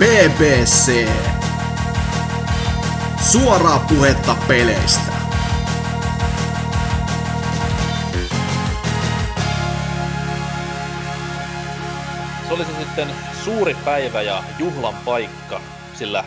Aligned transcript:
BBC. 0.00 1.08
Suoraa 3.30 3.78
puhetta 3.88 4.36
peleistä. 4.48 5.12
Se 12.48 12.54
oli 12.54 12.64
se 12.64 12.70
sitten 12.78 13.08
suuri 13.44 13.76
päivä 13.84 14.22
ja 14.22 14.42
juhlan 14.58 14.94
paikka, 15.04 15.60
sillä 15.94 16.24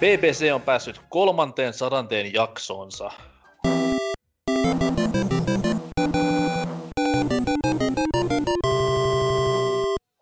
BBC 0.00 0.50
on 0.54 0.62
päässyt 0.62 1.00
kolmanteen 1.08 1.72
sadanteen 1.72 2.34
jaksoonsa. 2.34 3.10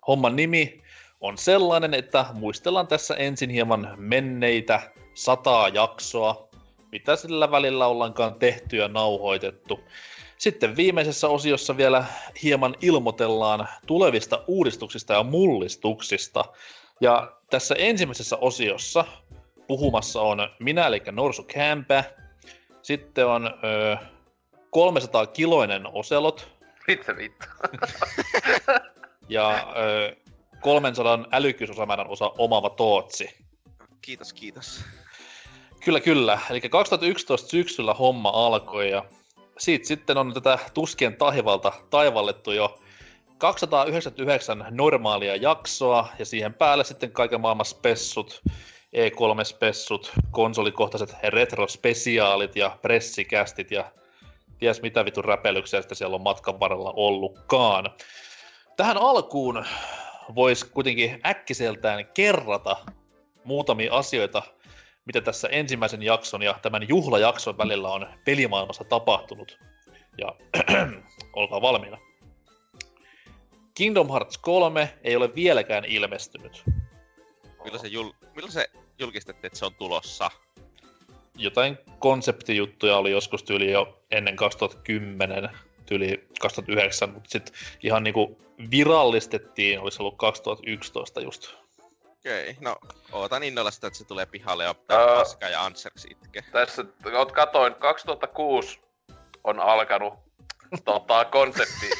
Homman 0.06 0.36
nimi 0.36 0.82
on 1.22 1.38
sellainen, 1.38 1.94
että 1.94 2.26
muistellaan 2.32 2.86
tässä 2.86 3.14
ensin 3.14 3.50
hieman 3.50 3.94
menneitä 3.96 4.80
sataa 5.14 5.68
jaksoa, 5.68 6.48
mitä 6.92 7.16
sillä 7.16 7.50
välillä 7.50 7.86
ollaankaan 7.86 8.34
tehty 8.34 8.76
ja 8.76 8.88
nauhoitettu. 8.88 9.80
Sitten 10.38 10.76
viimeisessä 10.76 11.28
osiossa 11.28 11.76
vielä 11.76 12.04
hieman 12.42 12.74
ilmoitellaan 12.80 13.68
tulevista 13.86 14.44
uudistuksista 14.46 15.12
ja 15.12 15.22
mullistuksista. 15.22 16.44
Ja 17.00 17.32
tässä 17.50 17.74
ensimmäisessä 17.78 18.36
osiossa 18.36 19.04
puhumassa 19.66 20.20
on 20.20 20.38
minä, 20.58 20.86
eli 20.86 21.02
Norsu 21.10 21.42
Kämpä. 21.42 22.04
Sitten 22.82 23.26
on 23.26 23.46
ö, 23.46 23.96
300 24.70 25.26
kiloinen 25.26 25.86
oselot. 25.92 26.48
Vitsi 26.88 27.16
vittu. 27.16 27.46
ja 29.28 29.72
ö, 29.76 30.21
300 30.62 31.18
älykkyysosamäärän 31.32 32.08
osa 32.08 32.32
omaava 32.38 32.70
Tootsi. 32.70 33.30
Kiitos, 34.02 34.32
kiitos. 34.32 34.84
Kyllä, 35.84 36.00
kyllä. 36.00 36.38
Eli 36.50 36.60
2011 36.60 37.48
syksyllä 37.48 37.94
homma 37.94 38.28
alkoi 38.28 38.90
ja 38.90 39.04
siitä 39.58 39.86
sitten 39.86 40.18
on 40.18 40.34
tätä 40.34 40.58
tuskien 40.74 41.16
taivalta 41.16 41.72
taivallettu 41.90 42.52
jo 42.52 42.78
299 43.38 44.66
normaalia 44.70 45.36
jaksoa 45.36 46.08
ja 46.18 46.24
siihen 46.24 46.54
päälle 46.54 46.84
sitten 46.84 47.12
kaiken 47.12 47.40
maailman 47.40 47.66
spessut, 47.66 48.42
E3-spessut, 48.96 50.12
konsolikohtaiset 50.30 51.16
retrospesiaalit 51.22 52.56
ja 52.56 52.78
pressikästit 52.82 53.70
ja 53.70 53.92
ties 54.58 54.82
mitä 54.82 55.04
vitun 55.04 55.24
räpelyksiä 55.24 55.80
sitten 55.80 55.96
siellä 55.96 56.14
on 56.14 56.22
matkan 56.22 56.60
varrella 56.60 56.92
ollutkaan. 56.96 57.90
Tähän 58.76 58.96
alkuun 58.96 59.64
voisi 60.34 60.66
kuitenkin 60.66 61.20
äkkiseltään 61.26 62.06
kerrata 62.06 62.76
muutamia 63.44 63.94
asioita, 63.94 64.42
mitä 65.04 65.20
tässä 65.20 65.48
ensimmäisen 65.48 66.02
jakson 66.02 66.42
ja 66.42 66.58
tämän 66.62 66.88
juhlajakson 66.88 67.58
välillä 67.58 67.88
on 67.88 68.06
pelimaailmassa 68.24 68.84
tapahtunut. 68.84 69.58
Ja 70.18 70.34
olkaa 71.36 71.62
valmiina. 71.62 71.98
Kingdom 73.74 74.08
Hearts 74.08 74.38
3 74.38 74.98
ei 75.04 75.16
ole 75.16 75.34
vieläkään 75.34 75.84
ilmestynyt. 75.84 76.64
Milloin 77.64 77.80
se, 77.80 77.88
jul... 77.88 78.12
Milloin 78.34 78.52
se 78.52 78.70
julkistettiin, 78.98 79.46
että 79.46 79.58
se 79.58 79.66
on 79.66 79.74
tulossa? 79.74 80.30
Jotain 81.36 81.78
konseptijuttuja 81.98 82.96
oli 82.96 83.10
joskus 83.10 83.42
tyyli 83.42 83.72
jo 83.72 84.02
ennen 84.10 84.36
2010, 84.36 85.48
tyyli 85.92 86.28
2009, 86.40 87.10
mutta 87.10 87.30
sitten 87.30 87.54
ihan 87.82 88.04
niinku 88.04 88.38
virallistettiin, 88.70 89.80
olisi 89.80 90.02
ollut 90.02 90.16
2011 90.18 91.20
just. 91.20 91.54
Okei, 92.10 92.50
okay, 92.50 92.54
no 92.60 92.76
ootan 93.12 93.42
innolla 93.42 93.70
sitä, 93.70 93.86
että 93.86 93.98
se 93.98 94.04
tulee 94.04 94.26
pihalle 94.26 94.64
ja 94.64 94.70
uh, 94.70 95.16
Paska 95.18 95.48
ja 95.48 95.64
Anserks 95.64 96.04
itke. 96.04 96.44
Tässä, 96.52 96.84
katoin, 97.32 97.74
2006 97.74 98.80
on 99.44 99.60
alkanut 99.60 100.14
tota, 100.84 101.24
konsepti 101.24 101.90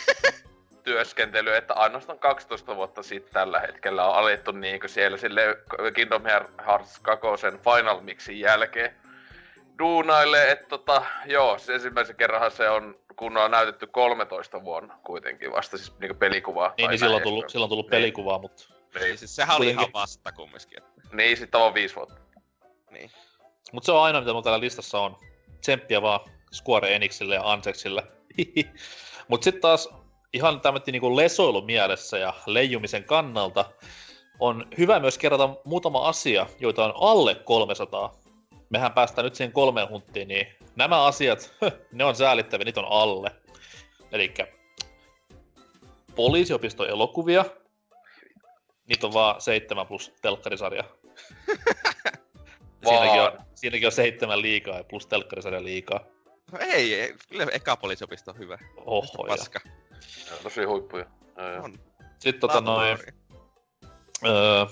työskentely, 0.84 1.54
että 1.56 1.75
ainoastaan 1.75 2.19
12 2.19 2.76
vuotta 2.76 3.02
sitten 3.02 3.32
tällä 3.32 3.60
hetkellä 3.60 4.06
on 4.06 4.14
alettu 4.14 4.52
niinku 4.52 4.88
siellä 4.88 5.16
sille 5.16 5.42
Kingdom 5.94 6.22
Hearts 6.66 6.98
2 6.98 7.26
Final 7.64 8.00
Mixin 8.00 8.41
jälkeen 8.41 9.02
duunaille, 9.78 10.50
että 10.50 10.69
tota, 10.69 11.02
joo, 11.26 11.58
se 11.58 11.75
ensimmäisen 11.75 12.16
kerran 12.16 12.50
se 12.50 12.70
on, 12.70 12.98
kun 13.17 13.37
on 13.37 13.50
näytetty 13.50 13.87
13 13.87 14.65
vuonna 14.65 14.99
kuitenkin 15.06 15.53
vasta 15.53 15.78
siis 15.78 15.99
niinku 15.99 16.15
pelikuvaa. 16.15 16.75
Niin, 16.78 16.91
niin 16.91 16.99
silloin, 16.99 17.17
on 17.17 17.23
tullut, 17.23 17.50
silloin 17.50 17.65
on 17.65 17.69
tullut 17.69 17.87
niin. 17.87 17.91
pelikuvaa, 17.91 18.39
mutta 18.39 18.65
niin. 19.00 19.19
Siis 19.19 19.37
sehän 19.37 19.56
oli 19.56 19.71
ihan 19.71 19.89
vasta 19.95 20.33
kumminkin. 20.33 20.78
Että... 20.78 21.00
Niin, 21.12 21.37
sit 21.37 21.55
on 21.55 21.75
viisi 21.75 21.97
vuotta. 21.97 22.21
Niin. 22.91 23.11
Mut 23.73 23.84
se 23.84 23.93
on 23.93 24.03
aina, 24.03 24.21
mitä 24.21 24.33
mulla 24.33 24.43
täällä 24.43 24.61
listassa 24.61 25.00
on. 25.00 25.17
Tsemppiä 25.61 26.03
vaan 26.03 26.21
Square 26.53 26.95
Enixille 26.95 27.34
ja 27.34 27.53
Ansexille. 27.53 28.03
Mut 29.29 29.43
sit 29.43 29.61
taas 29.61 29.89
ihan 30.33 30.61
tämmöinen 30.61 30.93
niinku 30.93 31.17
lesoilu 31.17 31.62
mielessä 31.62 32.19
ja 32.19 32.34
leijumisen 32.47 33.05
kannalta 33.05 33.65
on 34.41 34.69
hyvä 34.79 35.00
myös 35.00 35.19
kerrata 35.19 35.56
muutama 35.65 36.09
asia, 36.09 36.47
joita 36.61 36.84
on 36.84 36.93
alle 36.97 37.34
300. 37.34 38.12
Mehän 38.71 38.93
päästään 38.93 39.25
nyt 39.25 39.34
siihen 39.34 39.53
kolmeen 39.53 39.89
hunttiin, 39.89 40.29
niin 40.29 40.47
nämä 40.77 41.05
asiat, 41.05 41.55
ne 41.93 42.05
on 42.05 42.16
säälittäviä, 42.16 42.65
niitä 42.65 42.81
on 42.81 42.87
alle. 42.91 43.31
Eli 44.12 44.34
poliisiopiston 46.15 46.88
elokuvia, 46.88 47.44
Niitä 48.87 49.06
on 49.06 49.12
vaan 49.12 49.41
seitsemän 49.41 49.87
plus 49.87 50.12
telkkarisarja. 50.22 50.84
siinäkin, 52.88 53.21
on, 53.21 53.38
siinäkin 53.55 53.88
on 53.88 53.93
seitsemän 53.93 54.43
liikaa 54.43 54.77
ja 54.77 54.84
plus 54.84 55.06
telkkarisarja 55.06 55.65
liikaa. 55.65 56.00
No 56.53 56.59
ei, 56.61 56.94
ei 56.94 57.15
kyllä 57.28 57.47
eka 57.53 57.77
poliisiopisto 57.77 58.31
on 58.31 58.38
hyvä. 58.38 58.59
Oho, 58.77 59.25
Paska. 59.28 59.61
Ja, 60.31 60.37
tosi 60.43 60.65
huippuja. 60.65 61.06
On. 61.62 61.78
Sitten 62.19 62.41
tota 62.41 62.61
noin... 62.61 62.99
Öö, 64.27 64.66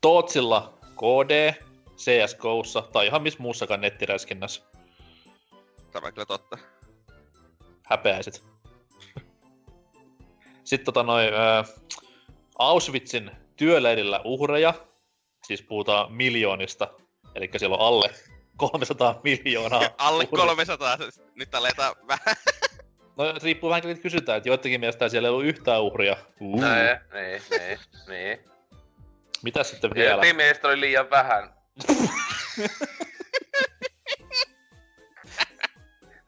Tootsilla 0.00 0.78
KD, 0.96 1.54
CSGOssa 1.96 2.82
tai 2.82 3.06
ihan 3.06 3.22
missä 3.22 3.42
muussakaan 3.42 3.80
nettiräskinnässä. 3.80 4.62
Tämä 5.92 6.06
on 6.06 6.12
kyllä 6.12 6.26
totta. 6.26 6.58
Häpeäisit. 7.86 8.42
Sitten 10.64 10.84
tota 10.84 11.02
noin... 11.02 11.34
Öö, 11.34 11.62
Auschwitzin 12.60 13.30
työleirillä 13.56 14.20
uhreja, 14.24 14.74
siis 15.46 15.62
puhutaan 15.62 16.12
miljoonista, 16.12 16.88
eli 17.34 17.50
siellä 17.56 17.76
on 17.76 17.86
alle 17.86 18.10
300 18.56 19.20
miljoonaa. 19.24 19.82
alle 19.98 20.26
300, 20.26 20.98
nyt 21.34 21.54
aletaan 21.54 21.96
vähän. 22.06 22.36
No 23.16 23.24
riippuu 23.42 23.70
vähän, 23.70 23.90
että 23.90 24.02
kysytään, 24.02 24.38
että 24.38 24.48
joidenkin 24.48 24.80
mielestä 24.80 25.08
siellä 25.08 25.26
ei 25.28 25.30
ollut 25.30 25.46
yhtään 25.46 25.82
uhria. 25.82 26.16
Uh. 26.40 26.60
Niin, 26.60 27.00
niin, 27.12 27.42
niin, 27.50 27.78
niin. 28.08 28.38
Mitä 29.42 29.64
sitten 29.64 29.90
vielä? 29.94 30.10
Joidenkin 30.10 30.36
mielestä 30.36 30.68
oli 30.68 30.80
liian 30.80 31.10
vähän. 31.10 31.54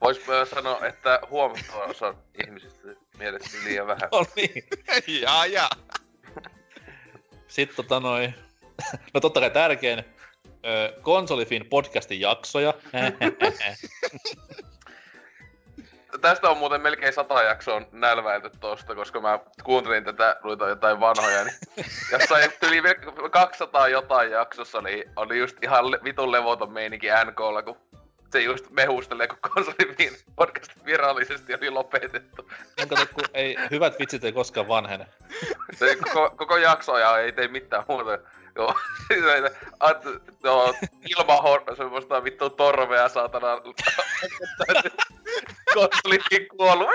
Vois 0.03 0.27
myös 0.27 0.49
sanoa, 0.49 0.85
että 0.85 1.19
huomattava 1.29 1.83
osa 1.83 2.13
ihmisistä 2.45 2.87
mielestä 3.17 3.57
liian 3.63 3.87
vähän. 3.87 4.09
No 4.11 4.25
niin. 4.35 4.63
jaa, 5.21 5.45
jaa. 5.45 5.69
Sitten 7.47 7.75
tota 7.75 7.99
noin, 7.99 8.35
no 9.13 9.19
totta 9.19 9.39
kai 9.39 9.49
tärkein, 9.49 10.03
Konsolifin 11.01 11.65
podcastin 11.65 12.19
jaksoja. 12.19 12.73
Tästä 16.21 16.49
on 16.49 16.57
muuten 16.57 16.81
melkein 16.81 17.13
sata 17.13 17.43
jaksoa 17.43 17.81
nälväilty 17.91 18.49
tosta, 18.59 18.95
koska 18.95 19.21
mä 19.21 19.39
kuuntelin 19.63 20.03
tätä, 20.03 20.35
luita 20.43 20.69
jotain 20.69 20.99
vanhoja, 20.99 21.43
niin 21.43 21.55
jossain 22.11 22.51
yli 22.63 22.81
200 23.31 23.87
jotain 23.87 24.31
jaksossa, 24.31 24.81
niin 24.81 25.03
oli 25.15 25.37
just 25.37 25.57
ihan 25.63 25.85
vitun 26.03 26.31
levoton 26.31 26.73
meininki 26.73 27.07
NKlla, 27.25 27.61
kun 27.61 27.77
se 28.33 28.41
just 28.41 28.69
mehustelee, 28.69 29.27
kun 29.27 29.37
konsolifin 29.53 30.17
podcast 30.35 30.71
virallisesti 30.85 31.53
oli 31.53 31.69
lopetettu. 31.69 32.51
Onko 32.81 32.95
no 32.95 33.05
kun 33.13 33.23
ei, 33.33 33.57
hyvät 33.71 33.99
vitsit 33.99 34.23
ei 34.23 34.31
koskaan 34.31 34.67
vanhene. 34.67 35.07
Se 35.75 35.95
koko, 35.95 36.35
koko 36.35 36.57
jakso 36.57 36.97
ja 36.97 37.19
ei 37.19 37.31
tee 37.31 37.47
mitään 37.47 37.83
muuta. 37.87 38.19
Joo, 38.55 38.75
joo 40.43 40.73
ilmahor, 41.17 41.61
semmoista 41.77 42.23
vittu 42.23 42.49
torvea 42.49 43.09
saatana. 43.09 43.47
Konsolifin 45.73 46.47
kuollut. 46.47 46.89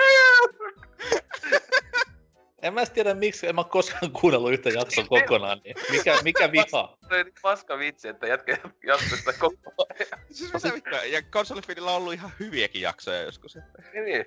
En 2.61 2.73
mä 2.73 2.85
tiedä 2.85 3.13
miksi, 3.13 3.47
en 3.47 3.55
mä 3.55 3.63
koskaan 3.63 4.11
kuunnellut 4.11 4.51
yhtä 4.51 4.69
jakson 4.69 5.07
kokonaan, 5.07 5.61
niin 5.63 5.75
mikä, 5.91 6.17
mikä 6.23 6.51
viha? 6.51 6.97
Se 7.09 7.19
on 7.19 7.25
paska 7.41 7.77
vitsi, 7.77 8.07
että 8.07 8.27
jätkä 8.27 8.57
jatkoi 8.83 9.17
sitä 9.17 9.33
koko 9.33 9.85
ajan. 9.99 10.18
Siis 10.31 10.53
mitä 10.53 10.73
vittua, 10.73 11.03
ja 11.03 11.21
konsolifidilla 11.21 11.91
on 11.91 11.97
ollut 11.97 12.13
ihan 12.13 12.31
hyviäkin 12.39 12.81
jaksoja 12.81 13.21
joskus. 13.21 13.55
Että... 13.55 13.81
Niin. 14.05 14.25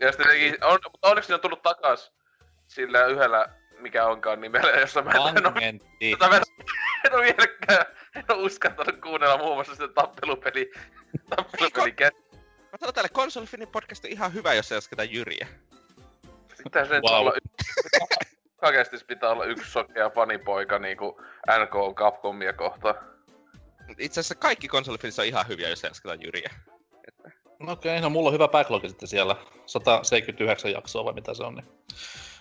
Ja 0.00 0.12
sitten 0.12 0.64
on, 0.64 0.78
mutta 0.84 1.08
onneksi 1.08 1.30
ne 1.30 1.34
on 1.34 1.40
tullut 1.40 1.62
takas 1.62 2.12
sillä 2.66 3.06
yhdellä, 3.06 3.48
mikä 3.78 4.06
onkaan 4.06 4.40
nimellä, 4.40 4.70
jossa 4.70 5.02
mä 5.02 5.10
en 5.10 5.20
ole... 5.20 5.32
en 7.04 7.14
ole 7.14 7.22
vieläkään, 7.22 7.86
en 8.14 8.24
ole 8.28 8.42
uskaltanut 8.42 9.00
kuunnella 9.00 9.38
muun 9.38 9.54
muassa 9.54 9.74
sitä 9.74 9.88
tappelupeli, 9.88 10.70
tappelupeli 11.36 11.94
Mä 12.72 12.78
sanon 12.80 12.94
tälle 12.94 13.08
Konsolifinin 13.08 13.68
podcast 13.68 14.04
on 14.04 14.10
ihan 14.10 14.34
hyvä, 14.34 14.54
jos 14.54 14.72
ei 14.72 14.76
lasketa 14.76 15.04
Jyriä. 15.04 15.48
Pitää 16.64 16.84
se 16.84 17.00
Wow. 17.00 17.14
olla 17.14 17.32
Oikeesti 18.62 18.96
pitää 19.06 19.30
olla 19.30 19.44
yksi 19.44 19.70
sokea 19.70 20.10
fanipoika 20.10 20.78
niinku 20.78 21.22
NK 21.48 21.94
Capcomia 21.94 22.52
kohtaan. 22.52 23.09
Itse 23.98 24.20
asiassa 24.20 24.34
kaikki 24.34 24.68
konsolifinissa 24.68 25.22
on 25.22 25.28
ihan 25.28 25.48
hyviä, 25.48 25.68
jos 25.68 25.84
ei 25.84 25.90
lasketa 25.90 26.14
Jyriä. 26.14 26.50
No 27.58 27.72
okei, 27.72 27.92
okay, 27.92 28.00
no 28.00 28.10
mulla 28.10 28.28
on 28.28 28.34
hyvä 28.34 28.48
backlog 28.48 28.86
sitten 28.86 29.08
siellä. 29.08 29.36
179 29.66 30.72
jaksoa 30.72 31.04
vai 31.04 31.12
mitä 31.12 31.34
se 31.34 31.42
on, 31.42 31.54
niin... 31.54 31.66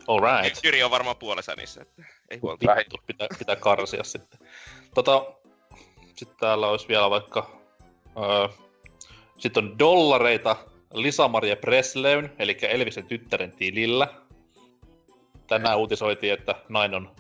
Alright. 0.08 0.64
Jyri 0.64 0.84
on 0.84 0.92
varmaan 0.92 1.18
puolessa 1.18 1.56
niissä, 1.58 1.82
että 1.82 2.04
ei 2.30 2.38
huolta. 2.38 2.76
Vittu, 2.76 2.98
pitää, 3.08 3.28
pitää 3.40 3.56
karsia 3.56 4.04
sitten. 4.04 4.40
Tota, 4.94 5.26
sitten 6.16 6.38
täällä 6.40 6.68
olisi 6.68 6.88
vielä 6.88 7.10
vaikka... 7.10 7.62
Öö, 8.18 8.48
sitten 9.38 9.64
on 9.64 9.80
dollareita 9.80 10.56
Lisa-Maria 10.94 11.56
Presleyn, 11.56 12.34
eli 12.40 12.58
Elvisen 12.62 13.06
tyttären 13.06 13.52
tilillä. 13.52 14.08
Tänään 15.48 15.78
uutisoitiin, 15.78 16.34
että 16.34 16.56
nainen 16.70 16.96
on 16.96 17.16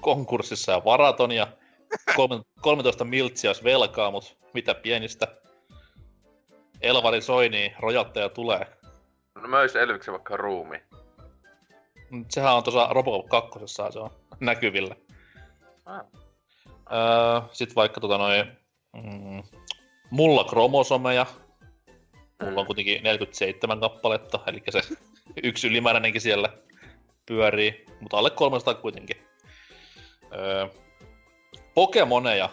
konkurssissa 0.00 0.72
ja 0.72 0.84
varaton 0.84 1.32
ja 1.32 1.48
13 2.60 3.04
miltsiä 3.04 3.50
olisi 3.50 3.64
velkaa, 3.64 4.10
mutta 4.10 4.30
mitä 4.54 4.74
pienistä. 4.74 5.26
Elvari 6.80 7.22
Soini, 7.22 7.74
rojatteja 7.78 8.28
tulee. 8.28 8.66
No 9.34 9.48
möis 9.48 9.76
Elviksen 9.76 10.12
vaikka 10.12 10.36
ruumi. 10.36 10.82
Mut 12.10 12.30
Sehän 12.30 12.54
on 12.54 12.62
tuossa 12.62 12.88
Robocop 12.90 13.28
2, 13.28 13.58
se 13.92 13.98
on 13.98 14.10
näkyvillä. 14.40 14.96
Ah. 15.86 16.00
Öö, 16.92 17.40
Sitten 17.52 17.74
vaikka 17.74 18.00
tota 18.00 18.18
noin, 18.18 18.52
mm, 18.92 19.42
mulla 20.10 20.44
kromosomeja. 20.44 21.26
Mulla 22.42 22.60
on 22.60 22.66
kuitenkin 22.66 23.02
47 23.02 23.80
kappaletta, 23.80 24.40
eli 24.46 24.62
se 24.70 24.80
yksi 25.42 25.68
ylimääräinenkin 25.68 26.20
siellä 26.20 26.48
pyörii, 27.26 27.84
mutta 28.00 28.18
alle 28.18 28.30
300 28.30 28.74
kuitenkin. 28.74 29.16
Öö, 30.32 30.66
Pokemoneja, 31.76 32.48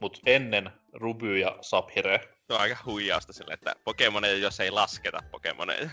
mutta 0.00 0.20
ennen 0.26 0.70
Ruby 0.92 1.38
ja 1.38 1.58
Sapphire. 1.60 2.20
Se 2.46 2.54
on 2.54 2.60
aika 2.60 2.76
huijausta 2.86 3.32
sille, 3.32 3.54
että 3.54 3.74
Pokemoneja, 3.84 4.36
jos 4.38 4.60
ei 4.60 4.70
lasketa 4.70 5.18
Pokemoneja. 5.30 5.90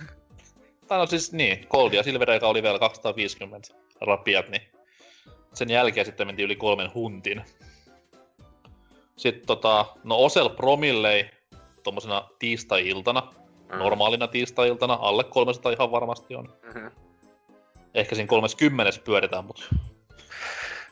Tai 0.87 0.97
no 0.97 1.05
siis 1.05 1.33
niin, 1.33 1.67
Gold 1.69 1.93
ja 1.93 2.03
Silver, 2.03 2.31
joka 2.31 2.47
oli 2.47 2.63
vielä 2.63 2.79
250 2.79 3.69
rapiat, 4.01 4.49
niin 4.49 4.61
sen 5.53 5.69
jälkeen 5.69 6.05
sitten 6.05 6.27
mentiin 6.27 6.45
yli 6.45 6.55
kolmen 6.55 6.93
huntin. 6.93 7.41
Sitten 9.17 9.47
tota, 9.47 9.85
no 10.03 10.23
Osel 10.23 10.49
Promillei 10.49 11.29
tommosena 11.83 12.29
tiistai-iltana, 12.39 13.33
Mm. 13.71 13.77
normaalina 13.77 14.27
tiistai-iltana, 14.27 14.97
alle 15.01 15.23
300 15.23 15.71
ihan 15.71 15.91
varmasti 15.91 16.35
on. 16.35 16.53
Mhm. 16.63 16.87
Ehkä 17.93 18.15
siinä 18.15 18.27
30 18.27 18.99
pyöritään, 19.03 19.45
mutta 19.45 19.63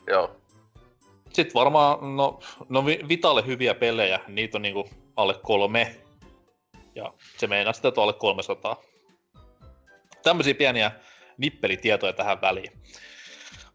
Joo. 0.06 0.39
Sitten 1.32 1.54
varmaan, 1.54 2.16
no, 2.16 2.40
no 2.68 2.86
Vi- 2.86 3.00
Vitalle 3.08 3.46
hyviä 3.46 3.74
pelejä, 3.74 4.20
niitä 4.28 4.58
on 4.58 4.62
niinku 4.62 4.88
alle 5.16 5.34
kolme. 5.42 5.96
Ja 6.94 7.12
se 7.38 7.46
meinaa 7.46 7.72
sitä, 7.72 7.88
että 7.88 8.00
on 8.00 8.02
alle 8.02 8.12
300. 8.12 8.82
Tämmöisiä 10.22 10.54
pieniä 10.54 10.92
nippelitietoja 11.38 12.12
tähän 12.12 12.40
väliin. 12.40 12.72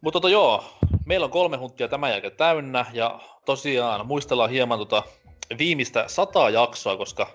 Mutta 0.02 0.18
tota 0.18 0.30
joo, 0.30 0.64
meillä 1.06 1.24
on 1.24 1.32
kolme 1.32 1.58
huntia 1.58 1.88
tämän 1.88 2.12
jälkeen 2.12 2.36
täynnä, 2.36 2.86
ja 2.94 3.20
tosiaan 3.46 4.08
muistellaan 4.08 4.50
hieman 4.50 4.80
tota 4.80 5.04
viimeistä 5.58 6.04
sataa 6.08 6.50
jaksoa, 6.50 6.98
koska 6.98 7.28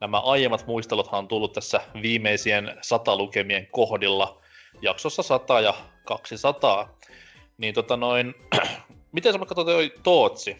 nämä 0.00 0.20
aiemmat 0.20 0.66
muisteluthan 0.66 1.18
on 1.18 1.28
tullut 1.28 1.52
tässä 1.52 1.80
viimeisien 2.02 2.78
sata 2.82 3.16
lukemien 3.16 3.66
kohdilla, 3.66 4.40
jaksossa 4.82 5.22
100 5.22 5.60
ja 5.60 5.74
200. 6.04 6.98
Niin 7.58 7.74
tota 7.74 7.96
noin, 7.96 8.34
miten 9.14 9.32
sä 9.32 9.38
vaikka 9.38 9.54
toi 9.54 9.92
Tootsi? 10.02 10.56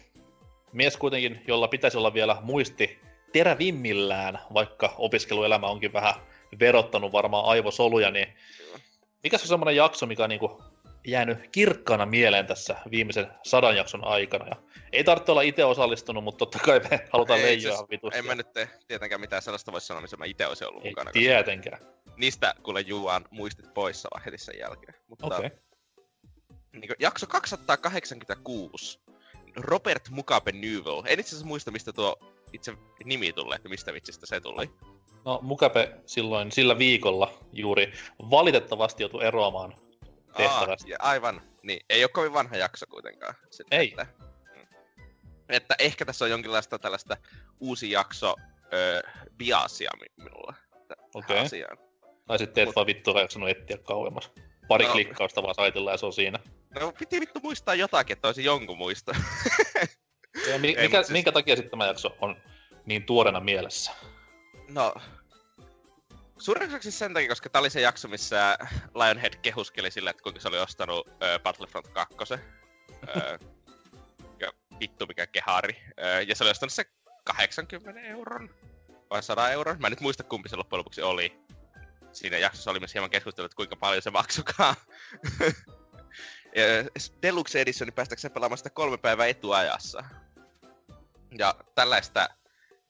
Mies 0.71 0.97
kuitenkin, 0.97 1.41
jolla 1.47 1.67
pitäisi 1.67 1.97
olla 1.97 2.13
vielä 2.13 2.37
muisti 2.41 2.99
terävimmillään, 3.33 4.39
vaikka 4.53 4.95
opiskeluelämä 4.97 5.67
onkin 5.67 5.93
vähän 5.93 6.13
verottanut 6.59 7.11
varmaan 7.11 7.45
aivosoluja, 7.45 8.11
niin 8.11 8.27
mikä 9.23 9.37
se 9.37 9.43
on 9.43 9.47
semmoinen 9.47 9.75
jakso, 9.75 10.05
mikä 10.05 10.23
on 10.23 10.29
niinku 10.29 10.63
jäänyt 11.07 11.47
kirkkaana 11.51 12.05
mieleen 12.05 12.47
tässä 12.47 12.75
viimeisen 12.91 13.27
sadan 13.43 13.77
jakson 13.77 14.07
aikana? 14.07 14.47
Ja 14.47 14.55
ei 14.91 15.03
tarvitse 15.03 15.31
olla 15.31 15.41
itse 15.41 15.65
osallistunut, 15.65 16.23
mutta 16.23 16.37
totta 16.37 16.59
kai 16.59 16.81
me 16.91 16.99
halutaan 17.13 17.39
Ei, 17.39 17.45
leijoa 17.45 17.77
siis 17.77 17.89
vitusti. 17.89 18.19
En 18.19 18.25
mä 18.25 18.35
nyt 18.35 18.53
tee 18.53 18.69
tietenkään 18.87 19.21
mitään 19.21 19.41
sellaista 19.41 19.71
voi 19.71 19.81
sanoa, 19.81 20.01
missä 20.01 20.17
mä 20.17 20.25
itse 20.25 20.47
olisin 20.47 20.67
ollut 20.67 20.85
Ei 20.85 20.91
mukana. 20.91 21.11
tietenkään. 21.11 21.81
Niistä 22.17 22.53
kuule 22.63 22.81
juuan 22.81 23.25
muistit 23.29 23.73
poissa 23.73 24.09
vaan 24.13 24.23
heti 24.25 24.37
sen 24.37 24.59
jälkeen. 24.59 24.93
Mutta 25.07 25.25
Okei. 25.25 25.37
Okay. 25.37 25.64
Niin 26.81 26.91
jakso 26.99 27.27
286. 27.27 28.99
Robert 29.55 30.09
Mugabe 30.09 30.51
Newell. 30.51 31.01
En 31.05 31.19
itse 31.19 31.29
asiassa 31.29 31.45
muista, 31.47 31.71
mistä 31.71 31.93
tuo 31.93 32.17
itse 32.53 32.73
nimi 33.03 33.33
tulee, 33.33 33.55
että 33.55 33.69
mistä 33.69 33.93
vitsistä 33.93 34.25
se 34.25 34.41
tuli. 34.41 34.69
No 35.25 35.39
Mukape 35.41 35.95
silloin 36.05 36.51
sillä 36.51 36.77
viikolla 36.77 37.33
juuri 37.53 37.93
valitettavasti 38.29 39.03
joutui 39.03 39.25
eroamaan 39.25 39.73
tehtävästä. 40.37 40.87
Aa, 40.99 41.09
aivan. 41.09 41.41
Niin, 41.63 41.85
ei 41.89 42.03
ole 42.03 42.09
kovin 42.09 42.33
vanha 42.33 42.57
jakso 42.57 42.85
kuitenkaan. 42.89 43.35
Sitten, 43.51 43.79
Ei. 43.79 43.87
Että, 43.89 44.07
mm. 44.55 44.65
että 45.49 45.75
ehkä 45.79 46.05
tässä 46.05 46.25
on 46.25 46.31
jonkinlaista 46.31 46.79
tällaista 46.79 47.17
uusi 47.59 47.91
jakso 47.91 48.35
öö, 48.73 49.01
biasia 49.37 49.91
mi- 49.99 50.23
minulla. 50.23 50.53
Okei. 51.13 51.39
asiaan. 51.39 51.77
Tai 52.27 52.37
sitten 52.37 52.61
et 52.63 52.69
Mut- 52.69 52.75
vaan 52.75 52.87
vittu 52.87 53.17
jaksanut 53.17 53.49
etsiä 53.49 53.77
kauemmas. 53.77 54.31
Pari 54.67 54.85
No. 54.85 54.91
klikkausta 54.91 55.43
vaan 55.43 55.55
saitilla 55.55 55.91
ja 55.91 55.97
se 55.97 56.05
on 56.05 56.13
siinä. 56.13 56.39
No 56.79 56.91
piti 56.99 57.19
vittu 57.19 57.39
muistaa 57.43 57.75
jotakin, 57.75 58.13
että 58.13 58.27
olisi 58.27 58.43
jonkun 58.43 58.77
muista. 58.77 59.15
Ja 60.51 60.59
mi- 60.59 60.75
Ei, 60.77 60.85
mikä, 60.87 60.97
siis- 61.03 61.09
minkä 61.11 61.31
takia 61.31 61.55
sitten 61.55 61.71
tämä 61.71 61.85
jakso 61.87 62.15
on 62.21 62.35
niin 62.85 63.03
tuoreena 63.03 63.39
mielessä? 63.39 63.91
No, 64.69 64.93
suurin 66.39 66.67
osaksi 66.69 66.91
sen 66.91 67.13
takia, 67.13 67.29
koska 67.29 67.49
tää 67.49 67.59
oli 67.59 67.69
se 67.69 67.81
jakso, 67.81 68.07
missä 68.07 68.57
Lionhead 68.95 69.33
kehuskeli 69.41 69.91
sillä, 69.91 70.09
että 70.09 70.23
kuinka 70.23 70.39
se 70.41 70.47
oli 70.47 70.59
ostanut 70.59 71.07
ö, 71.23 71.39
Battlefront 71.39 71.87
2. 71.87 72.15
Ö, 72.33 72.37
ja 74.41 74.51
vittu 74.79 75.05
mikä 75.05 75.27
kehari. 75.27 75.81
Ö, 75.99 76.21
ja 76.21 76.35
se 76.35 76.43
oli 76.43 76.51
ostanut 76.51 76.73
se 76.73 76.85
80 77.23 78.01
euron 78.01 78.49
vai 79.09 79.23
100 79.23 79.51
euron. 79.51 79.75
Mä 79.79 79.87
en 79.87 79.91
nyt 79.91 80.01
muista 80.01 80.23
kumpi 80.23 80.49
se 80.49 80.55
loppujen 80.55 80.79
lopuksi 80.79 81.01
oli. 81.01 81.39
Siinä 82.15 82.37
jaksossa 82.37 82.71
oli 82.71 82.79
myös 82.79 82.93
hieman 82.93 83.09
keskusteltu, 83.09 83.45
että 83.45 83.55
kuinka 83.55 83.75
paljon 83.75 84.01
se 84.01 84.11
maksukaan. 84.11 84.75
Deluxe 87.21 87.61
Editioni 87.61 87.91
päästäkseen 87.91 88.31
pelaamaan 88.31 88.57
sitä 88.57 88.69
kolme 88.69 88.97
päivää 88.97 89.25
etuajassa. 89.25 90.03
Ja 91.37 91.55
tällaista 91.75 92.29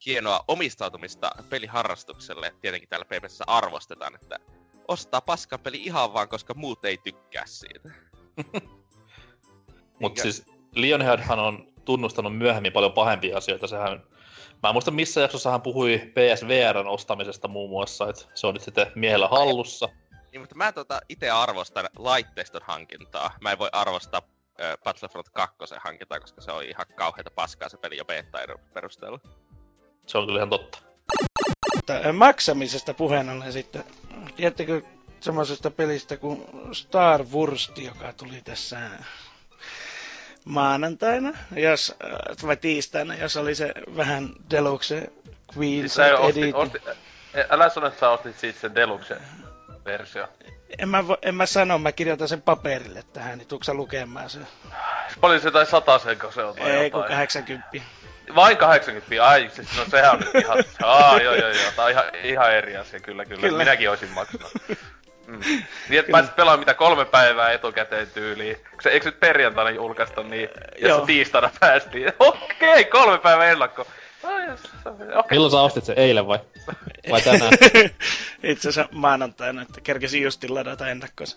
hienoa 0.06 0.46
omistautumista 0.48 1.32
peliharrastukselle 1.50 2.56
tietenkin 2.62 2.90
täällä 2.90 3.06
PPssä 3.06 3.44
arvostetaan, 3.48 4.16
että 4.16 4.40
ostaa 4.88 5.22
paskan 5.22 5.60
peli 5.60 5.84
ihan 5.84 6.14
vaan, 6.14 6.30
koska 6.30 6.54
muut 6.54 6.86
ei 6.86 6.98
tykkää 6.98 7.44
siitä. 7.46 7.90
Mutta 10.02 10.22
siis 10.22 10.46
Lionheadhan 10.72 11.40
on 11.40 11.74
tunnustanut 11.86 12.38
myöhemmin 12.38 12.74
paljon 12.74 12.94
pahempia 12.94 13.38
asioita. 13.38 13.68
Sehän, 13.68 14.04
mä 14.64 14.70
en 14.70 14.76
muista 14.76 14.92
missä 14.92 15.22
jaksossa 15.22 15.52
hän 15.52 15.62
puhui 15.62 16.02
PSVRn 16.14 16.88
ostamisesta 16.88 17.48
muun 17.48 17.70
muassa, 17.70 18.10
että 18.10 18.26
se 18.34 18.48
on 18.48 18.54
nyt 18.54 18.64
sitten 18.64 18.92
miehellä 18.96 19.28
hallussa. 19.28 19.90
Niin, 20.32 20.42
mutta 20.42 20.56
mä 20.56 20.72
tota 20.72 21.02
itse 21.10 21.30
arvostan 21.30 21.90
laitteiston 21.98 22.62
hankintaa. 22.64 23.32
Mä 23.42 23.52
en 23.52 23.60
voi 23.60 23.70
arvostaa 23.72 24.22
äh, 24.62 24.78
Battlefront 24.84 25.30
2 25.30 25.58
hankintaa, 25.84 26.20
koska 26.20 26.42
se 26.42 26.52
on 26.52 26.64
ihan 26.64 26.86
kauheita 26.96 27.32
paskaa 27.32 27.70
se 27.70 27.78
peli 27.78 27.98
jo 27.98 28.06
beta 28.06 28.40
perusteella. 28.74 29.20
Se 30.06 30.18
on 30.18 30.26
kyllä 30.26 30.40
ihan 30.40 30.50
totta. 30.50 30.80
Mutta, 31.76 32.14
maksamisesta 32.14 32.94
puheen 32.94 33.30
ollen 33.30 33.54
sitten. 33.54 33.84
Tiedättekö 34.36 34.82
semmoisesta 35.20 35.72
pelistä 35.72 36.18
kuin 36.18 36.46
Star 36.72 37.26
Wars, 37.34 37.72
joka 37.78 38.14
tuli 38.14 38.42
tässä 38.44 38.90
maanantaina, 40.46 41.34
jos, 41.56 41.96
äh, 42.04 42.48
vai 42.48 42.58
tiistaina, 42.58 43.16
jos 43.16 43.38
oli 43.38 43.56
se 43.56 43.74
vähän 43.98 44.30
Deluxe 44.52 45.08
Queen 45.58 45.90
Sä 45.90 46.18
ostit, 46.18 46.44
Edit. 46.44 46.56
ostit, 46.56 46.84
älä 47.50 47.70
sano, 47.70 47.88
että 47.88 48.00
sä 48.00 48.10
ostit 48.10 48.40
siitä 48.40 48.60
sen 48.60 48.76
Deluxe-versio. 48.76 50.28
En 50.80 50.90
mä, 50.90 51.02
vo- 51.02 51.18
en 51.22 51.36
mä 51.36 51.46
sano, 51.46 51.78
mä 51.78 51.92
kirjoitan 51.92 52.28
sen 52.28 52.42
paperille 52.42 53.04
tähän, 53.14 53.38
niin 53.38 53.48
tuutko 53.48 53.64
sä 53.64 53.74
lukemaan 53.74 54.30
sen? 54.30 54.48
Paljon 55.22 55.42
se 55.42 55.48
jotain 55.48 55.68
satasenko 55.68 56.32
se 56.32 56.44
on 56.44 56.56
tai 56.56 56.72
Ei, 56.72 56.92
kun 56.92 57.00
jotain. 57.02 57.18
80. 57.18 57.70
Vain 58.36 58.58
80, 58.58 59.26
ai 59.26 59.50
siis 59.56 59.78
no 59.78 59.86
sehän 59.92 60.12
on 60.12 60.20
nyt 60.20 60.36
ihan, 60.44 60.64
aa 60.84 61.20
joo 61.22 61.36
joo 61.36 61.50
joo, 61.50 61.72
tää 61.76 61.86
on 61.86 61.92
ihan, 61.92 62.04
ihan 62.24 62.54
eri 62.54 62.78
asia, 62.78 63.00
kyllä 63.00 63.26
kyllä, 63.26 63.42
Kyllä. 63.42 63.58
minäkin 63.58 63.90
olisin 63.90 64.10
maksanut. 64.10 64.52
Mm. 65.28 65.40
Niin, 65.90 66.00
että 66.00 66.12
pääsit 66.12 66.36
pelaamaan 66.36 66.60
mitä 66.60 66.74
kolme 66.74 67.06
päivää 67.06 67.52
etukäteen 67.52 68.08
tyyliin. 68.14 68.58
Se, 68.82 68.90
eikö 68.90 69.06
nyt 69.06 69.20
perjantaina 69.20 69.70
julkaista, 69.70 70.24
niin 70.24 70.50
jos 70.78 70.90
Joo. 70.90 71.06
tiistaina 71.06 71.50
päästiin. 71.60 72.08
Okei, 72.20 72.70
okay, 72.70 72.84
kolme 72.84 73.18
päivää 73.18 73.52
ennakko. 73.52 73.88
Jos- 74.50 74.72
Okei. 75.16 75.36
Milloin 75.36 75.52
sä 75.52 75.62
ostit 75.62 75.86
sen 75.86 76.00
eilen 76.00 76.28
vai? 76.28 76.40
Vai 77.12 77.22
tänään? 77.22 77.52
Itse 78.44 78.70
asiassa 78.70 78.94
maanantaina, 78.94 79.62
että 79.62 79.82
kerkesin 79.82 80.24
justin 80.24 80.56
ladata 80.56 80.90
ennakkoon. 80.90 81.28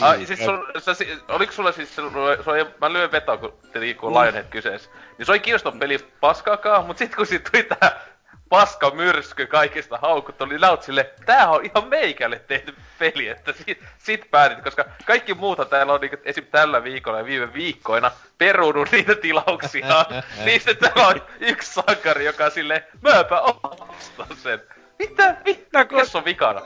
Ai, 0.00 0.26
siis 0.26 0.40
sul, 0.44 0.56
sä, 0.78 1.04
oliko 1.28 1.52
sulla 1.52 1.72
siis, 1.72 1.96
se, 1.96 2.02
se 2.44 2.50
oli, 2.50 2.66
mä 2.80 2.92
lyön 2.92 3.12
vetoa, 3.12 3.36
kun 3.36 3.52
te 3.72 3.80
liikkuu 3.80 4.10
Lionhead 4.10 4.46
kyseessä. 4.50 4.90
Niin 5.18 5.26
se 5.26 5.32
oli 5.32 5.40
kiinnostunut 5.40 5.78
pelistä 5.78 6.08
paskaakaan, 6.20 6.86
mut 6.86 6.98
sit 6.98 7.16
kun 7.16 7.26
siitä 7.26 7.50
tuli 7.50 7.62
tää 7.62 8.00
paska 8.48 8.90
myrsky 8.90 9.46
kaikista 9.46 9.98
haukut, 10.02 10.42
oli 10.42 10.58
laut 10.58 10.82
sille, 10.82 11.10
tää 11.26 11.50
on 11.50 11.64
ihan 11.64 11.88
meikälle 11.88 12.38
tehty 12.38 12.74
peli, 12.98 13.28
että 13.28 13.52
sit, 13.52 13.84
sit 13.98 14.30
päätit, 14.30 14.64
koska 14.64 14.84
kaikki 15.04 15.34
muuta 15.34 15.64
täällä 15.64 15.92
on 15.92 16.00
niinku, 16.00 16.16
esim. 16.24 16.46
tällä 16.46 16.84
viikolla 16.84 17.18
ja 17.18 17.24
viime 17.24 17.52
viikkoina 17.52 18.10
perunut 18.38 18.88
niitä 18.92 19.14
tilauksia. 19.14 20.04
niin 20.44 20.60
sitten 20.60 20.76
täällä 20.76 21.08
on 21.08 21.22
yksi 21.40 21.72
sankari, 21.72 22.24
joka 22.24 22.50
sille, 22.50 22.84
mäpä 23.00 23.40
ostan 23.40 24.36
sen. 24.42 24.62
Mitä? 24.98 25.36
Mitä? 25.44 25.84
Kes 25.84 26.16
on 26.16 26.24
vikana? 26.24 26.62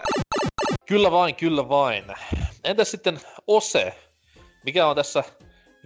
Kyllä 0.87 1.11
vain, 1.11 1.35
kyllä 1.35 1.69
vain. 1.69 2.05
Entäs 2.65 2.91
sitten 2.91 3.21
Ose? 3.47 3.95
Mikä 4.65 4.87
on 4.87 4.97
tässä 4.97 5.25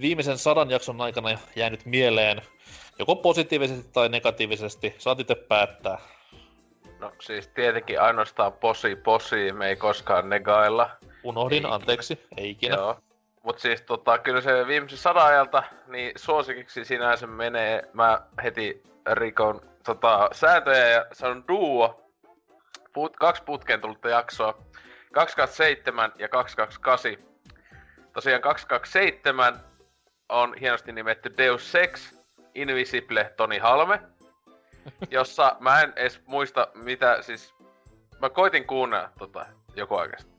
viimeisen 0.01 0.39
sadan 0.39 0.71
jakson 0.71 1.01
aikana 1.01 1.39
jäänyt 1.57 1.85
mieleen? 1.85 2.43
Joko 2.99 3.17
positiivisesti 3.17 3.91
tai 3.93 4.09
negatiivisesti? 4.09 4.95
Saat 4.99 5.21
itse 5.21 5.35
päättää. 5.35 5.99
No 6.99 7.13
siis 7.21 7.49
tietenkin 7.49 8.01
ainoastaan 8.01 8.53
posi 8.53 8.97
posi, 8.97 9.53
me 9.53 9.69
ei 9.69 9.77
koskaan 9.77 10.29
negailla. 10.29 10.91
Unohdin, 11.23 11.67
Ei. 11.67 11.73
anteeksi, 11.73 12.27
ei 12.37 12.51
ikinä. 12.51 12.77
Joo. 12.77 13.01
Mut 13.43 13.59
siis 13.59 13.83
tota, 13.83 14.19
kyllä 14.19 14.41
se 14.41 14.67
viimeisen 14.67 14.99
sadan 14.99 15.27
ajalta, 15.27 15.63
niin 15.87 16.13
suosikiksi 16.17 16.85
sinänsä 16.85 17.27
menee, 17.27 17.83
mä 17.93 18.21
heti 18.43 18.83
rikon 19.13 19.61
tota, 19.85 20.29
sääntöjä 20.33 20.89
ja 20.89 21.07
sanon 21.13 21.45
duo. 21.49 22.01
Put, 22.93 23.17
kaksi 23.17 23.43
putkeen 23.43 23.81
tullutta 23.81 24.09
jaksoa. 24.09 24.59
227 25.13 26.13
ja 26.19 26.29
228. 26.29 27.35
Tosiaan 28.13 28.43
227 28.43 29.61
on 30.29 30.55
hienosti 30.61 30.93
nimetty 30.93 31.35
Deus 31.39 31.75
Ex 31.75 32.15
Invisible 32.55 33.33
Toni 33.37 33.59
Halme, 33.59 34.01
jossa 35.11 35.57
mä 35.61 35.81
en 35.81 35.93
edes 35.97 36.21
muista 36.27 36.69
mitä 36.75 37.23
siis... 37.23 37.55
Mä 38.21 38.31
koitin 38.31 38.67
kuunnella 38.67 39.11
tota 39.19 39.47
joku 39.77 39.97
aikaista. 39.97 40.33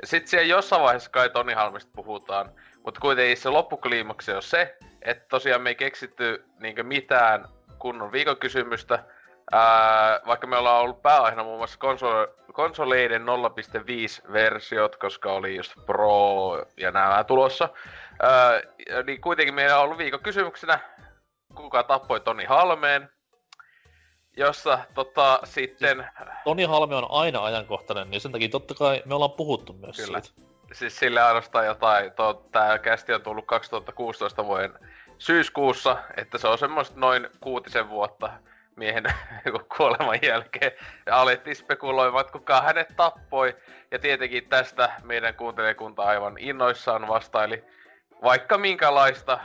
Ja 0.00 0.06
sit 0.06 0.28
siellä 0.28 0.46
jossain 0.46 0.82
vaiheessa 0.82 1.10
kai 1.10 1.30
Toni 1.30 1.52
Halmista 1.52 1.90
puhutaan, 1.94 2.50
mutta 2.84 3.00
kuitenkin 3.00 3.36
se 3.36 3.48
loppukliimaksi 3.48 4.32
on 4.32 4.42
se, 4.42 4.76
että 5.02 5.24
tosiaan 5.28 5.62
me 5.62 5.70
ei 5.70 5.74
keksitty 5.74 6.44
niinkö 6.60 6.82
mitään 6.82 7.44
kunnon 7.78 8.12
viikokysymystä, 8.12 9.04
Ää, 9.52 10.20
vaikka 10.26 10.46
me 10.46 10.56
ollaan 10.56 10.82
ollut 10.82 11.02
pääaiheena 11.02 11.44
muun 11.44 11.58
muassa 11.58 11.78
konsole- 11.78 12.52
konsoleiden 12.52 13.26
0.5-versiot, 13.26 14.96
koska 14.96 15.32
oli 15.32 15.56
just 15.56 15.72
Pro 15.86 16.64
ja 16.76 16.90
nämä 16.90 17.24
tulossa. 17.24 17.68
Ää, 18.22 18.60
niin 19.06 19.20
kuitenkin 19.20 19.54
meillä 19.54 19.78
on 19.78 19.84
ollut 19.84 19.98
viikon 19.98 20.20
kysymyksenä, 20.20 20.78
kuka 21.62 21.82
tappoi 21.82 22.20
Toni 22.20 22.44
Halmeen, 22.44 23.10
jossa 24.36 24.78
tota 24.94 25.40
sitten... 25.44 26.06
Toni 26.44 26.64
Halme 26.64 26.96
on 26.96 27.06
aina 27.10 27.44
ajankohtainen, 27.44 28.10
niin 28.10 28.20
sen 28.20 28.32
takia 28.32 28.48
totta 28.48 28.74
kai 28.74 29.02
me 29.04 29.14
ollaan 29.14 29.32
puhuttu 29.32 29.72
myös 29.72 29.96
Kyllä. 29.96 30.20
siitä. 30.20 30.40
siis 30.72 30.98
sille 30.98 31.22
ainoastaan 31.22 31.66
jotain, 31.66 32.12
to, 32.12 32.48
tää 32.52 32.78
kästi 32.78 33.12
on 33.12 33.22
tullut 33.22 33.46
2016 33.46 34.44
vuoden 34.44 34.72
syyskuussa, 35.18 35.96
että 36.16 36.38
se 36.38 36.48
on 36.48 36.58
semmoista 36.58 37.00
noin 37.00 37.28
kuutisen 37.40 37.88
vuotta 37.88 38.30
miehen 38.76 39.04
kuoleman 39.76 40.18
jälkeen. 40.22 40.72
Ja 41.06 41.20
alettiin 41.20 41.56
spekuloimaan, 41.56 42.20
että 42.20 42.32
kuka 42.32 42.60
hänet 42.60 42.88
tappoi. 42.96 43.56
Ja 43.90 43.98
tietenkin 43.98 44.48
tästä 44.48 44.92
meidän 45.02 45.34
kuuntelijakunta 45.34 46.02
aivan 46.02 46.38
innoissaan 46.38 47.08
vastaili 47.08 47.64
vaikka 48.22 48.58
minkälaista 48.58 49.38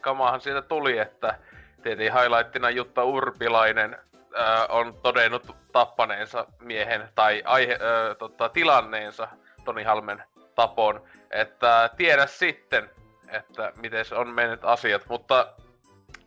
kamaahan 0.00 0.40
siitä 0.40 0.62
tuli, 0.62 0.98
että 0.98 1.38
tietenkin 1.82 2.12
highlightina 2.12 2.70
Jutta 2.70 3.04
Urpilainen 3.04 3.94
äh, 3.94 4.66
on 4.68 4.94
todennut 5.02 5.56
tappaneensa 5.72 6.46
miehen 6.58 7.08
tai 7.14 7.42
aihe, 7.44 7.72
äh, 7.72 8.16
tota, 8.16 8.48
tilanneensa 8.48 9.28
Toni 9.64 9.82
Halmen 9.82 10.22
tapon. 10.54 11.02
Että 11.30 11.90
tiedä 11.96 12.26
sitten, 12.26 12.90
että 13.28 13.72
miten 13.76 14.04
on 14.14 14.28
mennyt 14.28 14.64
asiat, 14.64 15.02
mutta 15.08 15.52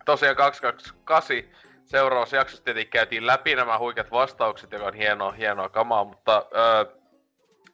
tosiaan 0.05 0.36
228 0.36 1.38
seuraavassa 1.86 2.36
jaksossa 2.36 2.63
tietenkin 2.63 2.91
käytiin 2.91 3.27
läpi 3.27 3.55
nämä 3.55 3.79
huikeat 3.79 4.12
vastaukset, 4.12 4.72
joka 4.72 4.86
on 4.86 4.93
hienoa, 4.93 5.31
hienoa 5.31 5.69
kamaa, 5.69 6.03
mutta 6.03 6.45
öö, 6.55 6.86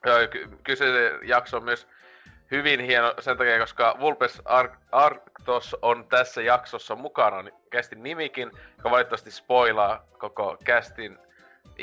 öö, 0.06 0.28
ky- 0.28 0.48
kyseinen 0.64 1.18
jakso 1.22 1.56
on 1.56 1.64
myös 1.64 1.88
hyvin 2.50 2.80
hieno 2.80 3.14
sen 3.20 3.36
takia, 3.36 3.58
koska 3.58 3.96
Vulpes 4.00 4.42
Ar- 4.44 4.76
Arctos 4.92 5.76
on 5.82 6.04
tässä 6.08 6.42
jaksossa 6.42 6.96
mukana, 6.96 7.42
niin 7.42 7.54
kästin 7.70 8.02
nimikin, 8.02 8.50
joka 8.76 8.90
valitettavasti 8.90 9.30
spoilaa 9.30 10.04
koko 10.18 10.56
kästin 10.64 11.18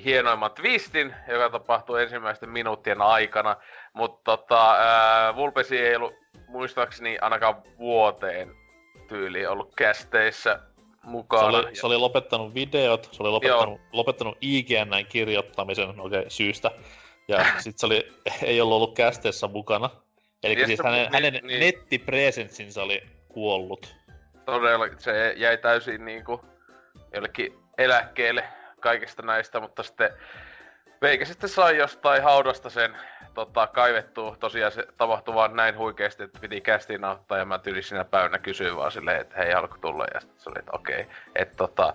hienoimman 0.03 0.51
twistin, 0.51 1.15
joka 1.27 1.49
tapahtuu 1.49 1.95
ensimmäisten 1.95 2.49
minuuttien 2.49 3.01
aikana. 3.01 3.55
Mutta 3.93 4.21
tota, 4.37 4.71
ää, 4.71 5.35
Vulpesi 5.35 5.79
ei 5.79 5.95
ollut 5.95 6.13
muistaakseni 6.47 7.17
ainakaan 7.21 7.55
vuoteen 7.77 8.51
tyyli 9.07 9.47
ollut 9.47 9.75
kästeissä 9.75 10.59
Se 10.59 11.07
mukana. 11.07 11.47
oli, 11.47 11.75
se 11.75 11.85
oli 11.85 11.97
lopettanut 11.97 12.53
videot, 12.53 13.09
se 13.11 13.23
oli 13.23 13.29
lopettanut, 13.29 13.81
lopettanut 13.91 14.37
IGNn 14.41 15.05
kirjoittamisen 15.09 15.95
no 15.95 16.03
okei, 16.03 16.25
syystä. 16.27 16.71
Ja 17.27 17.45
sit 17.63 17.77
se 17.77 17.85
oli, 17.85 18.13
ei 18.43 18.61
ollut 18.61 18.75
ollut 18.75 18.95
kästeessä 18.95 19.47
mukana. 19.47 19.89
Eli 20.47 20.55
Niin, 20.55 20.67
siis 20.67 20.77
se- 20.77 20.83
hänen, 20.83 21.01
niin, 21.01 21.13
hänen 21.13 21.39
niin. 21.43 21.59
nettipresenssinsä 21.59 22.83
oli 22.83 23.03
kuollut. 23.27 23.95
todella 24.45 24.85
se 24.97 25.33
jäi 25.37 25.57
täysin 25.57 26.05
niinku 26.05 26.45
jollekin 27.13 27.59
eläkkeelle 27.77 28.43
kaikista 28.79 29.21
näistä, 29.21 29.59
mutta 29.59 29.83
sitten 29.83 30.09
Veikä 31.01 31.25
sitten 31.25 31.49
sai 31.49 31.77
jostain 31.77 32.23
haudasta 32.23 32.69
sen 32.69 32.97
tota, 33.33 33.67
kaivettua. 33.67 34.37
Tosiaan 34.39 34.71
se 34.71 34.87
tapahtui 34.97 35.35
vaan 35.35 35.55
näin 35.55 35.77
huikeasti, 35.77 36.23
että 36.23 36.39
piti 36.39 36.61
kästiin 36.61 37.03
auttaa 37.03 37.37
ja 37.37 37.45
mä 37.45 37.59
tyyli 37.59 37.83
sinä 37.83 38.03
päivänä 38.03 38.39
kysyin 38.39 38.75
vaan 38.75 38.91
silleen, 38.91 39.21
että 39.21 39.35
hei 39.37 39.53
alkoi 39.53 39.79
tulla 39.79 40.05
ja 40.13 40.19
sitten 40.19 40.39
se 40.39 40.49
oli, 40.49 40.59
että 40.59 40.71
okei. 40.73 41.01
Okay. 41.01 41.13
Että 41.35 41.55
tota, 41.55 41.93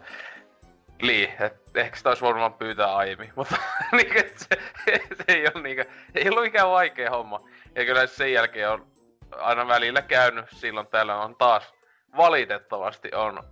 Lii, 1.00 1.34
et 1.40 1.76
ehkä 1.76 1.96
sitä 1.96 2.08
olisi 2.08 2.22
vaan 2.22 2.54
pyytää 2.54 2.96
aiemmin, 2.96 3.32
mutta 3.36 3.56
niinku, 3.92 4.20
se, 4.36 4.48
se, 5.16 5.24
ei 5.28 5.46
ole 5.54 5.62
niinku, 5.62 5.82
ei 6.14 6.28
ollut 6.28 6.42
mikään 6.42 6.70
vaikea 6.70 7.10
homma. 7.10 7.48
Ja 7.74 7.84
kyllä 7.84 8.06
sen 8.06 8.32
jälkeen 8.32 8.70
on 8.70 8.86
aina 9.36 9.68
välillä 9.68 10.02
käynyt 10.02 10.44
silloin 10.50 10.86
täällä 10.86 11.16
on 11.16 11.36
taas 11.36 11.74
valitettavasti 12.16 13.10
on 13.14 13.42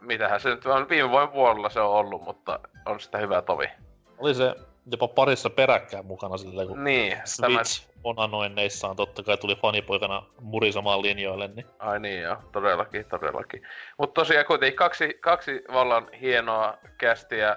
mitähän 0.00 0.40
se 0.40 0.50
nyt 0.50 0.66
on, 0.66 0.88
viime 0.88 1.10
vuoden 1.10 1.28
puolella 1.28 1.70
se 1.70 1.80
on 1.80 1.90
ollut, 1.90 2.22
mutta 2.22 2.60
on 2.86 3.00
sitä 3.00 3.18
hyvä 3.18 3.42
tovi. 3.42 3.70
Oli 4.18 4.34
se 4.34 4.54
jopa 4.86 5.08
parissa 5.08 5.50
peräkkäin 5.50 6.06
mukana 6.06 6.36
silleen, 6.36 6.68
kun 6.68 6.84
Niin, 6.84 7.18
tämä, 7.40 7.64
Switch 7.64 7.90
onanoinneissaan 8.04 8.96
totta 8.96 9.22
kai 9.22 9.36
tuli 9.36 9.56
fanipoikana 9.56 10.22
murisamaan 10.40 11.02
linjoille, 11.02 11.48
niin 11.48 11.66
ai 11.78 12.00
niin 12.00 12.22
joo, 12.22 12.36
todellakin, 12.52 13.04
todellakin. 13.04 13.62
Mutta 13.98 14.20
tosiaan 14.20 14.46
kuitenkin 14.46 14.76
kaksi, 14.76 15.16
kaksi 15.20 15.64
vallan 15.72 16.08
hienoa 16.20 16.78
kästiä, 16.98 17.56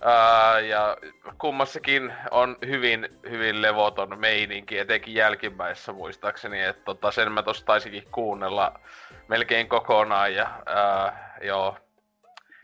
ää, 0.00 0.60
ja 0.60 0.96
kummassakin 1.38 2.12
on 2.30 2.56
hyvin, 2.66 3.08
hyvin 3.30 3.62
levoton 3.62 4.18
meininki, 4.18 4.78
etenkin 4.78 5.14
jälkimmäisessä 5.14 5.92
muistaakseni, 5.92 6.62
että 6.62 6.84
tota, 6.84 7.10
sen 7.10 7.32
mä 7.32 7.42
tossa 7.42 7.66
taisinkin 7.66 8.08
kuunnella 8.12 8.80
melkein 9.28 9.68
kokonaan, 9.68 10.34
ja 10.34 10.62
ää, 10.66 11.38
joo. 11.42 11.76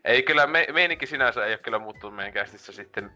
Ei 0.04 0.22
kyllä, 0.22 0.46
me, 0.46 0.66
meininki 0.72 1.06
sinänsä 1.06 1.44
ei 1.44 1.52
ole 1.52 1.58
kyllä 1.58 1.78
muuttunut 1.78 2.16
meidän 2.16 2.32
kästissä 2.32 2.72
sitten 2.72 3.12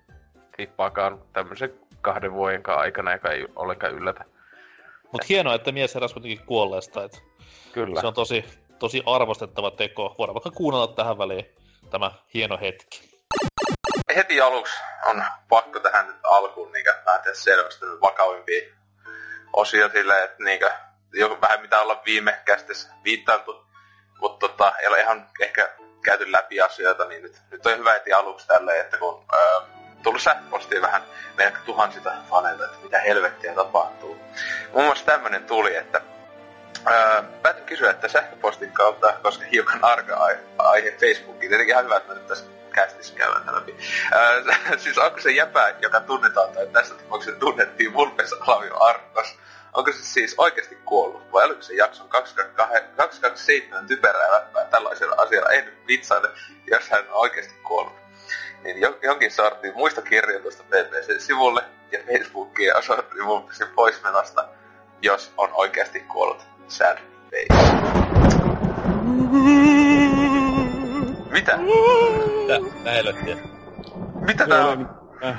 tippaakaan 0.56 1.22
tämmöisen 1.32 1.74
kahden 2.00 2.32
vuoden 2.32 2.62
aikana, 2.66 3.12
joka 3.12 3.30
ei 3.30 3.46
ollenkaan 3.56 3.94
yllätä. 3.94 4.24
Mut 5.12 5.28
hienoa, 5.28 5.54
että 5.54 5.72
mies 5.72 5.94
heräsi 5.94 6.14
kuitenkin 6.14 6.46
kuolleesta, 6.46 7.04
että 7.04 7.18
Kyllä. 7.72 8.00
se 8.00 8.06
on 8.06 8.14
tosi, 8.14 8.44
tosi 8.78 9.02
arvostettava 9.06 9.70
teko. 9.70 10.14
Voidaan 10.18 10.34
vaikka 10.34 10.50
kuunnella 10.50 10.86
tähän 10.86 11.18
väliin 11.18 11.46
tämä 11.90 12.10
hieno 12.34 12.58
hetki. 12.60 13.10
heti 14.16 14.40
aluksi 14.40 14.74
on 15.06 15.24
pakko 15.48 15.80
tähän 15.80 16.06
nyt 16.06 16.16
alkuun 16.22 16.72
niin 16.72 16.86
lähteä 17.06 17.34
selvästi 17.34 17.86
vakavimpia 18.02 18.74
osia 19.52 19.88
silleen, 19.88 20.24
että 20.24 20.44
niin 20.44 20.60
jo 21.12 21.38
vähän 21.40 21.60
mitä 21.60 21.80
olla 21.80 22.02
viime 22.04 22.40
kästissä 22.44 22.92
viittailtu, 23.04 23.66
mutta 24.20 24.48
tota, 24.48 24.72
ei 24.78 24.88
ole 24.88 25.00
ihan 25.00 25.26
ehkä 25.40 25.70
käyty 26.04 26.32
läpi 26.32 26.60
asioita, 26.60 27.04
niin 27.04 27.22
nyt, 27.22 27.42
nyt 27.50 27.66
on 27.66 27.78
hyvä 27.78 27.92
heti 27.92 28.12
aluksi 28.12 28.46
tälleen, 28.46 28.80
että 28.80 28.98
kun 28.98 29.24
öö, 29.34 29.60
tullut 30.04 30.22
sähköpostia 30.22 30.82
vähän 30.82 31.02
meidän 31.36 31.58
tuhansilta 31.66 32.12
faneilta, 32.30 32.64
että 32.64 32.78
mitä 32.82 33.00
helvettiä 33.00 33.54
tapahtuu. 33.54 34.18
Muun 34.72 34.84
muassa 34.84 35.04
tämmönen 35.04 35.44
tuli, 35.44 35.76
että 35.76 36.00
Öö, 36.90 37.22
päätin 37.42 37.64
kysyä, 37.64 37.90
että 37.90 38.08
sähköpostin 38.08 38.72
kautta, 38.72 39.14
koska 39.22 39.44
hiukan 39.52 39.84
arka 39.84 40.16
aihe, 40.16 40.40
aihe 40.58 40.90
Facebookiin, 41.00 41.48
tietenkin 41.48 41.72
ihan 41.72 41.84
hyvä, 41.84 41.96
että 41.96 42.08
mä 42.08 42.14
nyt 42.14 42.26
tässä 42.26 42.44
kästissä 42.72 43.14
käydään 43.14 43.54
läpi. 43.54 43.76
Öö, 44.12 44.42
siis 44.82 44.98
onko 44.98 45.20
se 45.20 45.30
jäpä, 45.30 45.74
joka 45.80 46.00
tunnetaan, 46.00 46.52
tai 46.52 46.66
tässä 46.66 46.94
tapauksessa 46.94 47.40
tunnettiin 47.40 47.92
Vulpes 47.92 48.32
Alavio 48.32 48.82
Arkos, 48.82 49.38
onko 49.72 49.92
se 49.92 49.98
siis 50.02 50.34
oikeasti 50.38 50.78
kuollut, 50.84 51.32
vai 51.32 51.44
oliko 51.44 51.62
se 51.62 51.74
jakson 51.74 52.08
227 52.08 53.86
typerää 53.86 54.32
läppää 54.32 54.64
tällaisella 54.64 55.14
asialla, 55.18 55.50
en 55.50 55.72
vitsaile, 55.88 56.28
jos 56.70 56.90
hän 56.90 57.04
on 57.08 57.14
oikeasti 57.14 57.54
kuollut. 57.62 58.03
Niin 58.64 58.76
jonkin 59.02 59.30
sortin 59.30 59.72
muistokirjoitusta 59.74 60.62
BBC-sivulle 60.62 61.62
ja 61.92 61.98
Facebookiin 62.06 62.76
osoitti 62.76 63.24
Vulpesin 63.24 63.66
poismenosta, 63.74 64.48
jos 65.02 65.32
on 65.36 65.48
oikeasti 65.52 66.00
kuollut 66.00 66.46
sad 66.68 66.98
face. 67.30 67.74
Mitä? 71.30 71.56
Mitä? 71.56 72.60
Mitä 72.60 72.90
helvettiä? 72.90 73.36
Mitä 74.26 74.46
tää 74.46 74.66
on? 74.66 74.90
Äh, 75.24 75.36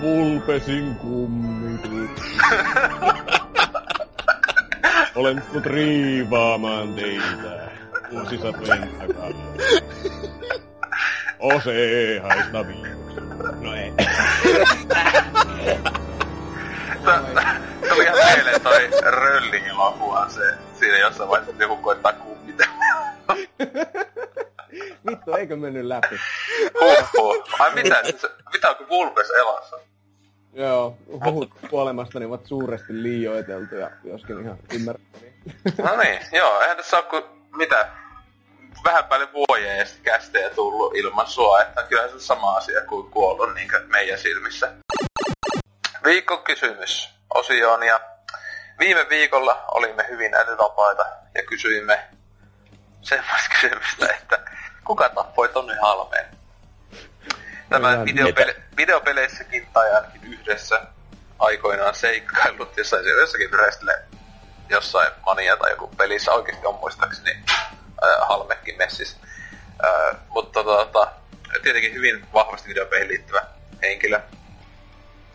Vulpesin 0.00 0.94
kummitus. 0.94 2.10
Olen 5.14 5.42
tullut 5.42 5.66
riivaamaan 5.66 6.94
teitä 6.94 7.70
vuosisatojen 8.12 8.88
takana. 8.98 9.34
Ose 11.44 12.18
haista 12.22 12.66
viikoksi. 12.66 13.20
No 13.60 13.74
ei. 13.74 13.92
Tuli 17.88 18.04
ihan 18.04 18.18
mieleen 18.34 18.60
toi 18.60 18.90
Röllin 19.02 19.64
elokuva 19.64 20.28
se. 20.28 20.54
Siinä 20.78 20.98
jossain 20.98 21.28
vaiheessa 21.28 21.62
joku 21.62 21.76
koittaa 21.76 22.12
kummita. 22.22 22.64
Vittu, 25.06 25.34
eikö 25.34 25.56
mennyt 25.56 25.84
läpi? 25.84 26.16
Huhhuh. 26.80 27.44
Ai 27.58 27.74
mitä? 27.74 28.02
Mitä 28.52 28.70
onko 28.70 28.84
Vulpes 28.88 29.30
elossa? 29.30 29.76
Joo, 30.52 30.96
huhut 31.24 31.50
kuolemastani 31.70 32.24
ovat 32.24 32.46
suuresti 32.46 33.02
liioiteltuja, 33.02 33.90
joskin 34.04 34.40
ihan 34.40 34.56
ymmärrettäviä. 34.74 35.32
No 35.82 35.96
niin, 35.96 36.18
joo, 36.32 36.60
eihän 36.60 36.76
tässä 36.76 36.96
ole 36.96 37.04
kuin, 37.04 37.24
mitä, 37.56 37.88
vähän 38.84 39.04
päälle 39.04 39.32
vuoja 39.32 39.76
ja 39.76 39.84
sitten 39.84 40.04
kästejä 40.04 40.50
tullut 40.50 40.96
ilman 40.96 41.26
sua, 41.26 41.62
että 41.62 41.82
kyllähän 41.82 42.10
se 42.10 42.14
on 42.14 42.20
sama 42.20 42.56
asia 42.56 42.80
kuin 42.80 43.10
kuollut 43.10 43.54
niin 43.54 43.70
kuin 43.70 43.90
meidän 43.90 44.18
silmissä. 44.18 44.72
Viikon 46.04 46.42
kysymys 46.42 47.10
osioon 47.34 47.82
ja 47.82 48.00
viime 48.78 49.06
viikolla 49.08 49.64
olimme 49.74 50.06
hyvin 50.10 50.34
älyvapaita 50.34 51.04
ja 51.34 51.42
kysyimme 51.42 52.08
semmoista 53.02 53.48
kysymystä, 53.60 54.06
että 54.20 54.38
kuka 54.84 55.08
tappoi 55.08 55.48
Tonni 55.48 55.74
Halmeen? 55.82 56.26
Tämä 57.68 58.04
videopele- 58.04 58.60
videopeleissäkin 58.76 59.68
tai 59.72 59.94
ainakin 59.94 60.24
yhdessä 60.24 60.80
aikoinaan 61.38 61.94
seikkailut 61.94 62.76
jossain 62.76 63.04
jossakin 63.20 63.50
Wrestle 63.50 63.94
jossain 64.68 65.12
mania 65.26 65.56
tai 65.56 65.70
joku 65.70 65.86
pelissä 65.88 66.32
oikeasti 66.32 66.66
on 66.66 66.74
muistaakseni 66.74 67.44
äh, 68.04 68.28
Halmekin 68.28 68.78
messis. 68.78 69.16
Äh, 69.84 70.16
mutta 70.28 70.64
tota, 70.64 71.12
tietenkin 71.62 71.94
hyvin 71.94 72.26
vahvasti 72.32 72.68
videopeihin 72.68 73.08
liittyvä 73.08 73.46
henkilö. 73.82 74.20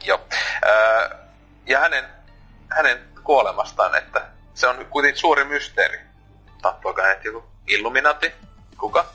Joo. 0.03 0.19
Äh, 0.65 1.19
ja 1.65 1.79
hänen, 1.79 2.05
hänen 2.69 2.99
kuolemastaan, 3.23 3.95
että 3.95 4.25
se 4.53 4.67
on 4.67 4.85
kuitenkin 4.85 5.19
suuri 5.19 5.43
mysteeri. 5.43 5.99
Tappoiko 6.61 7.01
hänet 7.01 7.25
joku 7.25 7.49
Illuminati? 7.67 8.33
Kuka? 8.77 9.05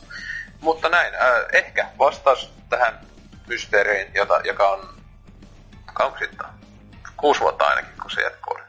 Mutta 0.61 0.89
näin, 0.89 1.15
äh, 1.15 1.21
ehkä 1.53 1.87
vastaus 1.99 2.53
tähän 2.69 3.01
mysteeriin, 3.47 4.15
jota, 4.15 4.41
joka 4.45 4.69
on, 4.69 4.95
sitten? 6.19 6.47
Kuusi 7.17 7.41
vuotta 7.41 7.65
ainakin, 7.65 7.93
kun 8.03 8.11
se 8.11 8.33
kuoli. 8.45 8.63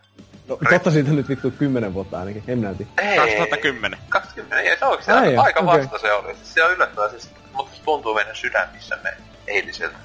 No, 0.47 0.57
totta 0.69 0.91
siitä 0.91 1.11
nyt 1.11 1.29
vittu 1.29 1.51
kymmenen 1.51 1.93
vuotta 1.93 2.19
ainakin, 2.19 2.43
en 2.47 2.61
näytin. 2.61 2.87
Ei, 2.97 3.17
2010. 3.17 3.99
20, 4.09 4.59
ei 4.59 4.77
se 4.79 4.85
oikeesti 4.85 5.11
Ai 5.11 5.27
aika, 5.27 5.41
aika 5.41 5.59
okei. 5.59 5.81
vasta 5.81 5.99
se 5.99 6.13
oli. 6.13 6.35
Se 6.43 6.63
on 6.63 6.71
yllättävää, 6.73 7.09
siis, 7.09 7.29
mutta 7.53 7.75
se 7.75 7.83
tuntuu 7.83 8.13
meidän 8.13 8.35
sydämissämme 8.35 9.17
eiliseltä. 9.47 9.97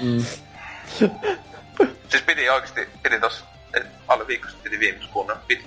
Mm. 0.00 0.24
Siis 2.08 2.22
piti 2.22 2.50
oikeesti, 2.50 2.88
piti 3.02 3.20
tossa, 3.20 3.44
alle 4.08 4.26
viikko 4.26 4.48
sitten 4.48 4.62
piti 4.70 4.80
viimeksi 4.80 5.08
kuunnella 5.08 5.42
pit, 5.48 5.64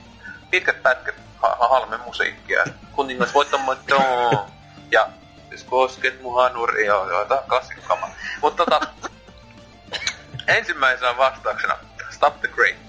pitkät 0.52 0.84
pätkät 0.84 1.16
ha, 1.38 1.56
ha, 1.60 1.68
halmen 1.68 2.00
musiikkia. 2.00 2.64
Kuningas 2.92 3.34
voittamaan 3.34 3.78
joo. 3.88 4.46
Ja 4.92 5.10
siis 5.50 5.64
kosket 5.64 6.22
mun 6.22 6.36
hanuri, 6.36 6.86
joo, 6.86 7.10
joo, 7.10 7.26
tää 7.26 7.38
on 7.38 7.50
klassikkokama. 7.50 8.10
Mutta 8.42 8.66
tota, 8.66 8.88
ensimmäisenä 10.58 11.18
vastauksena 11.18 11.78
Stop 12.10 12.40
the 12.40 12.48
Great. 12.48 12.89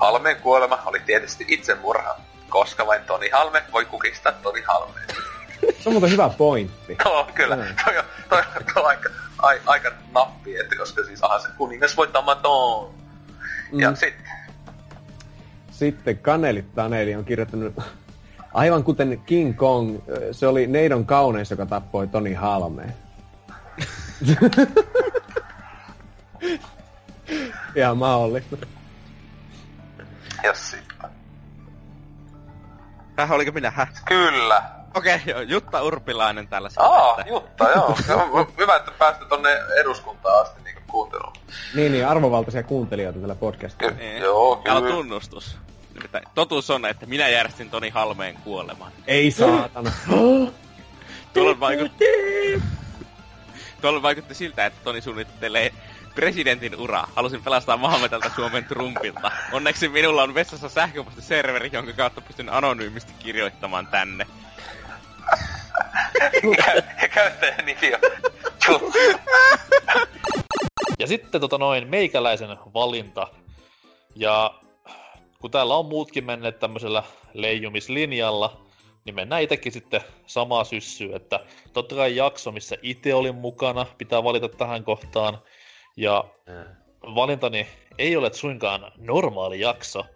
Halmeen 0.00 0.36
kuolema 0.36 0.82
oli 0.86 1.00
tietysti 1.00 1.44
itsemurha, 1.48 2.16
koska 2.48 2.86
vain 2.86 3.02
Toni 3.02 3.30
Halme 3.30 3.62
voi 3.72 3.84
kukistaa 3.84 4.32
Toni 4.32 4.62
Halmeen. 4.62 5.06
Se 5.80 5.88
on 5.88 5.92
muuten 5.92 6.10
hyvä 6.10 6.28
pointti. 6.28 6.96
Joo, 7.04 7.26
kyllä. 7.34 7.56
Mm. 7.56 7.62
Toi 7.84 7.98
on, 7.98 8.04
toi, 8.28 8.42
toi 8.74 8.82
on 8.82 8.88
aika, 8.88 9.08
ai, 9.38 9.60
aika 9.66 9.90
nappi, 10.14 10.56
että 10.56 10.76
koska 10.76 11.04
siis 11.04 11.24
aha, 11.24 11.38
se 11.38 11.48
kuningas 11.58 11.96
voittamaton. 11.96 12.90
Mm. 13.72 13.80
Ja 13.80 13.94
sit, 13.94 14.14
Sitten 15.70 16.18
Kanelit 16.18 16.74
Taneli 16.74 17.14
on 17.14 17.24
kirjoittanut, 17.24 17.74
aivan 18.54 18.84
kuten 18.84 19.22
King 19.26 19.56
Kong, 19.56 19.98
se 20.32 20.46
oli 20.46 20.66
Neidon 20.66 21.06
kauneis, 21.06 21.50
joka 21.50 21.66
tappoi 21.66 22.06
Toni 22.06 22.34
Halmeen. 22.34 22.94
Ihan 27.76 27.96
mahdollista. 27.96 28.56
Jos 30.44 30.70
sitten. 30.70 31.10
Häh, 33.18 33.32
oliko 33.32 33.52
minä? 33.52 33.70
Häh? 33.70 33.88
Kyllä. 34.04 34.62
Okei, 34.94 35.14
okay, 35.16 35.26
joo, 35.32 35.40
Jutta 35.40 35.82
Urpilainen 35.82 36.48
tällä 36.48 36.68
Aa, 36.76 37.16
että- 37.20 37.32
Jutta, 37.32 37.70
joo. 37.70 37.96
Hyvä, 38.58 38.76
että 38.76 38.90
päästä 38.98 39.24
tonne 39.24 39.50
eduskuntaan 39.80 40.42
asti 40.42 40.62
niinku 40.62 40.80
kuunteluun. 40.86 41.32
Niin, 41.74 41.92
niin, 41.92 42.06
arvovaltaisia 42.06 42.62
kuuntelijoita 42.62 43.18
tällä 43.20 43.34
podcastilla. 43.34 43.92
Ky- 43.92 43.98
Niin. 43.98 44.22
Joo, 44.22 44.56
Täällä 44.64 44.78
on 44.78 44.82
kyllä. 44.84 44.96
tunnustus. 44.96 45.58
Nimittäin 45.94 46.24
totuus 46.34 46.70
on, 46.70 46.86
että 46.86 47.06
minä 47.06 47.28
järjestin 47.28 47.70
Toni 47.70 47.88
Halmeen 47.90 48.34
kuoleman. 48.44 48.92
Ei 49.06 49.30
saatana. 49.30 49.92
Tuolla 51.34 51.60
vaikutti... 51.60 52.04
Tuolla 53.80 54.02
vaikutti 54.02 54.34
siltä, 54.34 54.66
että 54.66 54.80
Toni 54.84 55.00
suunnittelee 55.00 55.72
presidentin 56.14 56.76
uraa. 56.76 57.10
Halusin 57.16 57.42
pelastaa 57.42 57.76
maamme 57.76 58.08
tältä 58.08 58.30
Suomen 58.36 58.64
Trumpilta. 58.64 59.30
Onneksi 59.52 59.88
minulla 59.88 60.22
on 60.22 60.34
vessassa 60.34 60.68
sähköpostiserveri, 60.68 61.70
jonka 61.72 61.92
kautta 61.92 62.20
pystyn 62.20 62.48
anonyymisti 62.48 63.12
kirjoittamaan 63.18 63.86
tänne. 63.86 64.26
Ja 67.02 67.08
käyttäjän 67.08 67.66
nimi 67.66 67.94
on. 67.94 68.00
Ja 70.98 71.06
sitten 71.06 71.40
tota 71.40 71.58
noin, 71.58 71.88
meikäläisen 71.88 72.56
valinta. 72.74 73.28
Ja 74.16 74.54
kun 75.38 75.50
täällä 75.50 75.74
on 75.74 75.86
muutkin 75.86 76.24
menneet 76.24 76.58
tämmöisellä 76.58 77.02
leijumislinjalla, 77.34 78.60
niin 79.04 79.14
mennään 79.14 79.42
itsekin 79.42 79.72
sitten 79.72 80.00
samaa 80.26 80.64
syssyä, 80.64 81.16
että 81.16 81.40
totta 81.72 81.94
kai 81.94 82.16
jakso, 82.16 82.52
missä 82.52 82.76
itse 82.82 83.14
olin 83.14 83.34
mukana, 83.34 83.86
pitää 83.98 84.24
valita 84.24 84.48
tähän 84.48 84.84
kohtaan. 84.84 85.38
Ja 85.96 86.24
valintani 87.02 87.66
ei 87.98 88.16
ole 88.16 88.32
suinkaan 88.32 88.92
normaali 88.96 89.60
jakso, 89.60 90.06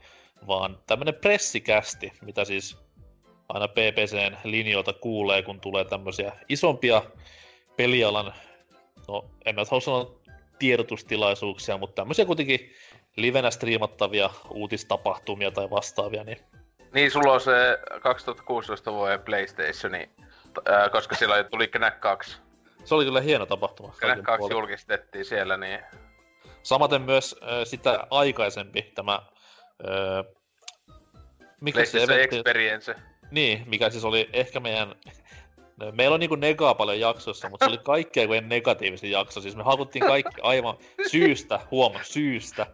vaan 0.46 0.78
tämmönen 0.86 1.14
pressikästi, 1.14 2.12
mitä 2.22 2.44
siis 2.44 2.78
aina 3.48 3.68
PPCn 3.68 4.36
linjoilta 4.44 4.92
kuulee, 4.92 5.42
kun 5.42 5.60
tulee 5.60 5.84
tämmöisiä 5.84 6.32
isompia 6.48 7.02
pelialan, 7.76 8.34
no 9.08 9.30
en 9.44 9.54
mä 9.54 9.62
halua 9.70 9.80
sanoa 9.80 10.20
tiedotustilaisuuksia, 10.58 11.78
mutta 11.78 11.94
tämmöisiä 11.94 12.24
kuitenkin 12.24 12.72
livenä 13.16 13.50
striimattavia 13.50 14.30
uutistapahtumia 14.50 15.50
tai 15.50 15.70
vastaavia, 15.70 16.24
niin 16.24 16.38
Niin, 16.94 17.10
sulla 17.10 17.32
on 17.32 17.40
se 17.40 17.78
2016 18.02 18.92
vuoden 18.92 19.20
Playstationi, 19.20 20.10
t- 20.54 20.68
ää, 20.68 20.88
koska 20.88 21.14
silloin 21.14 21.46
tuli 21.46 21.68
Knack 21.68 22.00
2. 22.00 22.36
se 22.84 22.94
oli 22.94 23.04
kyllä 23.04 23.20
hieno 23.20 23.46
tapahtuma. 23.46 23.88
Knack 23.88 24.00
kaikin 24.00 24.24
2 24.24 24.38
puolin. 24.38 24.54
julkistettiin 24.54 25.24
siellä, 25.24 25.56
niin 25.56 25.80
Samaten 26.62 27.02
myös 27.02 27.36
äh, 27.42 27.48
sitä 27.64 28.06
aikaisempi 28.10 28.82
tämä... 28.94 29.12
Äh, 29.14 30.34
mikä 31.60 31.84
se 31.84 31.90
PlayStation 31.90 32.18
eventti... 32.18 32.36
Experience. 32.36 32.94
Niin, 33.30 33.62
mikä 33.66 33.90
siis 33.90 34.04
oli 34.04 34.30
ehkä 34.32 34.60
meidän 34.60 34.94
Meillä 35.92 36.14
on 36.14 36.20
niinku 36.20 36.34
negaa 36.34 36.74
paljon 36.74 37.00
jaksossa, 37.00 37.48
mutta 37.48 37.66
se 37.66 37.70
oli 37.70 37.78
kaikkea 37.78 38.26
kuin 38.26 38.48
negatiivisen 38.48 39.10
jakso. 39.10 39.40
Siis 39.40 39.56
me 39.56 39.62
hakuttiin 39.62 40.06
kaikki 40.06 40.40
aivan 40.42 40.76
syystä, 41.10 41.60
huoma, 41.70 42.00
syystä. 42.02 42.66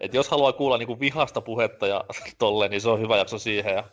Et 0.00 0.14
jos 0.14 0.28
haluaa 0.28 0.52
kuulla 0.52 0.78
niinku 0.78 1.00
vihasta 1.00 1.40
puhetta 1.40 1.86
ja 1.86 2.04
tolle, 2.38 2.68
niin 2.68 2.80
se 2.80 2.88
on 2.88 3.00
hyvä 3.00 3.16
jakso 3.16 3.38
siihen. 3.38 3.74
Ja... 3.74 3.84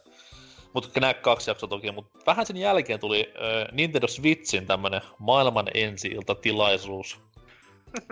Mutta 0.74 1.00
nämä 1.00 1.13
kaksi 1.13 1.50
jaksoa 1.50 1.70
toki, 1.70 1.91
mutta 1.91 2.20
vähän 2.26 2.46
sen 2.46 2.58
jälkeen 2.58 3.00
tuli 3.00 3.34
äh, 3.36 3.67
Nintendo 3.72 4.08
Switchin 4.08 4.67
tämmönen 4.67 5.02
maailman 5.20 5.67
ensi 5.74 6.17
tilaisuus, 6.41 7.20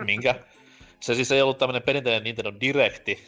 minkä 0.04 0.34
se 1.00 1.14
siis 1.14 1.32
ei 1.32 1.42
ollut 1.42 1.58
tämmönen 1.58 1.82
perinteinen 1.82 2.24
Nintendo 2.24 2.52
Directi, 2.60 3.24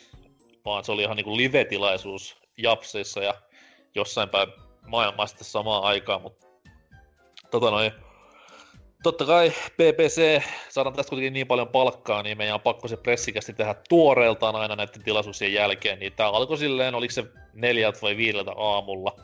vaan 0.65 0.85
se 0.85 0.93
oli 0.93 1.03
ihan 1.03 1.17
niinku 1.17 1.37
live-tilaisuus 1.37 2.37
Japseissa 2.57 3.21
ja 3.23 3.35
jossain 3.95 4.29
päin 4.29 4.49
maailmaa 4.87 5.27
sitten 5.27 5.45
samaan 5.45 5.85
aikaan, 5.85 6.23
mutta 6.23 6.47
tota 7.51 7.71
noin, 7.71 7.93
totta 9.03 9.25
kai 9.25 9.51
PPC, 9.51 10.43
saadaan 10.69 10.97
tästä 10.97 11.11
kuitenkin 11.11 11.33
niin 11.33 11.47
paljon 11.47 11.69
palkkaa, 11.69 12.23
niin 12.23 12.39
meidän 12.39 12.55
on 12.55 12.61
pakko 12.61 12.89
se 12.89 12.97
pressikästi 12.97 13.53
tehdä 13.53 13.75
tuoreeltaan 13.89 14.57
aina 14.57 14.77
näiden 14.77 15.03
tilaisuuksien 15.03 15.53
jälkeen, 15.53 15.99
niin 15.99 16.13
tää 16.13 16.29
alkoi 16.29 16.59
silleen, 16.59 16.95
oliko 16.95 17.13
se 17.13 17.25
neljältä 17.55 17.99
vai 18.03 18.17
viideltä 18.17 18.53
aamulla, 18.57 19.17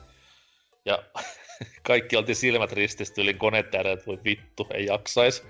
ja 0.85 1.03
kaikki 1.87 2.15
oltiin 2.15 2.35
silmät 2.35 2.71
ristissä 2.71 3.21
yli 3.21 3.33
koneet 3.33 3.75
että 3.75 4.05
voi 4.07 4.19
vittu, 4.23 4.67
ei 4.73 4.85
jaksais. 4.85 5.43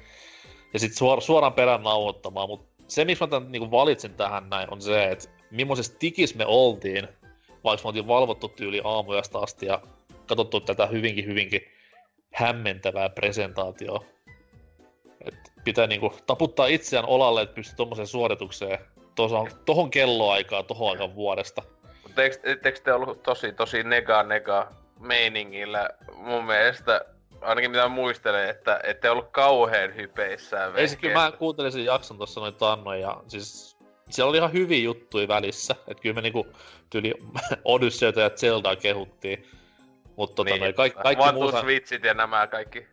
Ja 0.73 0.79
sitten 0.79 0.97
suor- 0.97 1.21
suoraan 1.21 1.53
perään 1.53 1.83
nauhoittamaan, 1.83 2.49
mutta 2.49 2.83
se, 2.87 3.05
miksi 3.05 3.23
mä 3.23 3.27
tämän 3.27 3.51
niin 3.51 3.71
valitsin 3.71 4.13
tähän 4.13 4.49
näin, 4.49 4.73
on 4.73 4.81
se, 4.81 5.03
että 5.03 5.29
millaisessa 5.51 5.99
tikis 5.99 6.35
me 6.35 6.45
oltiin, 6.45 7.07
vaikka 7.63 7.83
me 7.83 7.87
oltiin 7.87 8.07
valvottu 8.07 8.47
tyyli 8.47 8.81
aamuyöstä 8.83 9.39
asti 9.39 9.65
ja 9.65 9.81
katsottu 10.25 10.59
tätä 10.59 10.85
hyvinkin, 10.87 11.25
hyvinkin 11.25 11.61
hämmentävää 12.33 13.09
presentaatioa. 13.09 14.14
Et 15.25 15.51
pitää 15.63 15.87
niinku 15.87 16.13
taputtaa 16.27 16.67
itseään 16.67 17.05
olalle, 17.05 17.41
että 17.41 17.55
pystyy 17.55 17.75
tuommoiseen 17.75 18.07
suoritukseen 18.07 18.79
tohon, 19.15 19.51
tohon 19.65 19.91
kelloaikaa, 19.91 20.63
tohon 20.63 20.91
aikaan 20.91 21.15
vuodesta. 21.15 21.61
Eikö, 22.17 22.81
te 22.83 22.93
ollut 22.93 23.23
tosi, 23.23 23.51
tosi 23.51 23.83
nega 23.83 24.23
nega 24.23 24.71
meiningillä? 24.99 25.89
Mun 26.15 26.45
mielestä, 26.45 27.05
ainakin 27.41 27.71
mitä 27.71 27.87
muistelen, 27.87 28.49
että 28.49 28.79
ette 28.83 29.09
ollut 29.09 29.29
kauhean 29.31 29.95
hypeissään. 29.95 30.77
Ei 30.77 30.87
se 30.87 30.95
kyllä, 30.95 31.13
mä 31.13 31.31
kuuntelin 31.31 31.71
sen 31.71 31.85
jakson 31.85 32.17
tuossa 32.17 32.41
noin 32.41 32.55
tannoin 32.55 33.01
ja 33.01 33.23
siis 33.27 33.77
siellä 34.09 34.29
oli 34.29 34.37
ihan 34.37 34.53
hyviä 34.53 34.83
juttuja 34.83 35.27
välissä. 35.27 35.75
Että 35.87 36.01
kyllä 36.01 36.15
me 36.15 36.21
niinku 36.21 36.47
tyli 36.89 37.13
Odysseyta 37.63 38.21
ja 38.21 38.29
Zeldaa 38.29 38.75
kehuttiin. 38.75 39.47
Mutta 40.15 40.35
tota, 40.35 40.57
niin, 40.57 40.75
kaikki, 40.75 41.01
kaikki 41.03 41.31
muu 41.33 41.51
saa... 41.51 41.61
Switchit 41.61 42.03
ja 42.03 42.13
nämä 42.13 42.47
kaikki. 42.47 42.87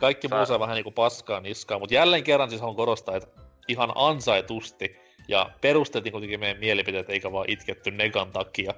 Kaikki 0.00 0.28
muu 0.28 0.46
saa 0.46 0.60
vähän 0.60 0.74
niinku 0.74 0.90
paskaa 0.90 1.40
niskaa, 1.40 1.78
mutta 1.78 1.94
jälleen 1.94 2.24
kerran 2.24 2.50
siis 2.50 2.60
haluan 2.60 2.76
korostaa, 2.76 3.16
että 3.16 3.40
ihan 3.68 3.92
ansaitusti. 3.94 4.96
Ja 5.28 5.50
perusteltiin 5.60 6.12
kuitenkin 6.12 6.40
meidän 6.40 6.58
mielipiteet, 6.58 7.10
eikä 7.10 7.32
vaan 7.32 7.50
itketty 7.50 7.90
negan 7.90 8.32
takia. 8.32 8.74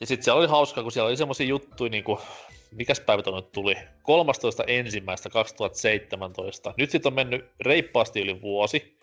Ja 0.00 0.06
sitten 0.06 0.24
siellä 0.24 0.38
oli 0.38 0.48
hauskaa, 0.48 0.82
kun 0.82 0.92
siellä 0.92 1.08
oli 1.08 1.16
semmosia 1.16 1.46
juttuja 1.46 1.90
niinku, 1.90 2.20
mikäs 2.70 3.00
päivä 3.00 3.22
nyt 3.36 3.52
tuli? 3.52 3.76
13. 4.02 4.64
ensimmäistä 4.66 5.30
2017. 5.30 6.74
Nyt 6.76 6.90
sitten 6.90 7.10
on 7.10 7.14
mennyt 7.14 7.50
reippaasti 7.60 8.20
yli 8.20 8.42
vuosi. 8.42 8.98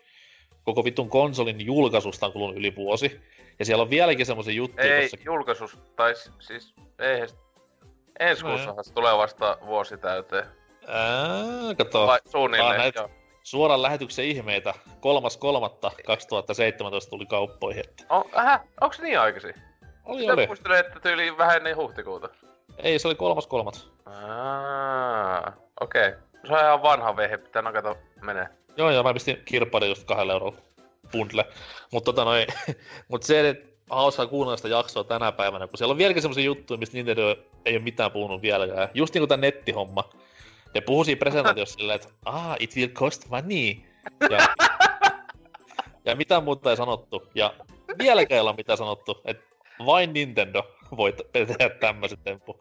Koko 0.64 0.84
vitun 0.84 1.08
konsolin 1.08 1.66
julkaisusta 1.66 2.26
on 2.26 2.32
kulunut 2.32 2.56
yli 2.56 2.76
vuosi. 2.76 3.20
Ja 3.58 3.64
siellä 3.64 3.82
on 3.82 3.90
vieläkin 3.90 4.26
semmoisia 4.26 4.54
juttuja. 4.54 4.96
Ei, 4.96 5.02
tossa... 5.02 5.24
julkaisus, 5.24 5.78
tai 5.96 6.14
siis, 6.38 6.74
ei 6.98 7.26
Ensi 8.18 8.42
no, 8.42 8.48
kuussahan 8.48 8.84
se 8.84 8.92
tulee 8.92 9.16
vasta 9.16 9.58
vuosi 9.66 9.98
täyteen. 9.98 10.46
Ää, 10.88 11.74
kato. 11.78 12.06
Vai, 12.06 12.18
suunnilleen, 12.26 12.78
näitä 12.78 13.08
suoran 13.42 13.82
lähetyksen 13.82 14.24
ihmeitä. 14.24 14.74
3.3.2017 14.86 14.90
tuli 17.10 17.26
kauppoihin. 17.26 17.84
Että... 17.88 18.04
Oh, 18.08 18.26
ähä, 18.38 18.60
onks 18.80 19.00
niin 19.00 19.20
aikaisin? 19.20 19.54
Oli, 20.04 20.20
Sitä 20.20 20.32
oli. 20.32 20.46
muistelin, 20.46 20.78
että 20.78 21.00
tyyli 21.00 21.38
vähän 21.38 21.56
ennen 21.56 21.76
huhtikuuta. 21.76 22.28
Ei, 22.78 22.98
se 22.98 23.08
oli 23.08 23.14
3.3. 23.14 23.20
okei. 25.80 26.08
Okay. 26.08 26.20
Se 26.46 26.52
on 26.52 26.60
ihan 26.60 26.82
vanha 26.82 27.16
vehe, 27.16 27.38
pitää 27.38 27.62
nakata 27.62 27.96
menee. 28.22 28.48
Joo, 28.76 28.90
joo, 28.90 29.02
mä 29.02 29.14
pistin 29.14 29.42
kirppaiden 29.44 29.88
just 29.88 30.04
kahdella 30.04 30.32
eurolla 30.32 30.56
bundle. 31.12 31.44
Mutta 31.92 32.04
tota 32.04 32.24
noin, 32.24 32.46
mut 33.08 33.22
se, 33.22 33.48
että 33.48 33.68
hauskaa 33.90 34.26
kuunnella 34.26 34.56
sitä 34.56 34.68
jaksoa 34.68 35.04
tänä 35.04 35.32
päivänä, 35.32 35.66
kun 35.66 35.78
siellä 35.78 35.92
on 35.92 35.98
vieläkin 35.98 36.22
semmoisia 36.22 36.44
juttuja, 36.44 36.78
mistä 36.78 36.96
Nintendo 36.96 37.36
ei 37.64 37.76
ole 37.76 37.82
mitään 37.82 38.12
puhunut 38.12 38.42
vieläkään. 38.42 38.88
Just 38.94 39.14
niinku 39.14 39.26
tää 39.26 39.36
nettihomma. 39.36 40.10
Ne 40.76 40.80
puhuu 40.80 41.04
siinä 41.04 41.18
presentaatiossa 41.18 41.74
silleen, 41.78 41.96
että 41.96 42.08
ah, 42.24 42.56
it 42.60 42.76
will 42.76 42.88
cost 42.88 43.28
money. 43.28 43.74
Ja, 44.30 44.38
ja 46.04 46.16
mitään 46.16 46.44
muuta 46.44 46.70
ei 46.70 46.76
sanottu. 46.76 47.30
Ja 47.34 47.54
vieläkään 47.98 48.36
ei 48.36 48.42
ole 48.42 48.56
mitään 48.56 48.78
sanottu, 48.78 49.20
että 49.24 49.44
vain 49.86 50.12
Nintendo 50.12 50.62
voi 50.96 51.14
tehdä 51.32 51.68
tämmöiset 51.68 52.20
temppu. 52.24 52.60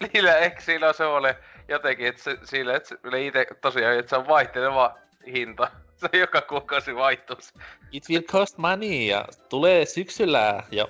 Niillä 0.12 0.36
eikö 0.36 0.60
siinä 0.60 0.92
se 0.92 1.04
ole 1.04 1.36
jotenkin, 1.68 2.06
että 2.06 2.22
se, 2.22 2.38
sillä, 2.44 2.76
että 2.76 2.88
se, 2.88 3.26
itse 3.26 3.46
tosiaan, 3.60 3.98
että 3.98 4.10
se 4.10 4.16
on 4.16 4.28
vaihteleva 4.28 4.98
hinta. 5.26 5.70
Se 6.12 6.18
joka 6.18 6.40
kuukausi 6.40 6.96
vaihtuisi. 6.96 7.54
It 7.92 8.04
will 8.10 8.22
cost 8.22 8.58
money 8.58 9.02
ja 9.02 9.24
tulee 9.48 9.84
syksyllä 9.84 10.62
ja 10.70 10.88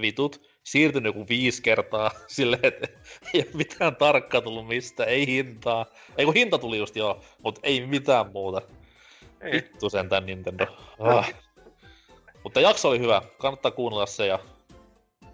vitut 0.00 0.47
siirtynyt 0.70 1.14
joku 1.14 1.28
viisi 1.28 1.62
kertaa 1.62 2.10
silleen, 2.26 2.64
että 2.64 2.88
ei 3.34 3.40
ole 3.40 3.50
mitään 3.54 3.96
tarkkaa 3.96 4.40
tullut 4.40 4.66
mistä, 4.66 5.04
ei 5.04 5.26
hintaa. 5.26 5.86
Ei 6.18 6.24
kun 6.24 6.34
hinta 6.34 6.58
tuli 6.58 6.78
just 6.78 6.96
joo, 6.96 7.20
mutta 7.42 7.60
ei 7.64 7.86
mitään 7.86 8.32
muuta. 8.32 8.62
Ei. 9.40 9.52
Vittu 9.52 9.90
tän 10.08 10.26
Nintendo. 10.26 10.66
Ah. 10.98 11.34
Mutta 12.42 12.60
jakso 12.60 12.88
oli 12.88 12.98
hyvä, 12.98 13.22
kannattaa 13.38 13.70
kuunnella 13.70 14.06
se 14.06 14.26
ja... 14.26 14.38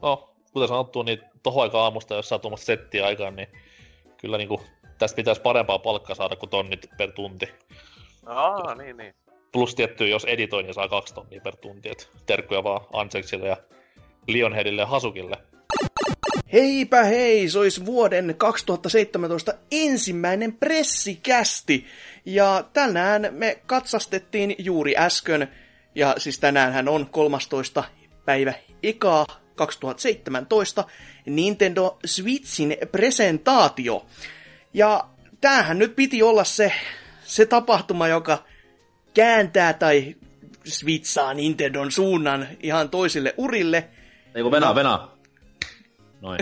No, 0.03 0.35
kuten 0.53 0.68
sanottu, 0.68 1.03
niin 1.03 1.20
tohon 1.42 1.62
aika 1.62 1.83
aamusta, 1.83 2.14
jos 2.14 2.29
saa 2.29 2.38
tuommoista 2.38 2.66
settiä 2.66 3.07
aikaan, 3.07 3.37
niin 3.37 3.49
kyllä 4.16 4.38
niinku 4.38 4.62
tästä 4.99 5.16
pitäisi 5.16 5.40
parempaa 5.40 5.79
palkkaa 5.79 6.16
saada 6.16 6.37
kuin 6.37 6.51
tonnit 6.51 6.87
per 6.97 7.12
tunti. 7.12 7.49
Aa, 8.27 8.75
niin, 8.75 8.97
niin. 8.97 9.14
Plus 9.53 9.75
tietty, 9.75 10.09
jos 10.09 10.25
editoi, 10.25 10.62
niin 10.62 10.75
saa 10.75 10.88
kaksi 10.88 11.14
tonnia 11.14 11.40
per 11.40 11.57
tunti. 11.57 11.88
Et 11.88 12.11
terkkuja 12.27 12.64
vaan 12.64 12.87
Anseksille 12.92 13.49
ja 13.49 13.57
Lionheadille 14.27 14.83
ja 14.83 14.87
Hasukille. 14.87 15.37
Heipä 16.53 17.05
hei, 17.05 17.49
se 17.49 17.59
olisi 17.59 17.87
vuoden 17.87 18.35
2017 18.39 19.55
ensimmäinen 19.73 20.53
pressikästi. 20.53 21.87
Ja 22.25 22.65
tänään 22.73 23.29
me 23.31 23.59
katsastettiin 23.67 24.55
juuri 24.59 24.95
äsken, 24.97 25.49
ja 25.95 26.15
siis 26.19 26.39
tänään 26.39 26.89
on 26.89 27.07
13. 27.11 27.85
päivä 28.25 28.55
ekaa 28.83 29.27
2017, 29.55 30.85
Nintendo 31.27 31.99
Switchin 32.05 32.77
presentaatio. 32.93 34.07
Ja 34.75 35.05
tämähän 35.41 35.79
nyt 35.79 35.97
piti 35.97 36.23
olla 36.23 36.45
se 36.45 36.73
se 37.25 37.47
tapahtuma, 37.47 38.09
joka 38.09 38.45
kääntää 39.15 39.73
tai 39.73 40.17
switchaa 40.65 41.35
Nintendon 41.35 41.93
suunnan 41.93 42.49
ihan 42.63 42.91
toisille 42.91 43.35
urille. 43.37 43.89
Ei 44.35 44.42
kun 44.42 44.53
venaa, 44.53 44.68
no. 44.68 44.75
venaa. 44.75 45.16
Noin. 46.20 46.40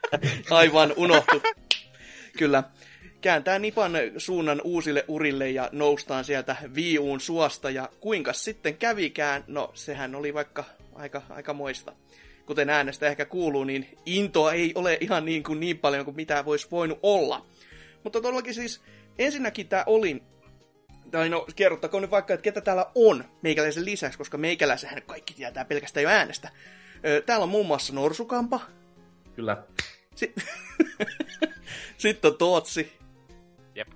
Aivan 0.50 0.92
unohtu. 0.96 1.42
Kyllä. 2.38 2.62
Kääntää 3.20 3.58
Nipan 3.58 3.92
suunnan 4.18 4.60
uusille 4.64 5.04
urille 5.08 5.50
ja 5.50 5.68
noustaan 5.72 6.24
sieltä 6.24 6.56
viiuun 6.74 7.20
suosta. 7.20 7.70
Ja 7.70 7.88
kuinka 8.00 8.32
sitten 8.32 8.76
kävikään? 8.76 9.44
No, 9.46 9.70
sehän 9.74 10.14
oli 10.14 10.34
vaikka 10.34 10.64
aika, 10.94 11.22
aika 11.30 11.52
moista. 11.52 11.92
Kuten 12.46 12.70
äänestä 12.70 13.06
ehkä 13.06 13.24
kuuluu, 13.24 13.64
niin 13.64 13.98
intoa 14.06 14.52
ei 14.52 14.72
ole 14.74 14.98
ihan 15.00 15.24
niin, 15.24 15.42
kuin 15.42 15.60
niin 15.60 15.78
paljon 15.78 16.04
kuin 16.04 16.16
mitä 16.16 16.44
voisi 16.44 16.68
voinut 16.70 16.98
olla. 17.02 17.46
Mutta 18.04 18.20
todellakin 18.20 18.54
siis 18.54 18.80
ensinnäkin 19.18 19.68
tämä 19.68 19.84
oli, 19.86 20.22
tai 21.10 21.28
no 21.28 21.46
kerrottakoon 21.56 22.02
nyt 22.02 22.10
vaikka, 22.10 22.34
että 22.34 22.44
ketä 22.44 22.60
täällä 22.60 22.86
on 22.94 23.24
meikäläisen 23.42 23.84
lisäksi, 23.84 24.18
koska 24.18 24.38
meikäläisenhän 24.38 25.02
kaikki 25.06 25.34
tietää 25.34 25.64
pelkästään 25.64 26.02
jo 26.04 26.10
äänestä. 26.10 26.48
Täällä 27.26 27.42
on 27.42 27.48
muun 27.48 27.66
muassa 27.66 27.92
Norsukampa. 27.92 28.60
Kyllä. 29.34 29.62
Si- 30.14 30.34
Sitten 31.98 32.30
on 32.30 32.38
Tootsi. 32.38 32.92
Jep. 33.74 33.88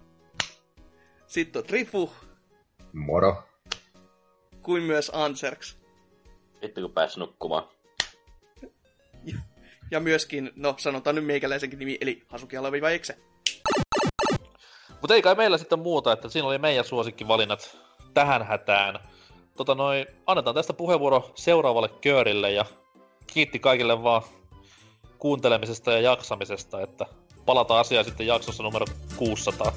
Sitten 1.27 1.61
on 1.61 1.66
Trifu. 1.66 2.12
Moro. 2.92 3.42
Kuin 4.62 4.83
myös 4.83 5.11
Anserks. 5.14 5.79
Sitten 6.62 6.85
kun 6.85 6.92
pääs 6.92 7.16
nukkumaan. 7.16 7.69
Ja 9.90 10.01
myöskin, 10.01 10.53
no 10.57 10.75
sanotaan 10.79 11.16
nyt 11.16 11.25
meikäläisenkin 11.25 11.79
nimi, 11.79 11.99
eli 12.01 12.23
Hasuki 12.29 12.57
Ekse. 12.92 13.19
Mutta 15.01 15.14
ei 15.14 15.23
kai 15.23 15.35
meillä 15.35 15.59
sitten 15.59 15.79
muuta, 15.79 16.12
että 16.12 16.29
siinä 16.29 16.49
oli 16.49 16.59
meidän 16.59 16.85
suosikkivalinnat 16.85 17.79
tähän 18.14 18.47
hätään. 18.47 18.99
Tota 19.57 19.75
noin, 19.75 20.07
annetaan 20.27 20.55
tästä 20.55 20.73
puheenvuoro 20.73 21.33
seuraavalle 21.35 21.88
köörille 21.88 22.51
ja 22.51 22.64
kiitti 23.27 23.59
kaikille 23.59 24.03
vaan 24.03 24.23
kuuntelemisesta 25.19 25.93
ja 25.93 26.01
jaksamisesta, 26.01 26.81
että 26.81 27.07
palataan 27.47 27.81
asiaan 27.81 28.05
sitten 28.05 28.27
jaksossa 28.27 28.62
numero 28.62 28.87
600. 29.17 29.73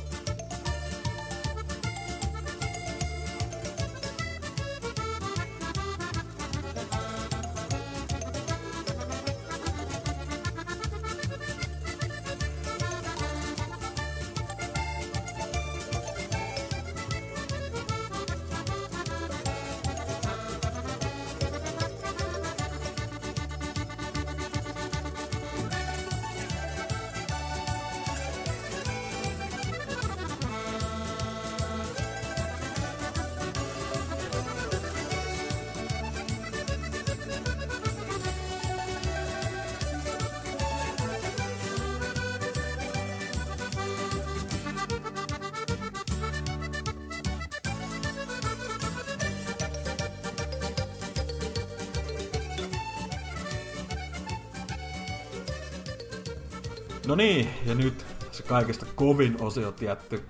No 57.10 57.15
niin, 57.15 57.50
ja 57.65 57.76
nyt 57.76 58.06
se 58.32 58.43
kaikista 58.43 58.86
kovin 58.95 59.41
osio 59.41 59.72
tietty, 59.72 60.24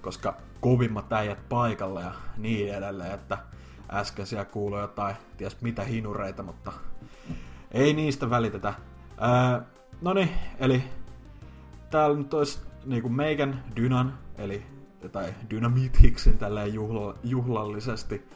koska 0.00 0.36
kovimmat 0.60 1.12
äijät 1.12 1.48
paikalla 1.48 2.00
ja 2.00 2.12
niin 2.36 2.74
edelleen, 2.74 3.12
että 3.12 3.38
äsken 3.92 4.26
siellä 4.26 4.44
kuului 4.44 4.80
jotain, 4.80 5.16
ties 5.36 5.60
mitä 5.60 5.84
hinureita, 5.84 6.42
mutta 6.42 6.72
ei 7.70 7.92
niistä 7.92 8.30
välitetä. 8.30 8.74
Ää, 9.18 9.62
no 10.00 10.14
niin, 10.14 10.28
eli 10.58 10.84
täällä 11.90 12.16
nyt 12.16 12.34
olisi 12.34 12.58
niinku 12.84 13.08
meikän 13.08 13.64
Dynan, 13.76 14.18
eli 14.38 14.66
tai 15.12 15.34
Dynamitixin 15.50 16.38
tälleen 16.38 16.74
juhla, 16.74 17.14
juhlallisesti 17.22 18.28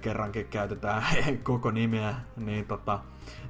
kerrankin 0.00 0.46
käytetään 0.46 1.02
koko 1.42 1.70
nimeä, 1.70 2.14
niin 2.36 2.66
tota, 2.66 2.98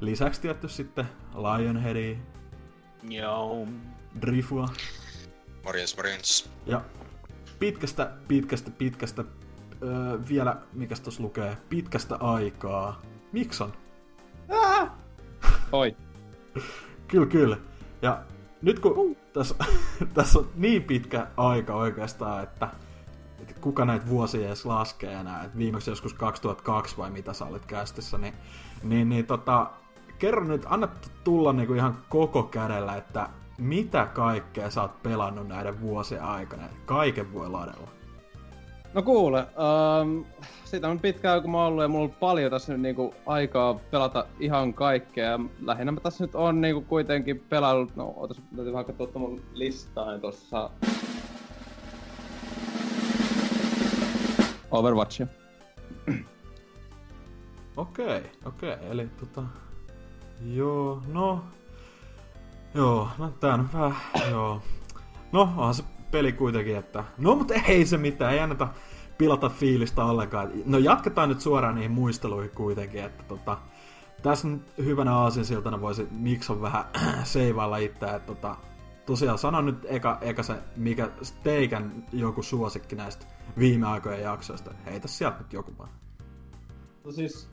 lisäksi 0.00 0.40
tietty 0.40 0.68
sitten 0.68 1.08
Lionheadia, 1.34 2.16
Joo. 3.08 3.66
Drifua 4.20 4.68
Morjens, 5.64 5.96
morjens. 5.96 6.50
ja 6.66 6.80
pitkästä, 7.58 8.10
pitkästä, 8.28 8.70
pitkästä, 8.70 9.24
öö, 9.82 10.18
vielä, 10.28 10.56
mikä 10.72 10.94
tuossa 11.02 11.22
lukee, 11.22 11.56
pitkästä 11.68 12.16
aikaa. 12.16 13.02
Mikson? 13.32 13.72
Oi. 15.72 15.96
Kyllä, 17.08 17.26
kyllä. 17.26 17.56
Ja 18.02 18.22
nyt 18.62 18.78
kun 18.78 19.16
tässä, 19.32 19.54
tässä 20.14 20.38
on 20.38 20.50
niin 20.54 20.82
pitkä 20.82 21.26
aika 21.36 21.74
oikeastaan, 21.74 22.42
että, 22.42 22.68
että 23.38 23.60
kuka 23.60 23.84
näitä 23.84 24.08
vuosia 24.08 24.46
edes 24.46 24.66
laskee 24.66 25.12
enää, 25.12 25.44
että 25.44 25.58
viimeksi 25.58 25.90
joskus 25.90 26.14
2002 26.14 26.96
vai 26.96 27.10
mitä 27.10 27.32
sä 27.32 27.44
olit 27.44 27.66
kästissä, 27.66 28.18
niin, 28.18 28.34
niin, 28.82 29.08
niin 29.08 29.26
tota, 29.26 29.70
kerro 30.20 30.44
nyt, 30.44 30.66
anna 30.66 30.88
tulla 31.24 31.52
niinku 31.52 31.74
ihan 31.74 31.98
koko 32.08 32.42
kädellä, 32.42 32.96
että 32.96 33.28
mitä 33.58 34.06
kaikkea 34.14 34.70
sä 34.70 34.82
oot 34.82 35.02
pelannut 35.02 35.48
näiden 35.48 35.80
vuosien 35.80 36.22
aikana, 36.22 36.62
kaiken 36.86 37.32
voi 37.34 37.48
ladella. 37.50 37.88
No 38.94 39.02
kuule, 39.02 39.46
um, 40.02 40.24
siitä 40.64 40.88
on 40.88 41.00
pitkään 41.00 41.42
kun 41.42 41.50
mä 41.50 41.58
oon 41.58 41.66
ollut 41.66 41.82
ja 41.82 41.88
mulla 41.88 42.04
on 42.04 42.10
paljon 42.10 42.50
tässä 42.50 42.72
nyt 42.72 42.82
niinku 42.82 43.14
aikaa 43.26 43.74
pelata 43.74 44.26
ihan 44.40 44.74
kaikkea. 44.74 45.40
Lähinnä 45.64 45.92
mä 45.92 46.00
tässä 46.00 46.24
nyt 46.24 46.34
on 46.34 46.60
niinku 46.60 46.80
kuitenkin 46.80 47.44
pelannut, 47.48 47.96
no 47.96 48.14
otas, 48.16 48.42
täytyy 48.56 48.72
vähän 48.72 48.84
katsoa 48.84 49.08
mun 49.14 49.40
listaa, 49.52 50.10
niin 50.10 50.20
tossa... 50.20 50.70
Overwatchia. 54.70 55.26
Okei, 57.76 58.22
okei, 58.44 58.76
eli 58.90 59.08
tota... 59.20 59.42
Joo, 60.44 61.02
no... 61.12 61.44
Joo, 62.74 63.08
no 63.18 63.30
tää 63.40 63.54
on 63.54 63.68
vähän... 63.72 63.96
Joo. 64.30 64.62
No, 65.32 65.40
onhan 65.40 65.74
se 65.74 65.84
peli 66.10 66.32
kuitenkin, 66.32 66.76
että... 66.76 67.04
No, 67.18 67.34
mutta 67.34 67.54
ei 67.54 67.86
se 67.86 67.98
mitään, 67.98 68.32
ei 68.32 68.40
anneta 68.40 68.68
pilata 69.18 69.48
fiilistä 69.48 70.04
ollenkaan. 70.04 70.50
No 70.64 70.78
jatketaan 70.78 71.28
nyt 71.28 71.40
suoraan 71.40 71.74
niihin 71.74 71.90
muisteluihin 71.90 72.50
kuitenkin, 72.50 73.04
että 73.04 73.22
tota... 73.22 73.58
Tässä 74.22 74.48
nyt 74.48 74.62
hyvänä 74.78 75.16
aasinsiltana 75.16 75.80
voisi 75.80 76.08
Mikson 76.10 76.62
vähän 76.62 76.84
seivailla 77.24 77.76
itseä, 77.76 78.16
että 78.16 78.34
tota... 78.34 78.56
Tosiaan 79.06 79.38
sano 79.38 79.60
nyt 79.60 79.86
eka, 79.88 80.18
eka 80.20 80.42
se, 80.42 80.54
mikä 80.76 81.08
teikän 81.42 82.04
joku 82.12 82.42
suosikki 82.42 82.96
näistä 82.96 83.26
viime 83.58 83.86
aikojen 83.86 84.22
jaksoista. 84.22 84.74
Heitä 84.86 85.08
sieltä 85.08 85.38
nyt 85.38 85.52
joku 85.52 85.72
vaan. 85.78 85.90
No 87.04 87.12
siis, 87.12 87.48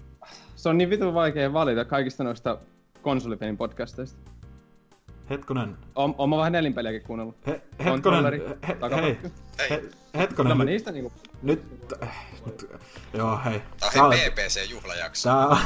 se 0.56 0.70
on 0.70 0.78
niin 0.78 0.90
vitun 0.90 1.14
vaikea 1.14 1.54
valita 1.54 1.86
kaikista 1.86 2.24
noista 2.24 2.58
konsolipelin 3.08 3.58
podcasteista. 3.58 4.32
Hetkonen, 5.30 5.78
Oon, 5.96 6.16
oon 6.18 6.30
mä 6.30 6.38
vähän 6.38 6.52
nelinpeliäkin 6.52 7.04
kuunnellut. 7.04 7.36
He, 7.48 7.62
hetkonen, 7.86 8.24
he, 8.68 8.78
hei, 9.02 9.18
he, 9.70 9.78
Kyllä 9.78 9.92
hetkonen, 10.18 10.58
mä 10.58 10.64
nyt, 10.64 10.72
niistä 10.72 10.92
niinku... 10.92 11.12
nyt, 11.44 11.64
nyt, 12.46 12.70
joo 13.14 13.40
hei. 13.46 13.62
Tää 13.94 14.04
on 14.04 14.14
BBC-juhlajakso. 14.14 15.30
Tää, 15.30 15.58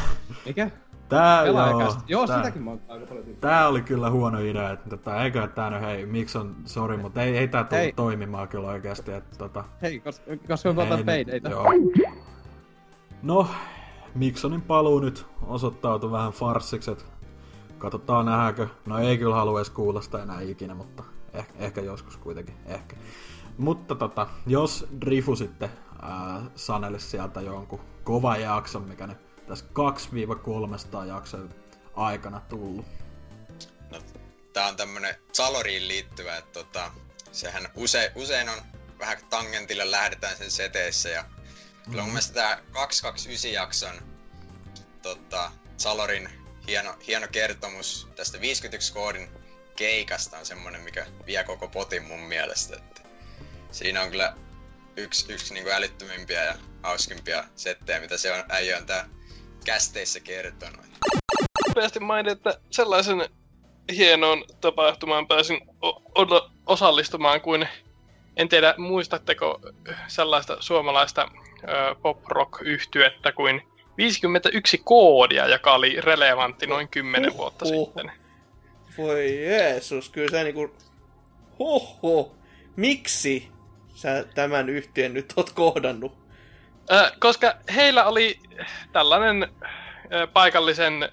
Mikä? 0.46 0.70
tää, 1.10 1.46
joo. 1.46 1.96
Joo, 2.08 2.28
tää, 2.28 2.38
sitäkin 2.38 2.64
mä 2.64 2.70
oon 2.70 2.82
aika 2.88 3.06
paljon 3.06 3.26
tykännyt. 3.26 3.42
tää 3.42 3.68
oli 3.68 3.82
kyllä 3.82 4.10
huono 4.10 4.40
idea, 4.40 4.72
että 4.72 4.90
tota, 4.90 5.24
eikö 5.24 5.48
tää 5.48 5.70
nyt, 5.70 5.82
hei, 5.82 6.06
miksi 6.06 6.38
on, 6.38 6.56
sori, 6.66 6.98
mutta 6.98 7.22
ei, 7.22 7.38
ei 7.38 7.48
tää 7.48 7.64
tullut 7.64 7.84
Hei. 7.84 7.94
toimimaan 7.94 8.48
kyllä 8.48 8.68
oikeasti, 8.68 9.12
että 9.12 9.38
tota, 9.38 9.64
Hei, 9.82 10.00
koska, 10.00 10.26
koska 10.48 10.70
on 10.70 10.76
tuota 10.76 10.98
ei 10.98 11.04
peideitä. 11.04 11.50
Joo. 11.50 11.66
No, 13.22 13.48
Miksonin 14.16 14.62
paluu 14.62 15.00
nyt 15.00 15.26
osoittautui 15.48 16.12
vähän 16.12 16.32
farssiksi, 16.32 16.92
että 16.92 17.11
katsotaan 17.82 18.26
nähdäänkö. 18.26 18.68
No 18.86 19.00
ei 19.00 19.18
kyllä 19.18 19.36
halua 19.36 19.60
edes 19.60 19.70
kuulla 19.70 20.02
sitä 20.02 20.24
enää 20.24 20.42
ikinä, 20.42 20.76
mutta 20.76 21.04
ehkä, 21.34 21.54
ehkä 21.60 21.82
joskus 21.82 22.18
kuitenkin, 22.18 22.56
ehkä. 22.66 22.96
Mutta 23.58 23.96
tota, 23.96 24.28
jos 24.48 24.88
Drifu 25.02 25.36
sitten 25.36 25.70
ää, 26.02 26.42
sanelisi 26.56 27.08
sieltä 27.08 27.42
jonkun 27.42 27.82
kovan 28.04 28.42
jakson, 28.42 28.84
mikä 28.84 29.08
nyt 29.08 29.46
tässä 29.46 29.66
2-300 31.04 31.08
jakson 31.08 31.50
aikana 31.96 32.40
tullut. 32.50 32.86
No, 33.92 34.00
tää 34.54 34.68
on 34.68 34.76
tämmönen 34.76 35.16
Saloriin 35.34 35.88
liittyvä, 35.88 36.38
että 36.38 36.64
tota, 36.64 36.92
sehän 37.32 37.68
use, 37.76 38.12
usein 38.16 38.50
on 38.50 38.58
vähän 39.00 39.18
tangentille 39.30 39.92
lähdetään 39.92 40.38
sen 40.38 40.52
seteissä 40.52 41.10
ja 41.10 41.26
kyllä 41.90 42.04
mun 42.04 42.12
mielestä 42.12 42.34
tää 42.34 42.62
229 42.72 43.54
jakson 43.54 44.10
tota, 45.02 45.52
Salorin 45.78 46.41
hieno, 46.72 46.96
hieno 47.08 47.28
kertomus 47.32 48.08
tästä 48.16 48.42
51 48.42 48.94
koodin 48.94 49.30
keikasta 49.76 50.38
on 50.38 50.46
semmonen, 50.46 50.82
mikä 50.82 51.06
vie 51.26 51.44
koko 51.44 51.68
potin 51.68 52.04
mun 52.04 52.20
mielestä. 52.20 52.76
Että 52.76 53.02
siinä 53.72 54.02
on 54.02 54.10
kyllä 54.10 54.34
yksi, 54.98 55.34
yksi 55.34 55.54
niinku 55.54 55.70
älyttömimpiä 55.70 56.44
ja 56.44 56.56
hauskimpia 56.84 57.44
settejä, 57.56 58.00
mitä 58.00 58.18
se 58.18 58.32
on 58.32 58.44
äijä 58.50 58.78
on 58.78 58.86
tää 58.86 59.10
kästeissä 59.66 60.20
kertonut. 60.20 60.86
nopeasti 61.68 62.00
mainita, 62.00 62.32
että 62.50 62.62
sellaisen 62.72 63.30
hienoon 63.96 64.46
tapahtumaan 64.62 65.28
pääsin 65.28 65.62
o- 65.82 66.22
o- 66.22 66.52
osallistumaan 66.66 67.42
kuin, 67.42 67.68
en 68.38 68.50
tiedä 68.50 68.76
muistatteko 68.78 69.60
sellaista 70.08 70.58
suomalaista 70.60 71.28
pop-rock-yhtyettä 72.02 73.32
kuin 73.32 73.71
51 74.02 74.78
koodia, 74.84 75.48
joka 75.48 75.74
oli 75.74 76.02
relevantti 76.02 76.68
noin 76.68 76.88
10 76.88 77.38
vuotta 77.38 77.66
Huhhuh. 77.66 77.86
sitten. 77.86 78.12
Voi 78.98 79.46
Jeesus, 79.46 80.10
kyllä 80.10 80.32
sä 80.32 80.44
niinku... 80.44 80.76
Huhhuh. 81.60 82.36
Miksi 82.76 83.48
sä 83.96 84.26
tämän 84.34 84.70
yhtiön 84.70 85.14
nyt 85.14 85.34
oot 85.36 85.50
kohdannut? 85.50 86.18
Ö, 86.92 87.12
koska 87.20 87.54
heillä 87.76 88.06
oli 88.06 88.40
tällainen 88.92 89.48
ö, 90.14 90.28
paikallisen 90.28 91.04
ö, 91.04 91.08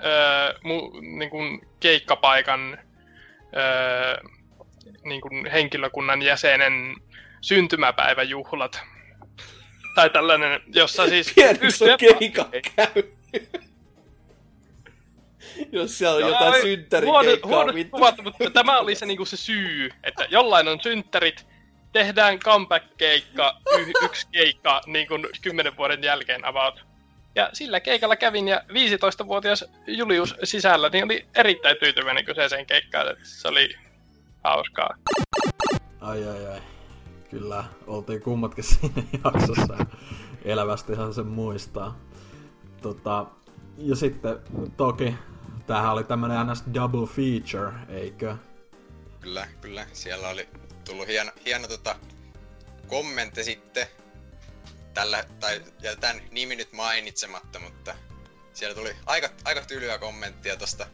mu, 0.65 0.91
niin 1.01 1.31
kuin 1.31 1.61
keikkapaikan 1.81 2.79
ö, 3.57 4.29
niin 5.05 5.21
kuin 5.21 5.51
henkilökunnan 5.51 6.23
jäsenen 6.23 6.97
syntymäpäiväjuhlat. 7.41 8.83
Tai 9.99 10.11
tällainen, 10.11 10.61
jossa 10.75 11.09
siis... 11.09 11.33
Tiedätkö, 11.35 11.67
on 11.93 11.99
keikka 11.99 12.49
käy. 12.77 13.03
Jos 15.73 15.99
siellä 15.99 16.15
on 16.15 16.21
Joo, 16.21 16.31
jotain 16.31 16.55
ei, 16.55 16.63
synttärikeikkaa, 16.63 17.49
huono- 17.51 17.75
vittu. 17.75 17.97
kuvattu, 17.97 18.23
mutta 18.23 18.51
tämä 18.51 18.79
oli 18.79 18.95
se, 18.95 19.07
niinku 19.07 19.25
se 19.25 19.37
syy, 19.37 19.91
että 20.05 20.27
jollain 20.31 20.69
on 20.69 20.81
synttärit, 20.83 21.47
tehdään 21.93 22.39
comeback-keikka, 22.39 23.57
y- 23.79 23.93
yksi 24.05 24.27
keikka 24.33 24.81
niin 24.87 25.09
kuin 25.09 25.27
kymmenen 25.43 25.77
vuoden 25.77 26.05
jälkeen 26.05 26.45
about. 26.45 26.85
Ja 27.35 27.51
sillä 27.53 27.81
keikalla 27.81 28.17
kävin 28.17 28.49
ja 28.49 28.63
15-vuotias 28.69 29.65
Julius 29.87 30.35
sisällä 30.45 30.89
niin 30.89 31.05
oli 31.05 31.27
erittäin 31.35 31.77
tyytyväinen 31.77 32.25
kyseiseen 32.25 32.67
keikkaan, 32.67 33.09
että 33.13 33.25
se 33.25 33.49
oli 33.49 33.77
hauskaa. 34.45 34.95
Ai 36.01 36.25
ai 36.29 36.47
ai. 36.47 36.61
Kyllä, 37.31 37.65
oltiin 37.87 38.23
kummatkin 38.23 38.65
siinä 38.81 39.03
jaksossa 39.25 39.75
ja 39.79 39.87
elävästihan 40.45 41.15
sen 41.15 41.27
muistaa. 41.27 41.99
Tota, 42.83 43.27
ja 43.79 43.97
sitten 43.97 44.39
toki, 44.77 45.15
tämähän 45.67 45.93
oli 45.93 46.05
tämmönen 46.05 46.47
ns. 46.47 46.65
double 46.75 47.07
feature, 47.07 47.73
eikö? 47.89 48.37
Kyllä, 49.21 49.49
kyllä. 49.61 49.87
Siellä 49.93 50.29
oli 50.29 50.49
tullut 50.85 51.07
hieno, 51.07 51.31
hieno 51.47 51.69
tota, 51.69 51.97
kommentti 52.87 53.45
sitten. 53.45 53.87
Tällä, 54.95 55.25
tai 55.41 55.63
jätetään 55.83 56.21
nimi 56.31 56.57
nyt 56.57 56.73
mainitsematta, 56.73 57.59
mutta 57.59 57.95
siellä 58.53 58.75
tuli 58.75 58.97
aika, 59.07 59.29
aika 59.45 59.61
tylyä 59.61 59.99
kommenttia 59.99 60.57
tosta 60.57 60.87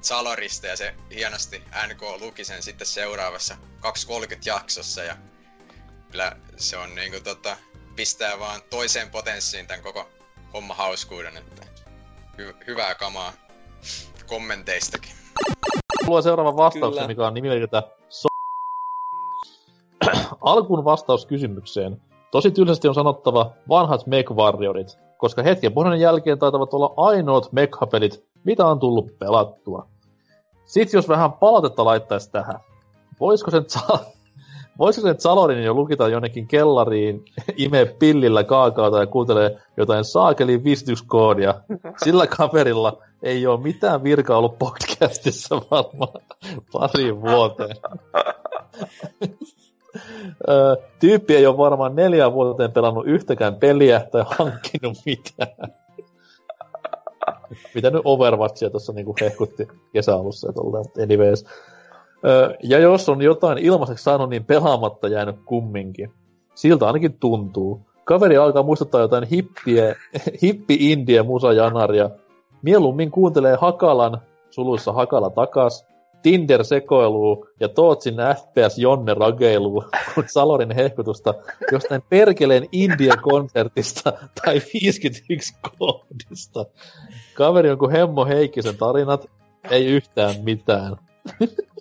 Salorista 0.00 0.66
ja 0.66 0.76
se 0.76 0.94
hienosti 1.14 1.62
NK 1.86 2.02
luki 2.20 2.44
sen 2.44 2.62
sitten 2.62 2.86
seuraavassa 2.86 3.56
230 3.80 4.50
jaksossa 4.50 5.02
ja 5.02 5.16
kyllä 6.14 6.32
se 6.56 6.76
on 6.76 6.94
niinku 6.94 7.16
tota, 7.24 7.56
pistää 7.96 8.38
vaan 8.38 8.60
toiseen 8.70 9.10
potenssiin 9.10 9.66
tämän 9.66 9.82
koko 9.82 10.08
homma 10.52 10.74
hauskuuden, 10.74 11.36
että 11.36 11.62
hy- 12.38 12.66
hyvää 12.66 12.94
kamaa 12.94 13.32
kommenteistakin. 14.26 15.10
On 16.08 16.22
seuraava 16.22 16.56
vastaus, 16.56 16.94
Kyllä. 16.94 17.06
mikä 17.06 17.26
on 17.26 17.34
nimimerkiltä 17.34 17.82
so- 18.08 18.28
Alkuun 20.40 20.84
vastaus 20.84 21.26
kysymykseen. 21.26 22.02
Tosi 22.30 22.50
tylsästi 22.50 22.88
on 22.88 22.94
sanottava 22.94 23.52
vanhat 23.68 24.06
mech 24.06 24.32
warriorit, 24.32 24.98
koska 25.18 25.42
hetken 25.42 25.72
pohdinnan 25.72 26.00
jälkeen 26.00 26.38
taitavat 26.38 26.74
olla 26.74 26.94
ainoat 26.96 27.52
mekhapelit, 27.52 28.24
mitä 28.44 28.66
on 28.66 28.78
tullut 28.80 29.18
pelattua. 29.18 29.88
Sitten 30.64 30.98
jos 30.98 31.08
vähän 31.08 31.32
palautetta 31.32 31.84
laittaisi 31.84 32.30
tähän, 32.30 32.60
voisiko 33.20 33.50
sen, 33.50 33.64
za- 33.70 33.98
voisiko 34.78 35.06
sen 35.06 35.20
Zalorin 35.20 35.64
jo 35.64 35.74
lukita 35.74 36.08
jonnekin 36.08 36.46
kellariin, 36.46 37.24
imee 37.56 37.84
pillillä 37.84 38.44
kaakaota 38.44 39.00
ja 39.00 39.06
kuuntelee 39.06 39.58
jotain 39.76 40.04
saakeliin 40.04 40.64
vistyskoodia. 40.64 41.54
Sillä 42.04 42.26
kaverilla 42.26 43.02
ei 43.22 43.46
ole 43.46 43.60
mitään 43.60 44.04
virkaa 44.04 44.38
ollut 44.38 44.58
podcastissa 44.58 45.56
varmaan 45.70 46.22
pariin 46.72 47.20
vuoteen. 47.22 47.76
Tyyppi 51.00 51.36
ei 51.36 51.46
ole 51.46 51.56
varmaan 51.56 51.96
neljään 51.96 52.32
vuoteen 52.32 52.72
pelannut 52.72 53.06
yhtäkään 53.06 53.54
peliä 53.54 54.06
tai 54.12 54.24
hankkinut 54.26 54.96
mitään. 55.06 55.72
Mitä 57.74 57.90
nyt 57.90 58.02
Overwatchia 58.04 58.70
tuossa 58.70 58.92
niinku 58.92 59.16
hehkutti 59.20 59.68
kesäalussa 59.92 60.48
ja 60.48 60.52
tolleen, 60.52 60.84
anyways. 61.02 61.44
Ö, 62.26 62.54
ja 62.62 62.78
jos 62.78 63.08
on 63.08 63.22
jotain 63.22 63.58
ilmaiseksi 63.58 64.04
saanut, 64.04 64.30
niin 64.30 64.44
pelaamatta 64.44 65.08
jäänyt 65.08 65.36
kumminkin. 65.44 66.12
Siltä 66.54 66.86
ainakin 66.86 67.18
tuntuu. 67.20 67.80
Kaveri 68.04 68.36
alkaa 68.36 68.62
muistuttaa 68.62 69.00
jotain 69.00 69.24
hippiä, 69.24 69.94
hippi-indie 70.42 71.22
musajanaria. 71.22 72.10
Mieluummin 72.62 73.10
kuuntelee 73.10 73.56
Hakalan, 73.60 74.20
suluissa 74.50 74.92
Hakala 74.92 75.30
takas, 75.30 75.86
Tinder-sekoiluu 76.22 77.48
ja 77.60 77.68
Tootsin 77.68 78.14
FPS 78.14 78.78
Jonne 78.78 79.14
rageiluu, 79.14 79.84
Salorin 80.26 80.74
hehkutusta 80.74 81.34
jostain 81.72 82.02
perkeleen 82.08 82.68
indie-konsertista 82.72 84.12
tai 84.44 84.60
51 84.74 85.54
koodista. 85.78 86.64
Kaveri 87.34 87.70
on 87.70 87.78
kuin 87.78 87.90
Hemmo 87.90 88.26
Heikkisen 88.26 88.76
tarinat, 88.76 89.26
ei 89.70 89.86
yhtään 89.86 90.34
mitään. 90.44 90.96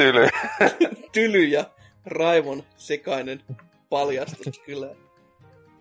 Tyly. 0.00 0.28
Tyly 1.12 1.44
ja 1.44 1.64
raivon 2.06 2.62
sekainen 2.76 3.42
paljastus 3.88 4.60
kyllä. 4.66 4.86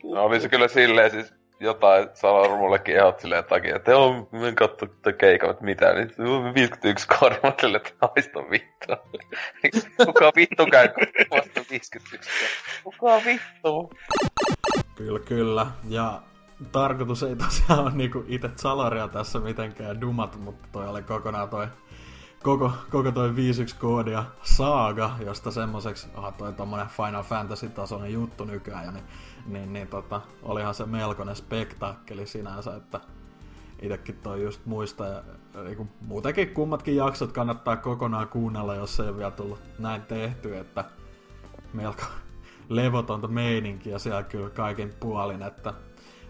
No 0.03 0.23
oli 0.23 0.41
se 0.41 0.49
kyllä 0.49 0.67
silleen 0.67 1.11
siis 1.11 1.33
jotain 1.59 2.09
Salor 2.13 2.57
mullekin 2.57 2.95
ehdot 2.95 3.19
silleen 3.19 3.43
takia, 3.43 3.75
että 3.75 3.91
joo, 3.91 4.29
mä 4.31 4.51
katso 4.55 4.85
tätä 4.85 5.17
keikan, 5.17 5.49
että 5.49 5.63
mitä, 5.63 5.93
niin 5.93 6.11
joo, 6.17 6.53
51 6.53 7.07
kormatille, 7.19 7.77
että 7.77 7.93
haista 8.01 8.39
vittu. 8.39 8.93
Kuka 10.05 10.31
vittu 10.35 10.65
käy 10.65 10.89
vasta 11.31 11.61
51? 11.71 12.29
Kuka 12.83 13.21
vittu? 13.25 13.91
Kyllä, 14.95 15.19
kyllä. 15.19 15.67
Ja 15.89 16.21
tarkoitus 16.71 17.23
ei 17.23 17.35
tosiaan 17.35 17.79
ole 17.79 17.91
niinku 17.93 18.25
itse 18.27 18.49
Salaria 18.55 19.07
tässä 19.07 19.39
mitenkään 19.39 20.01
dumat, 20.01 20.39
mutta 20.39 20.67
toi 20.71 20.87
oli 20.87 21.01
kokonaan 21.01 21.49
toi 21.49 21.67
koko, 22.43 22.71
koko 22.89 23.11
toi 23.11 23.35
51 23.35 23.75
koodia 23.75 24.25
saaga, 24.43 25.11
josta 25.25 25.51
semmoiseksi, 25.51 26.07
aha 26.15 26.31
toi 26.31 26.53
tommonen 26.53 26.87
Final 26.87 27.23
Fantasy-tasoinen 27.23 28.13
juttu 28.13 28.45
nykyään, 28.45 28.85
ja 28.85 28.91
niin, 28.91 29.05
niin, 29.45 29.73
niin 29.73 29.87
tota, 29.87 30.21
olihan 30.43 30.75
se 30.75 30.85
melkoinen 30.85 31.35
spektaakkeli 31.35 32.27
sinänsä, 32.27 32.75
että 32.75 32.99
itekin 33.81 34.15
toi 34.15 34.43
just 34.43 34.65
muista, 34.65 35.05
ja 35.05 35.23
niinku, 35.63 35.87
muutenkin 36.01 36.53
kummatkin 36.53 36.95
jaksot 36.95 37.31
kannattaa 37.31 37.77
kokonaan 37.77 38.27
kuunnella, 38.27 38.75
jos 38.75 38.99
ei 38.99 39.09
ole 39.09 39.17
vielä 39.17 39.31
tullut 39.31 39.59
näin 39.79 40.01
tehty, 40.01 40.57
että 40.57 40.85
melko 41.73 42.03
levotonta 42.69 43.27
meininkiä 43.27 43.99
siellä 43.99 44.23
kyllä 44.23 44.49
kaikin 44.49 44.93
puolin, 44.99 45.41
että 45.41 45.73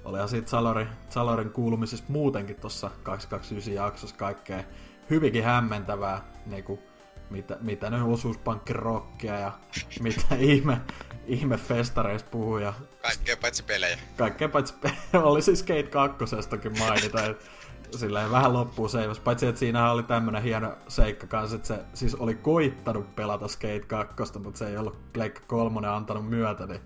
olihan 0.06 0.30
siitä 0.30 0.50
Salori, 0.50 0.88
Salorin 1.10 1.50
kuulumisessa 1.50 2.06
muutenkin 2.08 2.56
tuossa 2.56 2.92
229 3.04 3.74
jaksossa 3.74 4.16
kaikkea 4.16 4.64
hyvinkin 5.10 5.44
hämmentävää, 5.44 6.22
niin 6.46 6.64
kuin, 6.64 6.80
mitä, 7.30 7.58
mitä 7.62 7.90
ne 7.90 8.04
osuuspankkirokkia 8.04 9.40
ja 9.40 9.52
mitä 10.02 10.36
ihme, 10.40 10.82
ihme 11.26 11.58
festareista 11.58 12.30
puhuu 12.30 12.58
ja 12.58 12.74
Kaikkea 13.02 13.38
paitsi 13.38 13.64
pelejä. 13.64 13.98
kaikkea 14.18 14.50
paitsi 14.50 14.74
oli 15.14 15.42
siis 15.42 15.60
Skate 15.60 15.84
2 15.84 16.26
mainita, 16.80 17.26
että 17.26 17.46
silleen 17.98 18.32
vähän 18.32 18.54
loppuu 18.54 18.90
seivas. 18.90 19.20
Paitsi, 19.20 19.48
että 19.48 19.60
siinä 19.60 19.92
oli 19.92 20.04
tämmönen 20.04 20.44
hieno 20.44 20.78
seikka 20.88 21.28
kanssa, 21.28 21.56
että 21.56 21.68
se 21.68 21.80
siis 21.94 22.16
oli 22.16 22.36
koittanut 22.36 23.16
pelata 23.16 23.48
Skate 23.48 23.80
2, 23.88 24.40
mutta 24.40 24.58
se 24.58 24.68
ei 24.68 24.78
ollut 24.78 25.14
Pleikka 25.14 25.42
3 25.48 25.88
antanut 25.88 26.30
myötä, 26.30 26.66
niin 26.66 26.82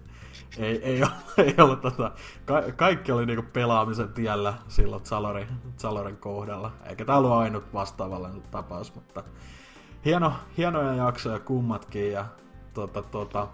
ei, 0.58 0.84
ei, 0.84 1.02
ei 1.46 1.56
ollut 1.58 1.82
tota, 1.82 2.12
ka- 2.46 2.72
kaikki 2.76 3.12
oli 3.12 3.26
niinku 3.26 3.46
pelaamisen 3.54 4.14
tiellä 4.14 4.54
silloin 4.68 5.06
Zalorin, 5.06 5.48
Zalorin 5.78 6.18
kohdalla. 6.18 6.72
Eikä 6.90 7.06
tää 7.06 7.18
ollut 7.18 7.32
ainut 7.32 7.74
vastaavallinen 7.74 8.42
tapaus, 8.42 8.96
mutta 8.96 9.24
hieno, 10.06 10.34
hienoja 10.58 10.94
jaksoja 10.94 11.40
kummatkin 11.40 12.12
ja 12.12 12.26
tota, 12.74 13.02
tota, 13.02 13.48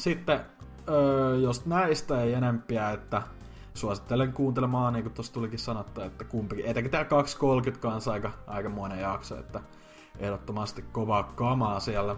sitten, 0.00 0.40
öö, 0.88 1.36
jos 1.36 1.66
näistä 1.66 2.22
ei 2.22 2.32
enempiä, 2.32 2.90
että 2.90 3.22
suosittelen 3.74 4.32
kuuntelemaan, 4.32 4.92
niin 4.92 5.02
kuin 5.02 5.14
tuossa 5.14 5.32
tulikin 5.32 5.58
sanottu, 5.58 6.00
että 6.00 6.24
kumpikin, 6.24 6.66
etenkin 6.66 6.90
tämä 6.90 7.04
2.30 7.04 7.78
kanssa 7.78 8.12
aika, 8.12 8.30
aikamoinen 8.46 9.00
jakso, 9.00 9.38
että 9.38 9.60
ehdottomasti 10.18 10.82
kovaa 10.82 11.22
kamaa 11.22 11.80
siellä. 11.80 12.16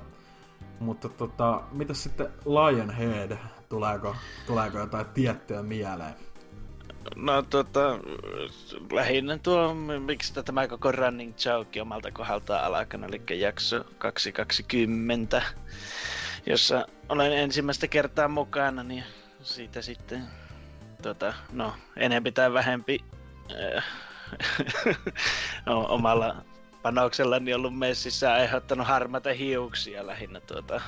Mutta 0.80 1.08
tota, 1.08 1.62
mitä 1.72 1.94
sitten 1.94 2.28
Lionhead, 2.44 3.38
tuleeko, 3.68 4.16
tuleeko 4.46 4.78
jotain 4.78 5.06
tiettyä 5.06 5.62
mieleen? 5.62 6.14
No 7.16 7.42
tota, 7.42 7.98
lähinnä 8.92 9.38
tuo, 9.38 9.74
miksi 9.74 10.34
tämä 10.34 10.68
koko 10.68 10.92
running 10.92 11.34
joke 11.46 11.82
omalta 11.82 12.10
kohdaltaan 12.10 12.64
alkanut, 12.64 13.10
eli 13.10 13.40
jakso 13.40 13.84
220, 13.98 15.42
jossa 16.46 16.86
olen 17.08 17.32
ensimmäistä 17.32 17.88
kertaa 17.88 18.28
mukana, 18.28 18.82
niin 18.82 19.04
siitä 19.42 19.82
sitten, 19.82 20.22
tota, 21.02 21.34
no, 21.52 21.72
enempi 21.96 22.32
tai 22.32 22.52
vähempi 22.52 23.04
äh, 23.76 23.84
omalla 25.88 26.36
panoksellani 26.86 27.54
ollut 27.54 27.78
messissä 27.78 28.32
aiheuttanut 28.32 28.86
harmaita 28.86 29.32
hiuksia 29.32 30.06
lähinnä 30.06 30.40
tuota 30.40 30.80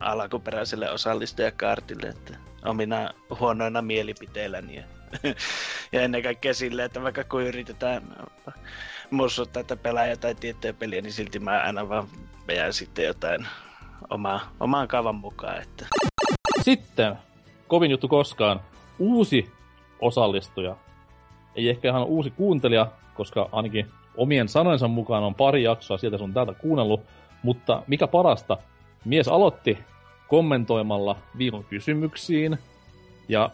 alkuperäiselle 0.00 0.90
osallistujakaartille, 0.90 2.08
että 2.08 2.38
omina 2.64 3.10
huonoina 3.40 3.82
mielipiteilläni 3.82 4.76
ja, 4.76 4.82
ja 5.92 6.02
ennen 6.02 6.22
kaikkea 6.22 6.54
silleen, 6.54 6.86
että 6.86 7.02
vaikka 7.02 7.24
kun 7.24 7.42
yritetään 7.42 8.02
mussuttaa, 9.10 9.60
että 9.60 9.76
pelaa 9.76 10.06
jotain 10.06 10.36
tiettyä 10.36 10.72
peliä, 10.72 11.02
niin 11.02 11.12
silti 11.12 11.38
mä 11.38 11.62
aina 11.62 11.88
vaan 11.88 12.08
vedän 12.48 12.72
sitten 12.72 13.04
jotain 13.04 13.46
omaa, 14.10 14.52
omaan 14.60 14.88
kaavan 14.88 15.14
mukaan, 15.14 15.62
että 15.62 15.86
Sitten, 16.62 17.16
kovin 17.66 17.90
juttu 17.90 18.08
koskaan, 18.08 18.60
uusi 18.98 19.52
osallistuja. 20.00 20.76
Ei 21.54 21.68
ehkä 21.68 21.88
ihan 21.88 22.04
uusi 22.04 22.30
kuuntelija, 22.30 22.86
koska 23.14 23.48
ainakin 23.52 23.90
omien 24.16 24.48
sanojensa 24.48 24.88
mukaan 24.88 25.24
on 25.24 25.34
pari 25.34 25.62
jaksoa 25.62 25.98
sieltä 25.98 26.18
sun 26.18 26.34
täältä 26.34 26.54
kuunnellut, 26.54 27.00
mutta 27.42 27.82
mikä 27.86 28.06
parasta, 28.06 28.58
mies 29.04 29.28
aloitti 29.28 29.78
kommentoimalla 30.28 31.16
viikon 31.38 31.64
kysymyksiin, 31.64 32.58
ja 33.28 33.50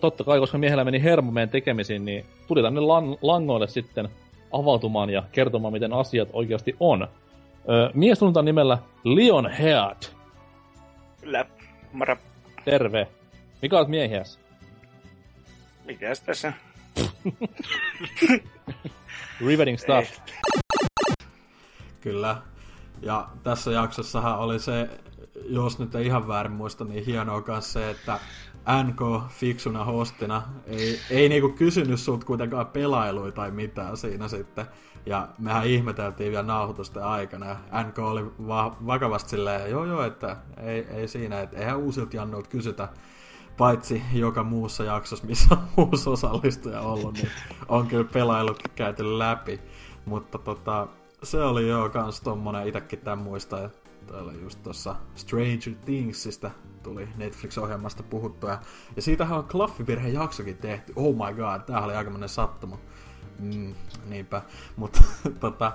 totta 0.00 0.24
kai, 0.24 0.38
koska 0.40 0.58
miehellä 0.58 0.84
meni 0.84 1.02
hermo 1.02 1.30
meidän 1.30 1.48
tekemisiin, 1.48 2.04
niin 2.04 2.24
tuli 2.46 2.62
tänne 2.62 2.80
lan- 2.80 3.18
langoille 3.22 3.66
sitten 3.68 4.08
avautumaan 4.52 5.10
ja 5.10 5.22
kertomaan, 5.32 5.72
miten 5.72 5.92
asiat 5.92 6.28
oikeasti 6.32 6.76
on. 6.80 7.08
Öö, 7.68 7.90
mies 7.94 8.18
tunnetaan 8.18 8.44
nimellä 8.44 8.78
Leon 9.04 9.50
Head. 9.50 9.96
Kyllä, 11.20 11.46
mara. 11.92 12.16
Terve. 12.64 13.08
Mikä 13.62 13.78
olet 13.78 13.88
miehiäs? 13.88 14.38
Mikäs 15.84 16.20
tässä? 16.20 16.52
Riveting 19.40 19.78
stuff. 19.78 20.10
Kyllä. 22.00 22.36
Ja 23.02 23.28
tässä 23.42 23.70
jaksossahan 23.70 24.38
oli 24.38 24.58
se, 24.58 24.90
jos 25.48 25.78
nyt 25.78 25.94
ei 25.94 26.06
ihan 26.06 26.28
väärin 26.28 26.52
muista, 26.52 26.84
niin 26.84 27.04
hienoa 27.04 27.42
myös 27.46 27.72
se, 27.72 27.90
että 27.90 28.18
NK 28.84 29.00
fiksuna 29.28 29.84
hostina 29.84 30.42
ei, 30.66 30.98
ei 31.10 31.28
niinku 31.28 31.48
kysynyt 31.48 32.00
sut 32.00 32.24
kuitenkaan 32.24 32.66
pelailuja 32.66 33.32
tai 33.32 33.50
mitään 33.50 33.96
siinä 33.96 34.28
sitten. 34.28 34.66
Ja 35.06 35.28
mehän 35.38 35.66
ihmeteltiin 35.66 36.30
vielä 36.30 36.46
nauhoitusten 36.46 37.04
aikana. 37.04 37.56
NK 37.88 37.98
oli 37.98 38.24
va- 38.24 38.76
vakavasti 38.86 39.30
silleen, 39.30 39.70
joo 39.70 39.84
joo, 39.84 40.04
että 40.04 40.36
ei, 40.62 40.86
ei 40.90 41.08
siinä, 41.08 41.40
että 41.40 41.58
eihän 41.58 41.78
uusilta 41.78 42.16
jannuilta 42.16 42.50
kysytä. 42.50 42.88
Paitsi 43.56 44.02
joka 44.12 44.44
muussa 44.44 44.84
jaksossa, 44.84 45.26
missä 45.26 45.48
on 45.54 45.86
uusi 45.86 46.10
osallistuja 46.10 46.80
ollut, 46.80 47.14
niin 47.14 47.30
on 47.68 47.86
kyllä 47.86 48.04
pelailut 48.04 48.62
käyty 48.74 49.18
läpi. 49.18 49.60
Mutta 50.04 50.38
tota, 50.38 50.88
se 51.22 51.42
oli 51.42 51.68
jo 51.68 51.90
kans 51.92 52.20
tommonen, 52.20 52.68
itekin 52.68 52.98
tän 52.98 53.18
muistaa, 53.18 53.60
ja 53.60 53.70
täällä 54.06 54.32
just 54.32 54.62
tuossa 54.62 54.96
Stranger 55.14 55.74
Thingsista 55.84 56.50
tuli 56.82 57.08
Netflix-ohjelmasta 57.16 58.02
puhuttua. 58.02 58.50
Ja, 58.50 58.58
ja 58.96 59.02
siitähän 59.02 59.38
on 59.38 59.44
klaffivirhe 59.44 60.08
jaksokin 60.08 60.56
tehty. 60.56 60.92
Oh 60.96 61.14
my 61.14 61.34
god, 61.34 61.60
tää 61.66 61.84
oli 61.84 61.94
aikamoinen 61.94 62.28
sattuma. 62.28 62.78
Mm, 63.38 63.74
niinpä. 64.06 64.42
Mutta 64.76 65.02
tota, 65.40 65.72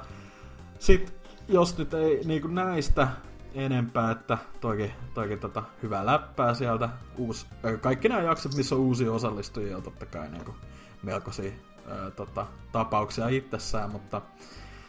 sit 0.79 1.13
jos 1.47 1.77
nyt 1.77 1.93
ei 1.93 2.21
niinku 2.25 2.47
näistä 2.47 3.07
enempää, 3.53 4.11
että 4.11 4.37
toikin, 4.61 4.91
toikin 5.13 5.39
tota, 5.39 5.63
hyvää 5.83 6.05
läppää 6.05 6.53
sieltä. 6.53 6.89
Uus, 7.17 7.47
äh, 7.65 7.81
kaikki 7.81 8.09
nämä 8.09 8.21
jaksot, 8.21 8.55
missä 8.55 8.75
on 8.75 8.81
uusia 8.81 9.11
osallistujia, 9.11 9.77
on 9.77 9.83
totta 9.83 10.05
kai 10.05 10.29
niinku 10.29 10.55
melkoisia 11.03 11.51
äh, 11.51 12.11
tota, 12.15 12.47
tapauksia 12.71 13.27
itsessään, 13.27 13.91
mutta 13.91 14.21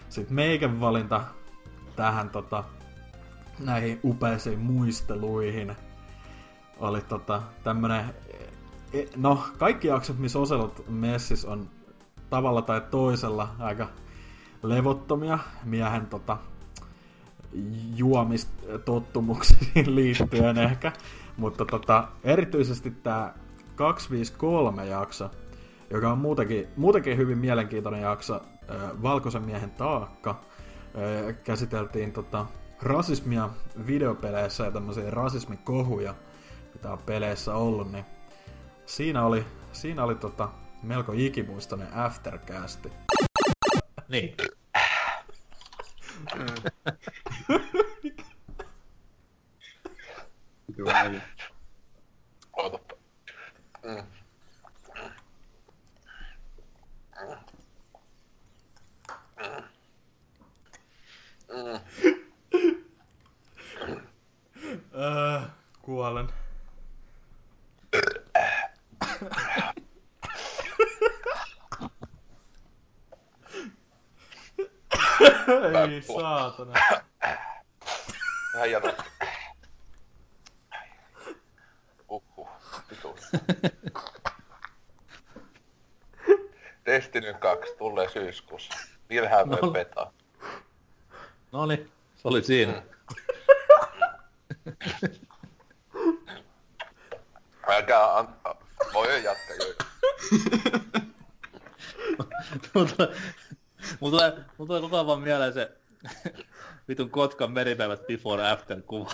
sitten 0.08 0.34
meikän 0.34 0.80
valinta 0.80 1.24
tähän 1.96 2.30
tota, 2.30 2.64
näihin 3.58 4.00
upeisiin 4.04 4.58
muisteluihin 4.58 5.76
oli 6.78 7.00
tota, 7.00 7.42
tämmönen, 7.64 8.14
e- 8.92 9.06
no 9.16 9.44
kaikki 9.58 9.88
jaksot, 9.88 10.18
missä 10.18 10.38
Oselot 10.38 10.84
messis 10.88 11.44
on 11.44 11.68
tavalla 12.30 12.62
tai 12.62 12.80
toisella 12.80 13.48
aika 13.58 13.88
levottomia 14.62 15.38
miehen 15.64 16.06
tota, 16.06 16.36
juomistottumuksiin 17.96 19.94
liittyen 19.96 20.58
ehkä, 20.58 20.92
mutta 21.36 21.64
tota, 21.64 22.08
erityisesti 22.24 22.90
tämä 22.90 23.34
253 23.74 24.86
jakso, 24.86 25.30
joka 25.90 26.12
on 26.12 26.18
muutenkin, 26.18 26.68
muutenkin 26.76 27.16
hyvin 27.16 27.38
mielenkiintoinen 27.38 28.02
jakso, 28.02 28.40
Valkoisen 29.02 29.42
miehen 29.42 29.70
taakka, 29.70 30.40
käsiteltiin 31.44 32.12
tota, 32.12 32.46
rasismia 32.82 33.50
videopeleissä 33.86 34.64
ja 34.64 34.70
tämmöisiä 34.70 35.10
rasismikohuja, 35.10 36.14
mitä 36.72 36.92
on 36.92 36.98
peleissä 36.98 37.54
ollut, 37.54 37.92
niin 37.92 38.04
siinä 38.86 39.24
oli, 39.24 39.44
siinä 39.72 40.04
oli 40.04 40.14
tota, 40.14 40.48
melko 40.82 41.12
ikimuistoinen 41.16 41.94
aftercasti. 41.94 42.92
Niin. 44.08 44.34
Hyvä. 50.76 50.92
Ootapa. 52.56 52.94
Mm. 53.82 53.90
Mm. 53.96 54.19
Ei 75.90 76.02
saatana. 76.02 76.72
Vähän 78.54 78.70
jano. 78.70 78.92
Uhu, 82.08 82.48
vitu. 82.90 83.16
Destiny 86.86 87.34
2 87.34 87.74
tulee 87.78 88.08
syyskuussa. 88.08 88.74
Voi 89.08 89.60
No. 89.62 89.70
petaa. 89.70 90.12
No 91.52 91.66
niin, 91.66 91.92
se 92.16 92.28
oli 92.28 92.42
siinä. 92.42 92.82
Älkää 97.68 98.16
an... 98.16 98.36
Voi 98.92 99.08
jo 99.08 99.16
jatkaa 99.16 99.56
jo. 99.56 99.74
Mulla 104.00 104.16
tulee, 104.18 104.39
mulla 104.60 104.66
tulee 104.68 104.80
koko 104.80 104.96
ajan 104.96 105.06
vaan 105.06 105.20
mieleen 105.20 105.52
se 105.52 105.72
vitun 106.88 107.10
Kotkan 107.10 107.52
meripäivät 107.52 108.06
before 108.06 108.50
after 108.50 108.82
kuva. 108.82 109.12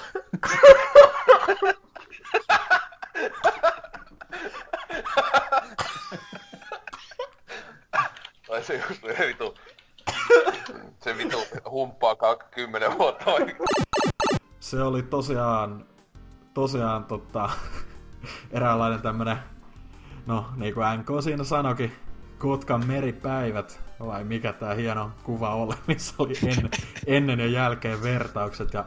Tai 8.47 8.63
se 8.65 8.83
just 8.89 9.03
se 9.03 9.27
vitu... 9.27 9.55
Se 11.01 11.17
vitu 11.17 11.39
humppaa 11.71 12.17
20 12.17 12.99
vuotta 12.99 13.31
oikein. 13.31 13.57
Se 14.61 14.83
oli 14.83 15.03
tosiaan, 15.03 15.87
tosiaan 16.55 17.05
tota, 17.05 17.51
eräänlainen 18.51 19.03
tämmönen, 19.03 19.37
no 20.27 20.47
niin 20.57 20.75
kuin 20.75 20.87
NK 20.99 21.09
siinä 21.25 21.45
sanokin, 21.45 21.93
Kotkan 22.39 22.87
meripäivät, 22.87 23.81
vai 24.01 24.25
mikä 24.25 24.53
tää 24.53 24.75
hieno 24.75 25.11
kuva 25.23 25.55
oli, 25.55 25.75
missä 25.89 26.15
oli 26.19 26.35
ennen, 26.47 26.71
ennen 27.07 27.41
ja 27.41 27.47
jälkeen 27.47 28.03
vertaukset. 28.03 28.73
Ja 28.73 28.85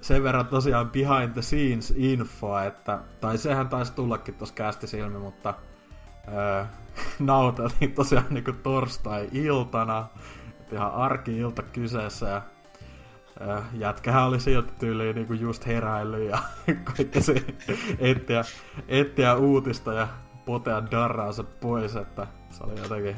sen 0.00 0.22
verran 0.22 0.46
tosiaan 0.46 0.90
behind 0.90 1.32
the 1.32 1.42
scenes 1.42 1.94
infoa, 1.96 2.64
että, 2.64 2.98
tai 3.20 3.38
sehän 3.38 3.68
taisi 3.68 3.92
tullakin 3.92 4.34
tossa 4.34 4.54
kästi 4.54 4.86
silmi, 4.86 5.18
mutta 5.18 5.54
öö, 6.32 6.64
nauteltiin 7.18 7.94
tosiaan 7.94 8.26
niinku 8.30 8.52
torstai-iltana, 8.52 10.08
ihan 10.72 10.92
arki-ilta 10.92 11.62
kyseessä 11.62 12.28
ja 12.28 12.42
öö, 13.40 13.60
jätkähän 13.72 14.24
oli 14.26 14.40
silti 14.40 14.72
tyyliin 14.78 15.16
niinku 15.16 15.32
just 15.32 15.66
heräillyt 15.66 16.30
ja 16.30 16.38
koitti 16.84 17.18
etsiä, 17.98 18.44
etsiä 18.88 19.34
uutista 19.34 19.92
ja 19.92 20.08
potea 20.44 20.90
darraansa 20.90 21.44
pois, 21.44 21.96
että 21.96 22.26
se 22.52 22.64
oli 22.64 22.80
jotenkin 22.80 23.16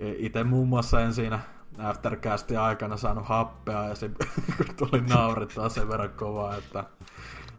itse 0.00 0.44
muun 0.44 0.68
muassa 0.68 1.00
en 1.00 1.14
siinä 1.14 1.38
Aftercastin 1.78 2.60
aikana 2.60 2.96
saanut 2.96 3.26
happea 3.26 3.84
ja 3.84 3.94
se 3.94 4.10
tuli 4.78 5.00
naurittaa 5.00 5.68
sen 5.68 5.88
verran 5.88 6.10
kovaa, 6.10 6.56
että 6.56 6.84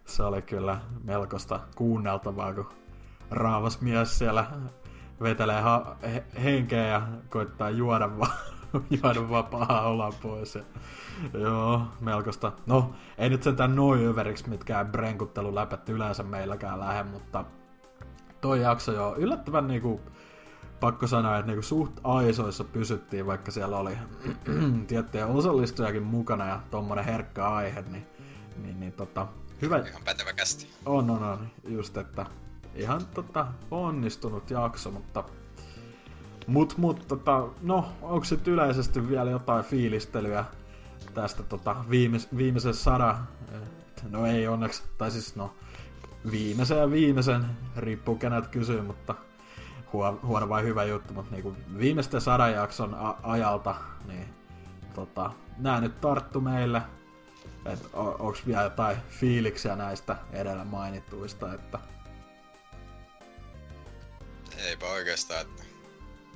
se 0.05 0.23
oli 0.23 0.41
kyllä 0.41 0.79
melkoista 1.03 1.59
kuunneltavaa, 1.75 2.53
kun 2.53 2.69
raavas 3.31 3.81
mies 3.81 4.17
siellä 4.17 4.45
vetelee 5.21 5.61
ha- 5.61 5.95
he- 6.03 6.25
henkeä 6.43 6.87
ja 6.87 7.01
koittaa 7.29 7.69
juoda 7.69 8.17
vaan, 8.17 8.31
juoda 9.03 9.29
vaan 9.29 9.45
pahaa 9.45 9.87
ollaan 9.87 10.13
pois. 10.21 10.55
Ja, 10.55 10.61
joo, 11.33 11.81
melkoista. 12.01 12.51
No, 12.65 12.91
ei 13.17 13.29
nyt 13.29 13.43
sentään 13.43 13.75
noin 13.75 14.07
överiksi 14.07 14.49
mitkään 14.49 14.87
brenkutteluläpät 14.87 15.89
yleensä 15.89 16.23
meilläkään 16.23 16.79
lähde, 16.79 17.03
mutta 17.03 17.45
toi 18.41 18.61
jakso 18.61 18.91
jo 18.91 19.15
yllättävän 19.17 19.67
niinku, 19.67 20.01
pakko 20.79 21.07
sanoa, 21.07 21.37
että 21.37 21.47
niinku 21.47 21.61
suht 21.61 21.99
aisoissa 22.03 22.63
pysyttiin, 22.63 23.25
vaikka 23.25 23.51
siellä 23.51 23.77
oli 23.77 23.97
tiettyjä 24.87 25.27
osallistujakin 25.27 26.03
mukana 26.03 26.47
ja 26.47 26.59
tommonen 26.71 27.05
herkkä 27.05 27.49
aihe, 27.49 27.81
niin, 27.81 28.07
niin, 28.61 28.79
niin 28.79 28.93
tota, 28.93 29.27
hyvä. 29.61 29.77
Ihan 29.77 30.03
pätevä 30.05 30.33
kästi. 30.33 30.67
On, 30.85 31.09
on, 31.09 31.23
on. 31.23 31.47
Just, 31.67 31.97
että 31.97 32.25
ihan 32.75 33.01
tota, 33.13 33.47
onnistunut 33.71 34.51
jakso, 34.51 34.91
mutta 34.91 35.23
Mut, 36.47 36.77
mut 36.77 37.07
tota, 37.07 37.47
no, 37.61 37.91
onko 38.01 38.25
sitten 38.25 38.53
yleisesti 38.53 39.09
vielä 39.09 39.29
jotain 39.31 39.65
fiilistelyä 39.65 40.45
tästä 41.13 41.43
tota, 41.43 41.75
viimeis, 41.89 42.27
viimeisen 42.37 42.73
sada, 42.73 43.17
no 44.09 44.25
ei 44.25 44.47
onneksi, 44.47 44.83
tai 44.97 45.11
siis 45.11 45.35
no, 45.35 45.53
viimeisen 46.31 46.77
ja 46.77 46.91
viimeisen, 46.91 47.45
riippuu 47.77 48.15
kenet 48.15 48.47
kysyy, 48.47 48.81
mutta 48.81 49.15
huono, 49.93 50.49
vai 50.49 50.63
hyvä 50.63 50.83
juttu, 50.83 51.13
mutta 51.13 51.31
niinku 51.31 51.55
viimeisten 51.77 52.21
sadan 52.21 52.53
jakson 52.53 52.93
a- 52.93 53.17
ajalta, 53.23 53.75
niin 54.07 54.33
tota, 54.93 55.31
nää 55.57 55.81
nyt 55.81 56.01
tarttu 56.01 56.41
meille, 56.41 56.81
että 57.65 57.87
onko 57.93 58.37
vielä 58.47 58.61
jotain 58.61 58.97
fiiliksiä 59.09 59.75
näistä 59.75 60.15
edellä 60.31 60.63
mainittuista, 60.65 61.53
että 61.53 61.79
Eipä 64.57 64.85
oikeastaan, 64.85 65.41
että 65.41 65.63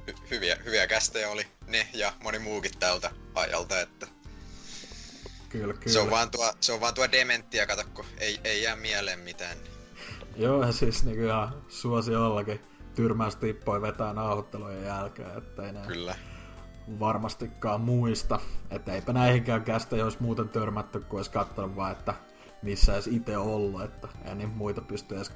hy- 0.07 0.29
hyviä, 0.31 0.57
hyviä 0.65 0.87
kästejä 0.87 1.29
oli 1.29 1.47
ne 1.67 1.87
ja 1.93 2.13
moni 2.23 2.39
muukin 2.39 2.71
tältä 2.79 3.11
ajalta, 3.35 3.79
että 3.79 4.07
kyllä, 5.49 5.73
kyllä. 5.73 5.93
se 5.93 5.99
on 5.99 6.09
vaan 6.09 6.31
tuo, 6.31 6.53
se 6.59 6.73
on 6.73 6.81
vaan 6.81 6.93
tuo 6.93 7.11
dementtiä, 7.11 7.67
kato, 7.67 7.83
kun 7.93 8.05
ei, 8.17 8.39
ei 8.43 8.63
jää 8.63 8.75
mieleen 8.75 9.19
mitään. 9.19 9.57
Joo, 10.35 10.65
ja 10.65 10.71
siis 10.71 11.03
niin 11.03 11.23
ihan 11.23 11.63
suosiollakin 12.91 12.95
tyrmäystippoi 12.95 13.81
vetää 13.81 14.13
nauhoittelujen 14.13 14.83
jälkeen, 14.83 15.37
että 15.37 15.63
ei 15.63 15.73
Kyllä. 15.87 16.15
varmastikaan 16.99 17.81
muista. 17.81 18.39
Että 18.69 18.93
eipä 18.93 19.13
näihinkään 19.13 19.63
kästä 19.63 19.97
jos 19.97 20.19
muuten 20.19 20.49
törmätty, 20.49 20.99
kun 20.99 21.19
olisi 21.19 21.31
katsonut 21.31 21.75
vaan, 21.75 21.91
että 21.91 22.13
missä 22.61 22.93
edes 22.93 23.07
itse 23.07 23.37
ollut, 23.37 23.81
että 23.81 24.07
ei 24.25 24.35
niin 24.35 24.49
muita 24.49 24.81
pysty 24.81 25.15
edes 25.15 25.31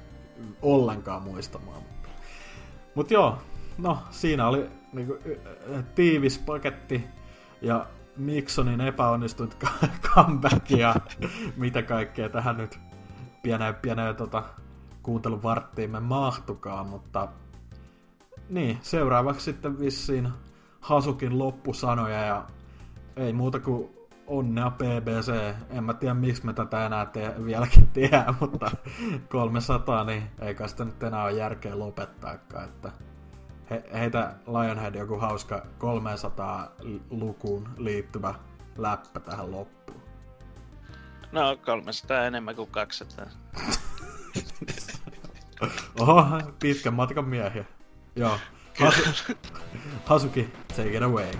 ollenkaan 0.62 1.22
muistamaan. 1.22 1.82
Mutta, 1.82 2.08
Mut 2.94 3.10
joo, 3.10 3.38
no 3.78 3.98
siinä 4.10 4.48
oli 4.48 4.66
niinku, 4.92 5.18
tiivis 5.94 6.38
paketti 6.38 7.04
ja 7.62 7.86
Miksonin 8.16 8.80
epäonnistunut 8.80 9.56
comeback 10.14 10.70
ja 10.70 10.94
mitä 11.56 11.82
kaikkea 11.82 12.28
tähän 12.28 12.56
nyt 12.56 12.78
pieneen, 13.42 13.74
pieneen 13.74 14.16
tota, 14.16 14.44
kuuntelun 15.02 15.42
varttiimme 15.42 16.00
mahtukaan, 16.00 16.86
mutta 16.86 17.28
niin, 18.48 18.78
seuraavaksi 18.82 19.44
sitten 19.44 19.80
vissiin 19.80 20.28
Hasukin 20.80 21.38
loppusanoja 21.38 22.20
ja 22.20 22.46
ei 23.16 23.32
muuta 23.32 23.60
kuin 23.60 23.90
onnea 24.26 24.70
BBC. 24.70 25.54
En 25.70 25.84
mä 25.84 25.94
tiedä 25.94 26.14
miksi 26.14 26.46
me 26.46 26.52
tätä 26.52 26.86
enää 26.86 27.06
te- 27.06 27.34
vieläkin 27.44 27.88
tehdään, 27.88 28.36
mutta 28.40 28.70
300 29.28 30.04
niin 30.04 30.22
ei 30.40 30.54
kai 30.54 30.68
sitä 30.68 30.84
nyt 30.84 31.02
enää 31.02 31.22
ole 31.22 31.32
järkeä 31.32 31.78
lopettaakaan, 31.78 32.64
että 32.64 32.92
he, 33.70 33.84
heitä 33.92 34.34
Lionhead 34.46 34.94
joku 34.94 35.18
hauska 35.18 35.66
300 35.78 36.72
lukuun 37.10 37.68
liittyvä 37.76 38.34
läppä 38.78 39.20
tähän 39.20 39.50
loppuun. 39.50 40.02
No 41.32 41.56
300 41.64 42.24
enemmän 42.24 42.56
kuin 42.56 42.70
200. 42.70 43.26
Oho, 46.00 46.26
pitkän 46.60 46.94
matkan 46.94 47.28
miehiä. 47.28 47.64
Joo. 48.16 48.38
Hasu, 48.78 49.34
Hasuki, 50.06 50.48
take 50.68 50.94
it 50.94 51.02
away. 51.02 51.30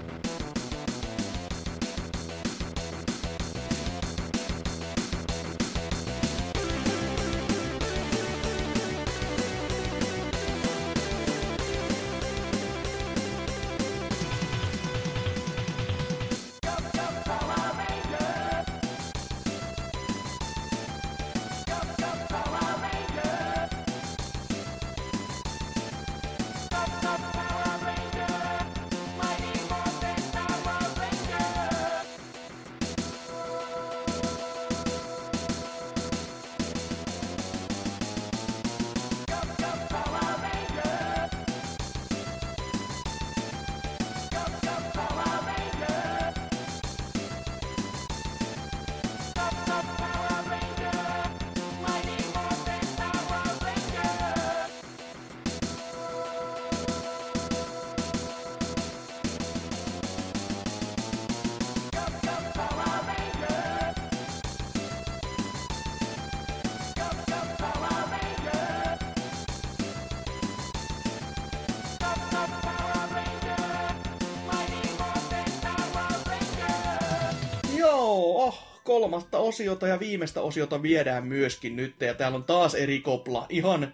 Kolmatta 79.01 79.39
osiota 79.39 79.87
ja 79.87 80.01
viimeistä 80.01 80.41
osiota 80.41 80.83
viedään 80.83 81.27
myöskin 81.27 81.77
nyt. 81.77 82.01
Ja 82.01 82.15
täällä 82.15 82.37
on 82.37 82.45
taas 82.45 82.75
eri 82.75 83.01
kopla. 83.01 83.47
Ihan, 83.49 83.93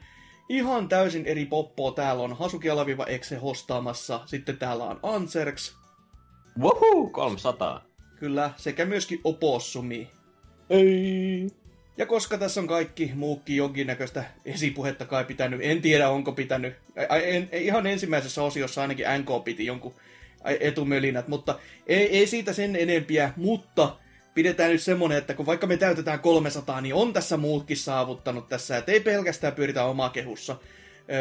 ihan 0.49 0.89
täysin 0.89 1.27
eri 1.27 1.47
poppoa. 1.47 1.93
Täällä 1.93 2.23
on 2.23 2.37
Hasuki 2.37 2.71
Alaviva 2.71 3.07
Exe 3.07 3.37
hostaamassa. 3.37 4.21
Sitten 4.27 4.57
täällä 4.57 4.85
on 4.85 5.01
Anserks. 5.03 5.77
Woohoo, 6.61 7.11
300. 7.11 7.85
Kyllä, 8.19 8.51
sekä 8.57 8.85
myöskin 8.85 9.21
Opossumi. 9.25 10.11
Ei. 10.71 11.47
Ja 11.97 12.07
koska 12.07 12.39
tässä 12.39 12.61
on 12.61 12.67
kaikki 12.67 13.11
muukin 13.15 13.57
jonkinnäköistä 13.57 14.25
esipuhetta 14.45 15.05
kai 15.05 15.25
pitänyt, 15.25 15.61
en 15.63 15.83
tiedä 15.83 16.09
onko 16.09 16.33
pitänyt, 16.33 16.75
ai, 17.09 17.37
en, 17.37 17.49
ihan 17.53 17.87
ensimmäisessä 17.87 18.43
osiossa 18.43 18.83
ainakin 18.83 19.07
NK 19.19 19.45
piti 19.45 19.67
jonkun 19.67 19.95
etumölinät, 20.61 21.29
mutta 21.29 21.59
ei, 21.87 22.19
ei 22.19 22.27
siitä 22.27 22.53
sen 22.53 22.77
enempiä, 22.77 23.33
mutta 23.37 23.97
pidetään 24.35 24.71
nyt 24.71 24.83
semmonen, 24.83 25.19
että 25.19 25.35
kun 25.35 25.47
vaikka 25.47 25.67
me 25.67 25.77
täytetään 25.77 26.21
300, 26.21 26.81
niin 26.81 26.95
on 26.95 27.13
tässä 27.13 27.37
muutkin 27.37 27.77
saavuttanut 27.77 28.49
tässä, 28.49 28.77
että 28.77 28.93
ei 28.93 29.01
pelkästään 29.01 29.53
pyöritä 29.53 29.85
omaa 29.85 30.11
kehussa, 30.11 30.57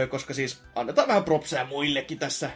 koska 0.09 0.33
siis 0.33 0.61
annetaan 0.75 1.07
vähän 1.07 1.23
propseja 1.23 1.65
muillekin 1.65 2.19
tässä, 2.19 2.49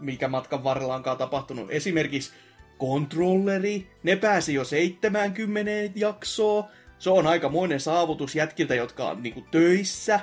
mikä 0.00 0.28
matkan 0.28 0.64
varrella 0.64 0.94
onkaan 0.94 1.16
tapahtunut. 1.16 1.70
Esimerkiksi 1.70 2.32
Controlleri, 2.80 3.90
ne 4.02 4.16
pääsi 4.16 4.54
jo 4.54 4.64
70 4.64 5.70
jaksoa, 5.94 6.68
se 6.98 7.10
on 7.10 7.26
aikamoinen 7.26 7.80
saavutus 7.80 8.34
jätkiltä, 8.34 8.74
jotka 8.74 9.08
on 9.08 9.22
niinku 9.22 9.40
töissä. 9.50 10.20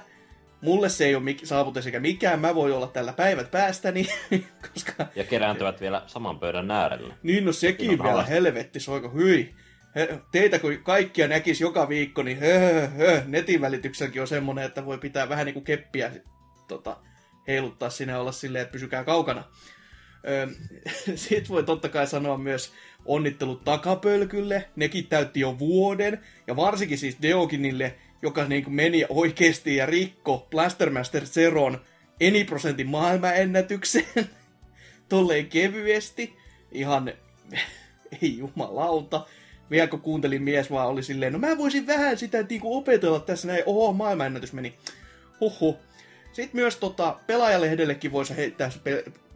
Mulle 0.61 0.89
se 0.89 1.05
ei 1.05 1.15
ole 1.15 1.23
mik- 1.23 1.45
saavutus 1.45 1.85
eikä 1.85 1.99
mikään, 1.99 2.39
mä 2.39 2.55
voin 2.55 2.73
olla 2.73 2.87
tällä 2.87 3.13
päivät 3.13 3.51
päästäni, 3.51 4.07
koska... 4.73 5.05
Ja 5.15 5.23
kerääntyvät 5.23 5.81
vielä 5.81 6.03
saman 6.07 6.39
pöydän 6.39 6.71
äärellä. 6.71 7.13
Niin, 7.23 7.45
no 7.45 7.51
sekin 7.51 7.89
Siinä 7.89 8.03
on 8.03 8.09
vielä, 8.09 8.23
helvetti, 8.23 8.79
soiko 8.79 9.09
hyi. 9.09 9.55
He- 9.95 10.19
Teitä 10.31 10.59
kun 10.59 10.77
kaikkia 10.83 11.27
näkisi 11.27 11.63
joka 11.63 11.89
viikko, 11.89 12.23
niin 12.23 12.39
hö, 12.39 12.87
hö, 12.87 13.21
netin 13.25 13.61
välitykselläkin 13.61 14.21
on 14.21 14.27
semmonen, 14.27 14.65
että 14.65 14.85
voi 14.85 14.97
pitää 14.97 15.29
vähän 15.29 15.45
niinku 15.45 15.61
keppiä 15.61 16.11
tota, 16.67 16.97
heiluttaa 17.47 17.89
sinne 17.89 18.17
olla 18.17 18.31
silleen, 18.31 18.61
että 18.61 18.71
pysykää 18.71 19.03
kaukana. 19.03 19.43
Sitten 21.15 21.49
voi 21.49 21.63
totta 21.63 21.89
kai 21.89 22.07
sanoa 22.07 22.37
myös 22.37 22.73
onnittelut 23.05 23.63
takapölkylle, 23.63 24.69
nekin 24.75 25.07
täytti 25.07 25.39
jo 25.39 25.59
vuoden, 25.59 26.19
ja 26.47 26.55
varsinkin 26.55 26.97
siis 26.97 27.17
Deoginille, 27.21 27.95
joka 28.21 28.45
niin 28.45 28.63
kuin 28.63 28.73
meni 28.73 29.05
oikeasti 29.09 29.75
ja 29.75 29.85
rikko 29.85 30.47
Blastermaster 30.51 31.25
Zeron 31.25 31.81
eniprosentin 32.19 32.89
maailmanennätykseen 32.89 34.29
tolleen 35.09 35.45
kevyesti. 35.45 36.37
Ihan, 36.71 37.13
ei 38.21 38.37
jumalauta. 38.37 39.25
Vielä 39.71 39.87
kun 39.87 40.01
kuuntelin 40.01 40.43
mies 40.43 40.71
vaan 40.71 40.87
oli 40.87 41.03
silleen, 41.03 41.33
no 41.33 41.39
mä 41.39 41.57
voisin 41.57 41.87
vähän 41.87 42.17
sitä 42.17 42.45
niinku 42.49 42.77
opetella 42.77 43.19
tässä 43.19 43.47
näin, 43.47 43.63
oho, 43.65 43.93
maailmanennätys 43.93 44.53
meni. 44.53 44.73
Huhhuh. 45.39 45.77
Sitten 46.33 46.61
myös 46.61 46.75
tota, 46.75 47.19
pelaajalehdellekin 47.27 48.11
voisi 48.11 48.35
heittää 48.35 48.69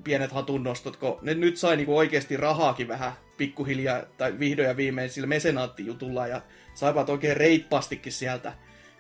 pienet 0.03 0.31
hatunnostot, 0.31 0.95
kun 0.95 1.19
ne 1.21 1.33
nyt 1.33 1.57
sai 1.57 1.77
niinku 1.77 1.97
oikeasti 1.97 2.37
rahaakin 2.37 2.87
vähän 2.87 3.11
pikkuhiljaa, 3.37 4.01
tai 4.17 4.39
vihdoin 4.39 4.67
ja 4.67 4.77
viimein 4.77 5.09
sillä 5.09 5.27
mesenaattijutulla, 5.27 6.27
ja 6.27 6.41
saivat 6.73 7.09
oikein 7.09 7.37
reippastikin 7.37 8.11
sieltä. 8.11 8.53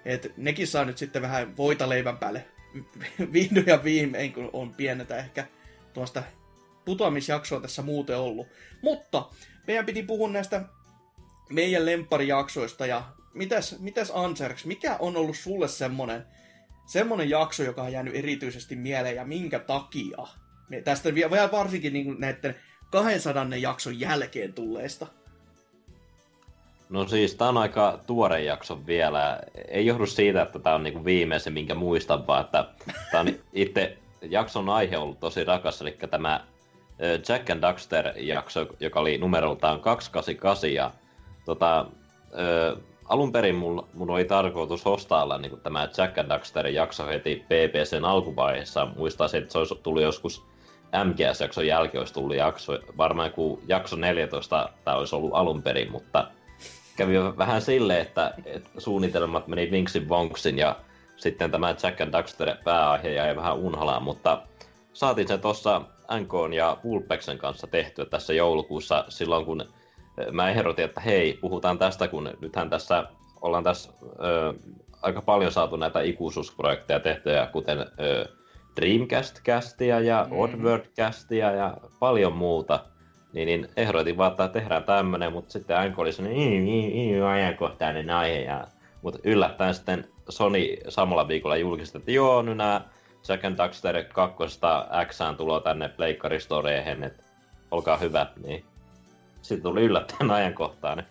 Et 0.05 0.33
nekin 0.37 0.67
saa 0.67 0.85
nyt 0.85 0.97
sitten 0.97 1.21
vähän 1.21 1.57
voita 1.57 1.89
leivän 1.89 2.17
päälle 2.17 2.45
vihdoin 3.33 3.67
ja 3.67 3.83
viimein, 3.83 4.33
kun 4.33 4.49
on 4.53 4.73
pienetä 4.73 5.17
ehkä 5.17 5.47
tuosta 5.93 6.23
putoamisjaksoa 6.85 7.59
tässä 7.59 7.81
muuten 7.81 8.17
ollut. 8.17 8.47
Mutta 8.81 9.29
meidän 9.67 9.85
piti 9.85 10.03
puhua 10.03 10.29
näistä 10.29 10.61
meidän 11.49 11.85
lempparijaksoista 11.85 12.85
ja 12.85 13.03
mitäs, 13.33 13.79
mitäs 13.79 14.11
Anserks, 14.15 14.65
mikä 14.65 14.95
on 14.99 15.17
ollut 15.17 15.37
sulle 15.37 15.67
semmonen, 15.67 16.25
semmonen 16.85 17.29
jakso, 17.29 17.63
joka 17.63 17.83
on 17.83 17.91
jäänyt 17.91 18.15
erityisesti 18.15 18.75
mieleen 18.75 19.15
ja 19.15 19.25
minkä 19.25 19.59
takia? 19.59 20.27
Me 20.69 20.81
tästä 20.81 21.15
vielä 21.15 21.51
varsinkin 21.51 21.93
niin 21.93 22.15
näiden 22.19 22.55
200 22.91 23.45
jakson 23.59 23.99
jälkeen 23.99 24.53
tulleesta. 24.53 25.07
No 26.89 27.07
siis, 27.07 27.35
tää 27.35 27.49
on 27.49 27.57
aika 27.57 27.99
tuore 28.07 28.43
jakso 28.43 28.79
vielä. 28.87 29.39
Ei 29.67 29.85
johdu 29.85 30.05
siitä, 30.05 30.41
että 30.41 30.59
tää 30.59 30.75
on 30.75 30.83
niinku 30.83 31.05
viimeisen, 31.05 31.53
minkä 31.53 31.75
muistan, 31.75 32.27
vaan 32.27 32.45
että 32.45 32.65
tää 33.11 33.21
on 33.21 33.27
itse 33.53 33.97
jakson 34.21 34.69
aihe 34.69 34.97
ollut 34.97 35.19
tosi 35.19 35.43
rakas, 35.43 35.81
eli 35.81 35.97
tämä 36.11 36.45
Jack 37.29 37.49
and 37.49 37.61
Daxter-jakso, 37.61 38.67
joka 38.79 38.99
oli 38.99 39.17
numeroltaan 39.17 39.79
288, 39.79 40.73
ja 40.73 40.91
tota, 41.45 41.85
ö, 42.39 42.77
alun 43.05 43.31
perin 43.31 43.55
mun, 43.55 43.87
mun 43.93 44.09
oli 44.09 44.25
tarkoitus 44.25 44.85
hostailla 44.85 45.37
niin 45.37 45.59
tämä 45.63 45.89
Jack 45.97 46.17
and 46.17 46.29
Daxterin 46.29 46.73
jakso 46.73 47.07
heti 47.07 47.45
BBCn 47.45 48.05
alkuvaiheessa. 48.05 48.87
Muistaisin, 48.97 49.41
että 49.41 49.51
se 49.51 49.57
olisi 49.57 49.75
tullut 49.83 50.01
joskus 50.01 50.45
MGS-jakson 51.03 51.67
jälkeen 51.67 52.01
olisi 52.01 52.13
tullut 52.13 52.35
jakso, 52.35 52.79
varmaan 52.97 53.31
kuin 53.31 53.61
jakso 53.67 53.95
14 53.95 54.69
tämä 54.85 54.97
olisi 54.97 55.15
ollut 55.15 55.33
alun 55.33 55.63
perin, 55.63 55.91
mutta 55.91 56.27
kävi 56.95 57.13
vähän 57.37 57.61
silleen, 57.61 58.01
että, 58.01 58.33
että 58.45 58.69
suunnitelmat 58.77 59.47
meni 59.47 59.71
vinksin 59.71 60.09
vonksin 60.09 60.57
ja 60.57 60.75
sitten 61.17 61.51
tämä 61.51 61.75
Jack 61.83 62.01
and 62.01 62.13
Daxter 62.13 62.55
pääaihe 62.63 63.09
jäi 63.09 63.35
vähän 63.35 63.57
unhalaan, 63.57 64.03
mutta 64.03 64.41
saatiin 64.93 65.27
se 65.27 65.37
tuossa 65.37 65.81
NK 66.19 66.53
ja 66.55 66.77
Pulpexen 66.83 67.37
kanssa 67.37 67.67
tehtyä 67.67 68.05
tässä 68.05 68.33
joulukuussa 68.33 69.05
silloin, 69.09 69.45
kun 69.45 69.65
mä 70.31 70.49
ehdotin, 70.49 70.85
että 70.85 71.01
hei, 71.01 71.37
puhutaan 71.41 71.77
tästä, 71.77 72.07
kun 72.07 72.29
nythän 72.41 72.69
tässä 72.69 73.07
ollaan 73.41 73.63
tässä 73.63 73.93
ö, 74.03 74.53
aika 75.01 75.21
paljon 75.21 75.51
saatu 75.51 75.75
näitä 75.75 76.01
ikuisuusprojekteja 76.01 76.99
tehtyä, 76.99 77.49
kuten 77.51 77.79
ö, 77.79 78.25
Dreamcast-kästiä 78.75 79.99
ja 79.99 80.27
mm. 80.29 80.39
Oddworld-kästiä 80.39 81.51
ja 81.51 81.77
paljon 81.99 82.33
muuta. 82.33 82.79
Niin, 83.35 83.45
niin 83.45 83.67
ehdotin 83.77 84.17
vaan, 84.17 84.31
että 84.31 84.47
tehdään 84.47 84.83
tämmönen, 84.83 85.31
mutta 85.31 85.51
sitten 85.51 85.91
NK 85.91 85.99
oli 85.99 86.13
sellainen 86.13 86.39
niin, 86.39 86.65
niin, 86.65 86.93
niin, 86.93 87.23
ajankohtainen 87.23 88.09
aihe. 88.09 88.41
Ja, 88.41 88.67
mutta 89.01 89.19
yllättäen 89.23 89.73
sitten 89.73 90.07
Sony 90.29 90.77
samalla 90.89 91.27
viikolla 91.27 91.57
julkisti, 91.57 91.97
että 91.97 92.11
joo, 92.11 92.41
nyt 92.41 92.57
nämä 92.57 92.81
and 93.43 93.57
Daxter 93.57 94.03
2 94.03 94.59
X 95.07 95.19
tulo 95.37 95.59
tänne 95.59 95.89
Pleikkaristoreihin, 95.89 97.03
että 97.03 97.23
olkaa 97.71 97.97
hyvät, 97.97 98.37
niin 98.45 98.65
sitten 99.41 99.63
tuli 99.63 99.81
yllättäen 99.81 100.31
ajankohtainen. 100.31 101.05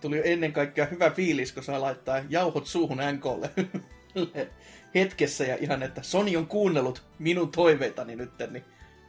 Tuli 0.00 0.22
ennen 0.24 0.52
kaikkea 0.52 0.86
hyvä 0.86 1.10
fiilis, 1.10 1.52
kun 1.52 1.62
saa 1.62 1.80
laittaa 1.80 2.20
jauhot 2.28 2.66
suuhun 2.66 2.98
NKlle 3.12 3.50
hetkessä 4.94 5.44
ja 5.44 5.56
ihan, 5.60 5.82
että 5.82 6.02
Sony 6.02 6.36
on 6.36 6.46
kuunnellut 6.46 7.02
minun 7.18 7.52
toiveitani 7.52 8.16
nyt, 8.16 8.30
niin 8.50 8.64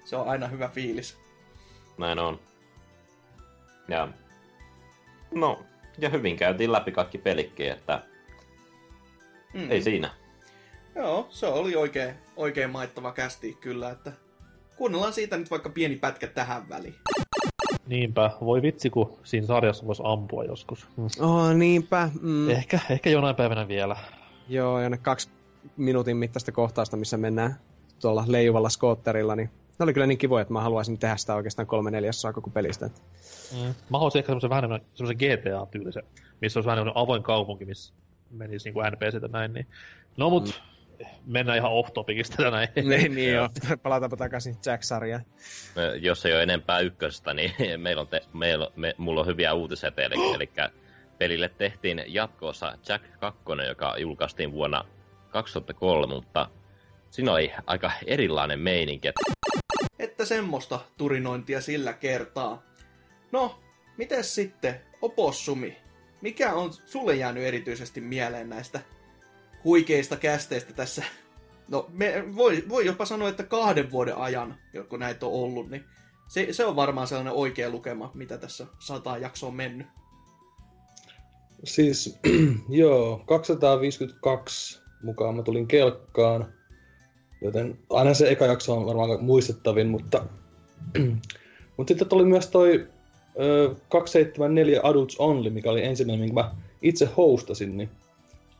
se 0.05 0.15
on 0.15 0.27
aina 0.29 0.47
hyvä 0.47 0.67
fiilis. 0.67 1.17
Näin 1.97 2.19
on. 2.19 2.39
Ja, 3.87 4.07
no, 5.35 5.59
ja 5.97 6.09
hyvin 6.09 6.37
käytiin 6.37 6.71
läpi 6.71 6.91
kaikki 6.91 7.17
pelikkiä, 7.17 7.73
että 7.73 8.01
mm. 9.53 9.71
ei 9.71 9.81
siinä. 9.81 10.09
Joo, 10.95 11.27
se 11.29 11.47
oli 11.47 11.75
oikein, 11.75 12.15
oikein 12.35 12.69
maittava 12.69 13.11
kästi 13.11 13.57
kyllä, 13.61 13.89
että 13.89 14.11
kuunnellaan 14.75 15.13
siitä 15.13 15.37
nyt 15.37 15.51
vaikka 15.51 15.69
pieni 15.69 15.95
pätkä 15.95 16.27
tähän 16.27 16.69
väliin. 16.69 16.95
Niinpä, 17.87 18.31
voi 18.41 18.61
vitsi, 18.61 18.89
kun 18.89 19.17
siinä 19.23 19.47
sarjassa 19.47 19.87
voisi 19.87 20.03
ampua 20.05 20.43
joskus. 20.43 20.87
Mm. 20.97 21.25
Oh, 21.25 21.53
niinpä. 21.53 22.09
Mm. 22.21 22.49
Ehkä, 22.49 22.79
ehkä 22.89 23.09
jonain 23.09 23.35
päivänä 23.35 23.67
vielä. 23.67 23.95
Joo, 24.49 24.79
ja 24.79 24.89
ne 24.89 24.97
kaksi 24.97 25.29
minuutin 25.77 26.17
mittaista 26.17 26.51
kohtausta, 26.51 26.97
missä 26.97 27.17
mennään 27.17 27.59
tuolla 28.01 28.23
leijuvalla 28.27 28.69
skootterilla, 28.69 29.35
niin 29.35 29.49
ne 29.79 29.83
oli 29.83 29.93
kyllä 29.93 30.07
niin 30.07 30.17
kivoja, 30.17 30.41
että 30.41 30.53
mä 30.53 30.61
haluaisin 30.61 30.99
tehdä 30.99 31.17
sitä 31.17 31.35
oikeastaan 31.35 31.67
kolme 31.67 31.91
neljäsosaa 31.91 32.33
koko 32.33 32.49
pelistä. 32.49 32.85
Mm. 32.87 33.73
Mä 33.89 33.97
haluaisin 33.97 34.19
ehkä 34.19 34.27
semmoisen 34.27 34.49
vähän 34.49 34.63
enemmän 34.63 34.81
semmoisen 34.93 35.17
GTA-tyylisen, 35.17 36.03
missä 36.41 36.59
olisi 36.59 36.67
vähän 36.67 36.91
avoin 36.95 37.23
kaupunki, 37.23 37.65
missä 37.65 37.93
menisi 38.31 38.67
niin 38.67 38.73
kuin 38.73 38.85
NPCtä 38.91 39.27
näin. 39.27 39.53
Niin. 39.53 39.67
No 40.17 40.29
mut, 40.29 40.45
mm. 40.45 41.05
mennään 41.25 41.57
ihan 41.57 41.71
off-topicista 41.71 42.51
näin. 42.51 42.69
niin, 42.75 43.15
niin 43.15 43.33
joo. 43.33 43.49
Palataanpa 43.83 44.17
takaisin 44.17 44.55
Jack-sarjaan. 44.65 45.25
Jos 45.99 46.25
ei 46.25 46.33
ole 46.33 46.43
enempää 46.43 46.79
ykköstä, 46.79 47.33
niin 47.33 47.51
meillä 47.83 48.01
on 48.01 48.07
te, 48.07 48.21
meillä, 48.33 48.67
me, 48.75 48.95
mulla 48.97 49.21
on 49.21 49.27
hyviä 49.27 49.53
uutisia 49.53 49.91
teille. 49.91 50.35
Eli 50.35 50.49
pelille 51.19 51.49
tehtiin 51.49 52.03
jatkoossa 52.07 52.77
Jack 52.89 53.05
2, 53.19 53.41
joka 53.67 53.95
julkaistiin 53.97 54.51
vuonna 54.51 54.85
2003, 55.29 56.13
mutta 56.13 56.49
siinä 57.11 57.31
oli 57.31 57.51
aika 57.65 57.91
erilainen 58.05 58.59
meininki. 58.59 59.07
Että 59.99 60.25
semmoista 60.25 60.79
turinointia 60.97 61.61
sillä 61.61 61.93
kertaa. 61.93 62.63
No, 63.31 63.59
miten 63.97 64.23
sitten 64.23 64.81
Opossumi? 65.01 65.77
Mikä 66.21 66.53
on 66.53 66.73
sulle 66.73 67.15
jäänyt 67.15 67.43
erityisesti 67.43 68.01
mieleen 68.01 68.49
näistä 68.49 68.79
huikeista 69.63 70.15
kästeistä 70.15 70.73
tässä? 70.73 71.03
No, 71.69 71.89
me, 71.93 72.23
voi, 72.35 72.63
voi 72.69 72.85
jopa 72.85 73.05
sanoa, 73.05 73.29
että 73.29 73.43
kahden 73.43 73.91
vuoden 73.91 74.15
ajan, 74.17 74.55
kun 74.89 74.99
näitä 74.99 75.25
on 75.25 75.33
ollut, 75.33 75.69
niin 75.69 75.83
se, 76.27 76.53
se 76.53 76.65
on 76.65 76.75
varmaan 76.75 77.07
sellainen 77.07 77.33
oikea 77.33 77.69
lukema, 77.69 78.11
mitä 78.13 78.37
tässä 78.37 78.67
sata 78.79 79.17
jaksoa 79.17 79.49
on 79.49 79.55
mennyt. 79.55 79.87
Siis, 81.63 82.19
joo, 82.69 83.23
252 83.27 84.81
mukaan 85.03 85.35
mä 85.35 85.43
tulin 85.43 85.67
kelkkaan. 85.67 86.56
Joten 87.41 87.77
aina 87.89 88.13
se 88.13 88.29
eka 88.29 88.45
jakso 88.45 88.77
on 88.77 88.85
varmaan 88.85 89.23
muistettavin, 89.23 89.87
mutta, 89.87 90.25
mutta 91.77 91.91
sitten 91.91 92.09
tuli 92.09 92.25
myös 92.25 92.47
toi 92.47 92.87
ö, 93.39 93.75
274 93.89 94.81
Adults 94.83 95.15
Only, 95.19 95.49
mikä 95.49 95.71
oli 95.71 95.83
ensimmäinen, 95.83 96.19
minkä 96.19 96.33
mä 96.33 96.55
itse 96.81 97.09
hostasin, 97.17 97.77
niin 97.77 97.89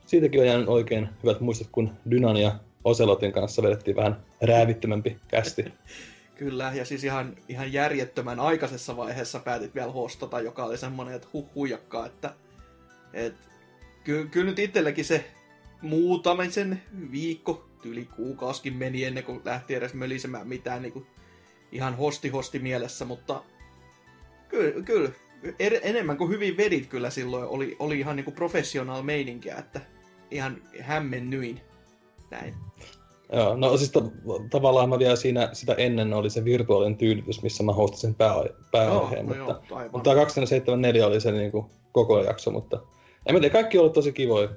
siitäkin 0.05 0.41
on 0.41 0.47
jäänyt 0.47 0.67
oikein 0.67 1.09
hyvät 1.23 1.39
muistot, 1.39 1.67
kun 1.71 1.89
Dynan 2.11 2.37
ja 2.37 2.55
Ocelotin 2.83 3.31
kanssa 3.31 3.63
vedettiin 3.63 3.95
vähän 3.95 4.17
räävittömämpi 4.41 5.17
kästi. 5.27 5.65
Kyllä, 6.35 6.71
ja 6.75 6.85
siis 6.85 7.03
ihan, 7.03 7.35
ihan 7.49 7.73
järjettömän 7.73 8.39
aikaisessa 8.39 8.97
vaiheessa 8.97 9.39
päätit 9.39 9.75
vielä 9.75 9.91
hostata, 9.91 10.41
joka 10.41 10.65
oli 10.65 10.77
semmoinen, 10.77 11.15
että 11.15 11.27
huh 11.33 11.49
huijakkaa, 11.55 12.05
että 12.05 12.33
et, 13.13 13.33
ky, 14.03 14.27
kyllä 14.31 14.45
nyt 14.45 14.59
itselläkin 14.59 15.05
se 15.05 15.25
muutamisen 15.81 16.81
viikko, 17.11 17.66
yli 17.85 18.05
kuukauskin 18.05 18.73
meni 18.73 19.03
ennen 19.03 19.23
kuin 19.23 19.41
lähti 19.45 19.75
edes 19.75 19.93
mölisemään 19.93 20.47
mitään 20.47 20.81
niin 20.81 20.93
kuin 20.93 21.07
ihan 21.71 21.97
hosti-hosti 21.97 22.59
mielessä, 22.59 23.05
mutta 23.05 23.43
kyllä, 24.49 24.81
kyllä 24.81 25.09
er, 25.59 25.73
enemmän 25.83 26.17
kuin 26.17 26.29
hyvin 26.29 26.57
vedit 26.57 26.87
kyllä 26.87 27.09
silloin, 27.09 27.47
oli, 27.47 27.75
oli 27.79 27.99
ihan 27.99 28.15
niin 28.15 28.23
kuin 28.23 28.35
professional 28.35 29.01
meininkiä, 29.01 29.55
että 29.55 29.81
ihan 30.31 30.61
hämmennyin 30.79 31.61
näin. 32.31 32.53
Joo, 33.33 33.55
no 33.55 33.77
siis 33.77 33.91
to, 33.91 34.11
tavallaan 34.49 34.89
mä 34.89 34.99
vielä 34.99 35.15
siinä, 35.15 35.49
sitä 35.53 35.73
ennen 35.73 36.13
oli 36.13 36.29
se 36.29 36.45
virtuaalinen 36.45 36.97
tyydytys, 36.97 37.43
missä 37.43 37.63
mä 37.63 37.73
hostasin 37.73 38.15
pää, 38.15 38.35
pääaiheen, 38.71 39.25
no 39.25 39.35
mutta, 39.35 39.61
joo, 39.69 39.81
mutta 39.91 40.09
tämä 40.09 40.15
274 40.15 41.07
oli 41.07 41.21
se 41.21 41.31
niin 41.31 41.51
kuin, 41.51 41.65
koko 41.91 42.23
jakso, 42.23 42.51
mutta 42.51 42.81
en 43.25 43.35
mä 43.35 43.39
tiedä, 43.39 43.53
kaikki 43.53 43.77
on 43.77 43.81
ollut 43.81 43.93
tosi 43.93 44.13
kivoja 44.13 44.49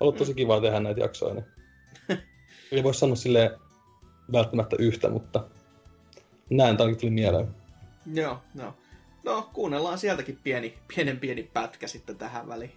ollut 0.00 0.16
tosi 0.16 0.34
kiva 0.34 0.60
tehdä 0.60 0.80
näitä 0.80 1.00
jaksoja. 1.00 1.34
Niin. 1.34 1.44
Ei 2.74 2.82
voi 2.82 2.94
sanoa 2.94 3.16
silleen 3.16 3.50
välttämättä 4.32 4.76
yhtä, 4.78 5.08
mutta 5.08 5.44
näin 6.50 6.76
tämä 6.76 6.94
tuli 6.94 7.10
mieleen. 7.10 7.54
Joo, 8.14 8.42
no. 8.54 8.74
No, 9.24 9.50
kuunnellaan 9.52 9.98
sieltäkin 9.98 10.38
pieni, 10.42 10.78
pienen 10.94 11.20
pieni 11.20 11.42
pätkä 11.42 11.86
sitten 11.86 12.18
tähän 12.18 12.48
väliin. 12.48 12.72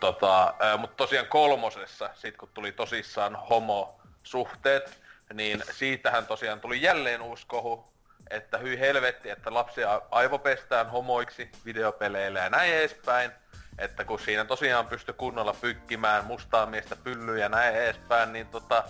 Tota, 0.00 0.54
mutta 0.78 0.96
tosiaan 0.96 1.26
kolmosessa, 1.26 2.10
sit 2.14 2.36
kun 2.36 2.48
tuli 2.54 2.72
tosissaan 2.72 3.36
homo-suhteet, 3.50 5.00
niin 5.34 5.62
siitähän 5.72 6.26
tosiaan 6.26 6.60
tuli 6.60 6.82
jälleen 6.82 7.22
uusi 7.22 7.46
kohu, 7.46 7.84
että 8.30 8.58
hyi 8.58 8.78
helvetti, 8.78 9.30
että 9.30 9.54
lapsia 9.54 10.02
aivopestään 10.10 10.90
homoiksi 10.90 11.48
videopeleillä 11.64 12.40
ja 12.40 12.50
näin 12.50 12.74
edespäin 12.74 13.30
että 13.78 14.04
kun 14.04 14.18
siinä 14.18 14.44
tosiaan 14.44 14.86
pystyi 14.86 15.14
kunnolla 15.14 15.54
pykkimään 15.60 16.24
mustaa 16.24 16.66
miestä 16.66 16.96
pyllyä 16.96 17.38
ja 17.38 17.48
näin 17.48 17.74
edespäin, 17.74 18.32
niin 18.32 18.46
tota... 18.46 18.84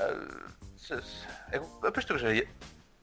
Äh, 0.00 0.52
se, 0.76 0.94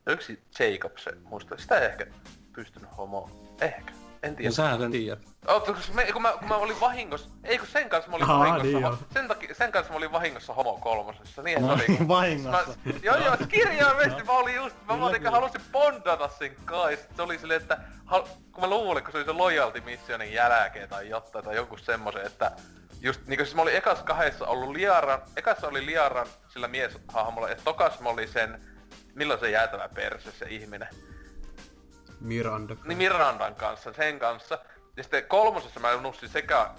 yksi 0.08 0.44
Jacob 0.60 0.98
se, 0.98 1.12
muista, 1.24 1.58
sitä 1.58 1.80
ei 1.80 1.86
ehkä 1.86 2.06
pystynyt 2.54 2.98
homo, 2.98 3.30
ehkä, 3.62 3.94
en 4.24 4.36
tiedä. 4.36 4.50
No 4.50 4.54
sä 4.54 4.78
sen 4.78 4.92
tiedät. 4.92 5.33
Me, 5.94 6.12
kun, 6.14 6.22
mä, 6.22 6.32
kun 6.40 6.48
mä 6.48 6.56
olin 6.56 6.80
vahingossa, 6.80 7.30
ei 7.44 7.58
kun 7.58 7.68
sen 7.68 7.90
kanssa 7.90 8.10
mä 8.12 8.16
olin 8.16 8.30
Aa, 8.30 8.40
vahingossa, 8.40 8.64
niin 8.80 8.84
ho- 8.84 9.14
sen, 9.14 9.28
takia, 9.28 9.56
sen 9.56 9.72
kanssa 9.72 9.94
mä 9.94 9.98
olin 9.98 10.12
vahingossa 10.12 10.54
Homo 10.54 10.78
kolmosessa, 10.78 11.42
niin 11.42 11.60
se 11.60 11.66
No, 11.68 11.74
oli. 11.74 11.98
kun- 11.98 12.08
vahingossa. 12.08 12.68
Mä, 12.86 12.94
joo 13.04 13.16
joo, 13.18 13.38
kirjaimesti 13.48 14.24
mä 14.24 14.32
olin 14.32 14.56
just, 14.56 14.76
mä 14.88 15.00
vaan 15.00 15.32
halusin 15.32 15.62
bondata 15.72 16.28
sen 16.40 16.56
kai, 16.66 16.98
sit 16.98 17.16
se 17.16 17.22
oli 17.22 17.40
silleen, 17.40 17.62
että 17.62 17.78
hal, 18.06 18.24
kun 18.52 18.64
mä 18.64 18.70
luulin, 18.70 19.04
kun 19.04 19.12
se 19.12 19.18
oli 19.18 19.26
se 19.26 19.32
loyalty 19.32 19.82
missionin 19.82 20.34
jälkeen 20.34 20.90
tai 20.90 21.10
jotain 21.10 21.46
tai 21.46 21.56
joku 21.56 21.78
semmosen, 21.78 22.26
että 22.26 22.52
just 23.02 23.22
niinku 23.28 23.46
siis 23.46 23.56
mä 23.56 23.62
olin 23.62 23.76
ekas 23.76 24.04
kahdessa 24.04 24.48
ollut 24.48 24.70
Liaran, 24.72 25.22
ekassa 25.36 25.68
oli 25.68 25.86
Liaran 25.86 26.28
sillä 26.50 26.68
mieshahmolla, 26.68 27.50
ja 27.50 27.56
tokas 27.64 28.00
mä 28.00 28.10
olin 28.10 28.28
sen, 28.30 28.62
milloin 29.16 29.40
se 29.40 29.50
jäätävä 29.50 29.90
perse 29.94 30.32
se 30.32 30.46
ihminen. 30.50 30.88
Miranda. 32.20 32.76
Niin 32.86 32.98
Mirandan 32.98 33.56
kanssa, 33.56 33.94
sen 33.94 34.20
kanssa. 34.20 34.60
Ja 34.98 35.04
sitten 35.04 35.26
kolmosessa 35.26 35.80
mä 35.80 35.96
nussin 35.96 36.30
sekä 36.30 36.70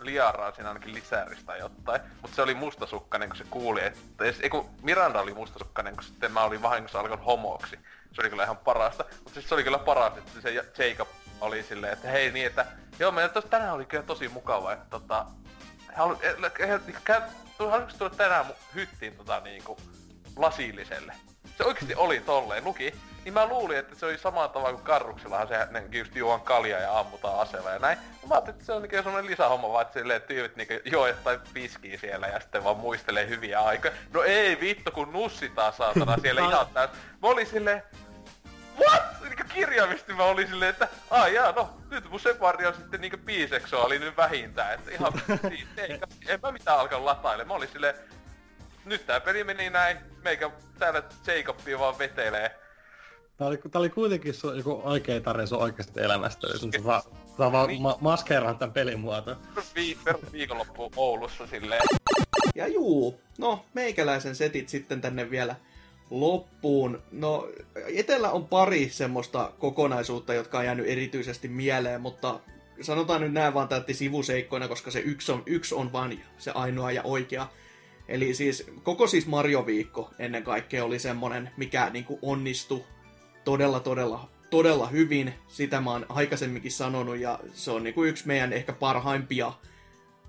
Liaraa 0.00 0.52
siinä 0.52 0.68
ainakin 0.68 0.94
lisäristä 0.94 1.46
tai 1.46 1.58
jotain, 1.58 2.00
mutta 2.22 2.36
se 2.36 2.42
oli 2.42 2.54
mustasukkainen, 2.54 3.28
kun 3.28 3.38
se 3.38 3.44
kuuli, 3.50 3.84
että... 3.84 4.24
Ei 4.42 4.50
kun 4.50 4.70
Miranda 4.82 5.20
oli 5.20 5.34
mustasukkainen, 5.34 5.94
kun 5.94 6.04
sitten 6.04 6.32
mä 6.32 6.44
olin 6.44 6.62
vahingossa 6.62 7.00
alkanut 7.00 7.26
homoksi. 7.26 7.78
Se 8.12 8.20
oli 8.20 8.30
kyllä 8.30 8.44
ihan 8.44 8.56
parasta. 8.56 9.04
Mutta 9.14 9.34
siis 9.34 9.48
se 9.48 9.54
oli 9.54 9.64
kyllä 9.64 9.78
paras, 9.78 10.18
että 10.18 10.40
se 10.40 10.54
Jacob 10.88 11.08
oli 11.40 11.62
silleen, 11.62 11.92
että 11.92 12.08
hei 12.08 12.30
niin, 12.30 12.46
että... 12.46 12.66
Joo, 12.98 13.12
meillä 13.12 13.32
tos, 13.32 13.44
tänään 13.44 13.72
oli 13.72 13.84
kyllä 13.84 14.02
tosi 14.02 14.28
mukava, 14.28 14.72
että 14.72 14.86
tota... 14.90 15.26
Halu, 15.94 16.18
eh, 16.22 16.34
eh, 16.58 17.22
haluatko 17.58 17.98
tulla 17.98 18.10
tänään 18.10 18.46
hyttiin 18.74 19.16
tota 19.16 19.40
niinku 19.40 19.76
lasilliselle? 20.36 21.14
Se 21.58 21.64
oikeesti 21.64 21.94
oli 21.94 22.20
tolleen, 22.20 22.64
luki. 22.64 22.94
Niin 23.24 23.34
mä 23.34 23.46
luulin, 23.46 23.78
että 23.78 23.94
se 23.94 24.06
oli 24.06 24.18
samalla 24.18 24.48
tavalla 24.48 24.72
kuin 24.72 24.84
karruksellahan 24.84 25.48
se 25.48 25.66
ne 25.70 25.84
just 25.90 26.16
juon 26.16 26.40
kaljaa 26.40 26.80
ja 26.80 26.98
ammutaan 26.98 27.40
aseella 27.40 27.70
ja 27.70 27.78
näin. 27.78 27.98
Mä 28.28 28.34
ajattelin, 28.34 28.54
että 28.54 28.66
se 28.66 28.72
on 28.72 28.82
niinku 28.82 28.96
semmonen 28.96 29.26
lisähomma 29.26 29.72
vaan, 29.72 29.82
että 29.82 30.00
silleen 30.00 30.22
tyypit 30.22 30.56
niinku 30.56 30.74
juo 30.84 31.06
jotain 31.06 31.40
piskiä 31.54 31.98
siellä 31.98 32.26
ja 32.26 32.40
sitten 32.40 32.64
vaan 32.64 32.76
muistelee 32.76 33.28
hyviä 33.28 33.60
aikoja. 33.60 33.92
No 34.12 34.22
ei 34.22 34.60
vittu, 34.60 34.90
kun 34.90 35.12
nussitaan 35.12 35.72
saatana 35.72 36.16
siellä 36.22 36.40
ihan 36.48 36.66
täys. 36.74 36.90
Mä 37.22 37.28
olin 37.28 37.46
silleen, 37.46 37.82
what? 38.80 39.02
Niinku 39.22 39.42
kirjaimisesti 39.54 40.12
mä 40.12 40.24
olin 40.24 40.48
silleen, 40.48 40.70
että 40.70 40.88
ai 41.10 41.34
jaa, 41.34 41.52
no 41.52 41.70
nyt 41.90 42.10
mun 42.10 42.20
separi 42.20 42.66
on 42.66 42.74
sitten 42.74 43.00
niinku 43.00 43.16
biseksuaali 43.16 43.98
nyt 43.98 44.16
vähintään. 44.16 44.74
Että 44.74 44.90
ihan 44.90 45.12
siis, 45.48 45.66
ei, 45.76 46.00
en 46.28 46.40
mä 46.42 46.52
mitään 46.52 46.78
alkanut 46.78 47.04
lataille. 47.04 47.44
Mä 47.44 47.54
olin 47.54 47.68
silleen, 47.72 47.94
nyt 48.84 49.06
tää 49.06 49.20
peli 49.20 49.44
meni 49.44 49.70
näin, 49.70 49.96
meikä 50.24 50.50
täällä 50.78 51.02
Jacobia 51.26 51.78
vaan 51.78 51.98
vetelee. 51.98 52.58
Tää 53.36 53.48
oli, 53.48 53.58
tää 53.70 53.80
oli 53.80 53.90
kuitenkin 53.90 54.34
sun 54.34 54.56
joku 54.56 54.80
oikea 54.84 55.20
tarina 55.20 55.46
sun 55.46 55.58
oikeasta 55.58 56.00
elämästä. 56.00 56.46
Eli 56.46 56.58
sun 56.58 56.72
saa, 56.84 57.02
saa 57.36 57.52
vaan 57.52 57.80
ma- 57.80 57.98
maskeeraan 58.00 58.58
tän 58.58 58.72
pelin 58.72 59.00
muoto. 59.00 59.36
Vi- 59.74 59.98
viikonloppu 60.32 60.92
Oulussa 60.96 61.46
silleen. 61.46 61.82
Ja 62.54 62.66
juu, 62.68 63.20
no 63.38 63.64
meikäläisen 63.74 64.36
setit 64.36 64.68
sitten 64.68 65.00
tänne 65.00 65.30
vielä 65.30 65.56
loppuun. 66.10 67.02
No, 67.12 67.48
Etelä 67.94 68.30
on 68.30 68.48
pari 68.48 68.88
semmoista 68.88 69.52
kokonaisuutta, 69.58 70.34
jotka 70.34 70.58
on 70.58 70.64
jäänyt 70.64 70.88
erityisesti 70.88 71.48
mieleen, 71.48 72.00
mutta 72.00 72.40
sanotaan 72.80 73.20
nyt 73.20 73.32
nämä 73.32 73.54
vaan 73.54 73.68
täytti 73.68 73.94
sivuseikkoina, 73.94 74.68
koska 74.68 74.90
se 74.90 75.00
yksi 75.00 75.32
on, 75.32 75.42
yksi 75.46 75.74
on 75.74 75.92
vaan 75.92 76.20
se 76.38 76.50
ainoa 76.50 76.92
ja 76.92 77.02
oikea. 77.02 77.46
Eli 78.08 78.34
siis 78.34 78.66
koko 78.82 79.06
siis 79.06 79.26
Mario-viikko 79.26 80.10
ennen 80.18 80.42
kaikkea 80.42 80.84
oli 80.84 80.98
semmonen, 80.98 81.50
mikä 81.56 81.90
niinku 81.90 82.18
onnistui 82.22 82.84
todella, 83.44 83.80
todella, 83.80 84.28
todella 84.50 84.86
hyvin. 84.86 85.34
Sitä 85.48 85.80
mä 85.80 85.90
oon 85.90 86.06
aikaisemminkin 86.08 86.72
sanonut 86.72 87.18
ja 87.18 87.38
se 87.52 87.70
on 87.70 87.82
niinku 87.82 88.04
yksi 88.04 88.26
meidän 88.26 88.52
ehkä 88.52 88.72
parhaimpia 88.72 89.52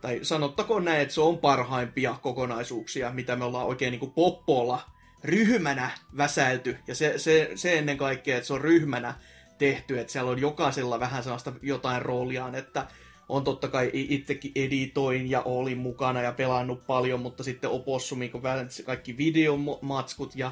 tai 0.02 0.20
sanottakoon 0.22 0.86
näin, 0.86 1.02
että 1.02 1.14
se 1.14 1.22
on 1.22 1.38
parhaimpia 1.38 2.16
kokonaisuuksia, 2.22 3.12
mitä 3.12 3.36
me 3.36 3.46
ollaan 3.46 3.68
oikein 3.68 3.92
niin 3.92 4.12
poppolla 4.12 4.82
ryhmänä 5.24 5.92
väsäilty. 6.18 6.78
Ja 6.88 6.96
se, 6.96 7.14
se, 7.18 7.52
se 7.56 7.78
ennen 7.78 7.98
kaikkea, 7.98 8.38
että 8.38 8.48
se 8.48 8.54
on 8.54 8.62
ryhmänä 8.62 9.14
tehty, 9.58 10.00
että 10.00 10.14
siellä 10.14 10.32
on 10.32 10.42
jokaisella 10.42 11.00
vähän 11.00 11.24
sellaista 11.24 11.54
jotain 11.62 12.02
rooliaan, 12.02 12.56
että 12.56 12.88
on 13.30 13.44
totta 13.44 13.68
kai 13.68 13.90
itsekin 13.94 14.52
editoin 14.56 15.30
ja 15.30 15.42
olin 15.42 15.78
mukana 15.78 16.22
ja 16.22 16.32
pelannut 16.32 16.88
paljon, 16.88 17.20
mutta 17.20 17.44
sitten 17.44 17.70
Opossumi, 17.70 18.30
kun 18.30 18.42
kaikki 18.86 19.18
videomatskut 19.18 20.36
ja 20.36 20.52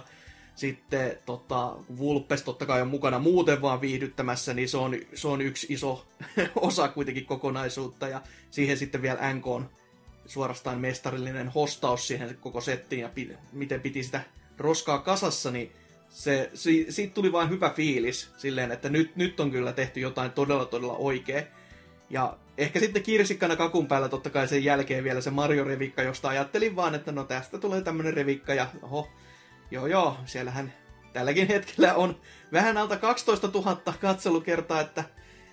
sitten 0.55 1.17
tota, 1.25 1.75
Vulpes 1.97 2.43
totta 2.43 2.65
kai 2.65 2.81
on 2.81 2.87
mukana 2.87 3.19
muuten 3.19 3.61
vaan 3.61 3.81
viihdyttämässä, 3.81 4.53
niin 4.53 4.69
se 4.69 4.77
on, 4.77 4.95
se 5.13 5.27
on 5.27 5.41
yksi 5.41 5.67
iso 5.69 6.05
osa 6.55 6.87
kuitenkin 6.87 7.25
kokonaisuutta. 7.25 8.07
Ja 8.07 8.21
siihen 8.51 8.77
sitten 8.77 9.01
vielä 9.01 9.33
NK 9.33 9.47
on 9.47 9.69
suorastaan 10.25 10.79
mestarillinen 10.79 11.47
hostaus 11.47 12.07
siihen 12.07 12.37
koko 12.39 12.61
settiin 12.61 13.01
ja 13.01 13.09
pi- 13.09 13.37
miten 13.51 13.81
piti 13.81 14.03
sitä 14.03 14.21
roskaa 14.57 14.99
kasassa, 14.99 15.51
niin 15.51 15.71
se, 16.09 16.49
si, 16.53 16.85
siitä 16.89 17.13
tuli 17.13 17.31
vain 17.31 17.49
hyvä 17.49 17.69
fiilis 17.69 18.29
silleen, 18.37 18.71
että 18.71 18.89
nyt, 18.89 19.15
nyt 19.15 19.39
on 19.39 19.51
kyllä 19.51 19.73
tehty 19.73 19.99
jotain 19.99 20.31
todella 20.31 20.65
todella 20.65 20.97
oikein. 20.97 21.43
Ja 22.09 22.37
ehkä 22.57 22.79
sitten 22.79 23.03
kirsikkana 23.03 23.55
kakun 23.55 23.87
päällä 23.87 24.09
totta 24.09 24.29
kai 24.29 24.47
sen 24.47 24.63
jälkeen 24.63 25.03
vielä 25.03 25.21
se 25.21 25.29
Mario-revikka, 25.29 26.01
josta 26.01 26.29
ajattelin 26.29 26.75
vaan, 26.75 26.95
että 26.95 27.11
no 27.11 27.23
tästä 27.23 27.57
tulee 27.57 27.81
tämmönen 27.81 28.13
revikka 28.13 28.53
ja 28.53 28.67
oho, 28.81 29.09
Joo 29.71 29.87
joo, 29.87 30.17
siellähän 30.25 30.73
tälläkin 31.13 31.47
hetkellä 31.47 31.95
on 31.95 32.19
vähän 32.51 32.77
alta 32.77 32.97
12 32.97 33.47
000 33.47 33.81
katselukertaa, 34.01 34.81
että 34.81 35.03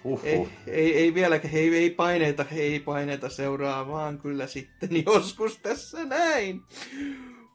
Uhuh. 0.04 0.24
ei, 0.24 0.48
ei, 0.66 0.96
ei 0.96 1.14
vielä, 1.14 1.40
ei, 1.52 1.76
ei 1.76 1.90
paineita, 1.90 2.44
ei 2.52 2.80
paineita 2.80 3.28
seuraa, 3.28 3.88
vaan 3.88 4.18
kyllä 4.18 4.46
sitten 4.46 4.90
joskus 5.06 5.58
tässä 5.58 6.04
näin. 6.04 6.62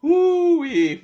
Hui. 0.01 1.01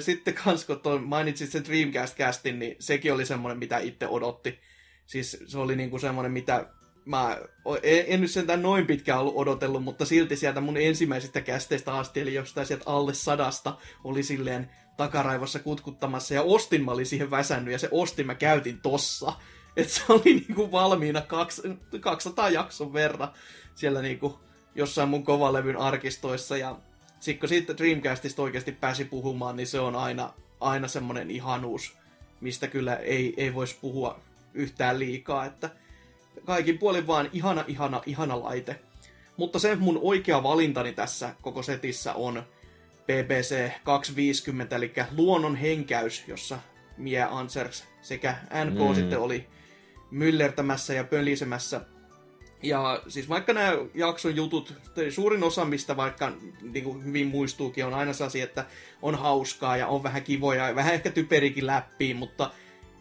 Sitten 0.00 0.34
kans 0.34 0.64
kun 0.64 0.80
tuon 0.80 1.02
mainitsit 1.02 1.50
sen 1.50 1.64
Dreamcast-castin, 1.64 2.52
niin 2.52 2.76
sekin 2.78 3.12
oli 3.12 3.26
semmoinen, 3.26 3.58
mitä 3.58 3.78
itse 3.78 4.08
odotti. 4.08 4.58
Siis 5.06 5.38
se 5.46 5.58
oli 5.58 5.76
niinku 5.76 5.98
semmoinen, 5.98 6.32
mitä 6.32 6.66
mä 7.10 7.38
en, 7.82 8.04
en 8.06 8.20
nyt 8.20 8.30
sentään 8.30 8.62
noin 8.62 8.86
pitkään 8.86 9.20
ollut 9.20 9.36
odotellut, 9.36 9.84
mutta 9.84 10.04
silti 10.04 10.36
sieltä 10.36 10.60
mun 10.60 10.76
ensimmäisistä 10.76 11.40
kästeistä 11.40 11.94
asti, 11.94 12.20
eli 12.20 12.34
jostain 12.34 12.66
sieltä 12.66 12.84
alle 12.86 13.14
sadasta, 13.14 13.76
oli 14.04 14.22
silleen 14.22 14.70
takaraivossa 14.96 15.58
kutkuttamassa, 15.58 16.34
ja 16.34 16.42
ostin 16.42 16.84
mä 16.84 16.90
olin 16.90 17.06
siihen 17.06 17.30
väsännyt, 17.30 17.72
ja 17.72 17.78
se 17.78 17.88
ostin 17.90 18.26
mä 18.26 18.34
käytin 18.34 18.80
tossa. 18.80 19.32
Että 19.76 19.94
se 19.94 20.02
oli 20.08 20.34
niinku 20.34 20.72
valmiina 20.72 21.20
kaks, 21.20 21.62
200 22.00 22.50
jakson 22.50 22.92
verran 22.92 23.28
siellä 23.74 24.02
niinku 24.02 24.40
jossain 24.74 25.08
mun 25.08 25.24
kovalevyn 25.24 25.76
arkistoissa, 25.76 26.56
ja 26.56 26.78
sitten 27.20 27.40
kun 27.40 27.48
siitä 27.48 27.76
Dreamcastista 27.76 28.42
oikeasti 28.42 28.72
pääsi 28.72 29.04
puhumaan, 29.04 29.56
niin 29.56 29.66
se 29.66 29.80
on 29.80 29.96
aina, 29.96 30.32
aina 30.60 30.88
semmonen 30.88 31.30
ihanuus, 31.30 31.96
mistä 32.40 32.68
kyllä 32.68 32.96
ei, 32.96 33.34
ei 33.36 33.54
voisi 33.54 33.78
puhua 33.80 34.20
yhtään 34.54 34.98
liikaa, 34.98 35.44
että 35.44 35.70
kaikin 36.44 36.78
puolin 36.78 37.06
vaan 37.06 37.30
ihana, 37.32 37.64
ihana, 37.68 38.02
ihana 38.06 38.42
laite. 38.42 38.80
Mutta 39.36 39.58
se 39.58 39.76
mun 39.76 39.98
oikea 40.02 40.42
valintani 40.42 40.92
tässä 40.92 41.34
koko 41.42 41.62
setissä 41.62 42.14
on 42.14 42.42
BBC 43.06 43.70
250, 43.84 44.76
eli 44.76 44.92
Luonnon 45.16 45.56
henkäys, 45.56 46.24
jossa 46.28 46.58
Mia 46.96 47.28
Ansers 47.30 47.84
sekä 48.02 48.36
NK 48.64 48.88
Mm. 48.88 48.94
sitten 48.94 49.18
oli 49.18 49.46
myllertämässä 50.10 50.94
ja 50.94 51.04
pölisemässä. 51.04 51.80
Ja 52.62 53.02
siis 53.08 53.28
vaikka 53.28 53.52
nämä 53.52 53.72
jakson 53.94 54.36
jutut, 54.36 54.74
suurin 55.10 55.42
osa 55.42 55.64
mistä 55.64 55.96
vaikka 55.96 56.32
niin 56.62 56.84
kuin 56.84 57.04
hyvin 57.04 57.26
muistuukin, 57.26 57.86
on 57.86 57.94
aina 57.94 58.12
sellaisia, 58.12 58.44
että 58.44 58.64
on 59.02 59.14
hauskaa 59.14 59.76
ja 59.76 59.86
on 59.86 60.02
vähän 60.02 60.22
kivoja 60.22 60.68
ja 60.68 60.74
vähän 60.74 60.94
ehkä 60.94 61.10
typerikin 61.10 61.66
läppiin, 61.66 62.16
mutta 62.16 62.50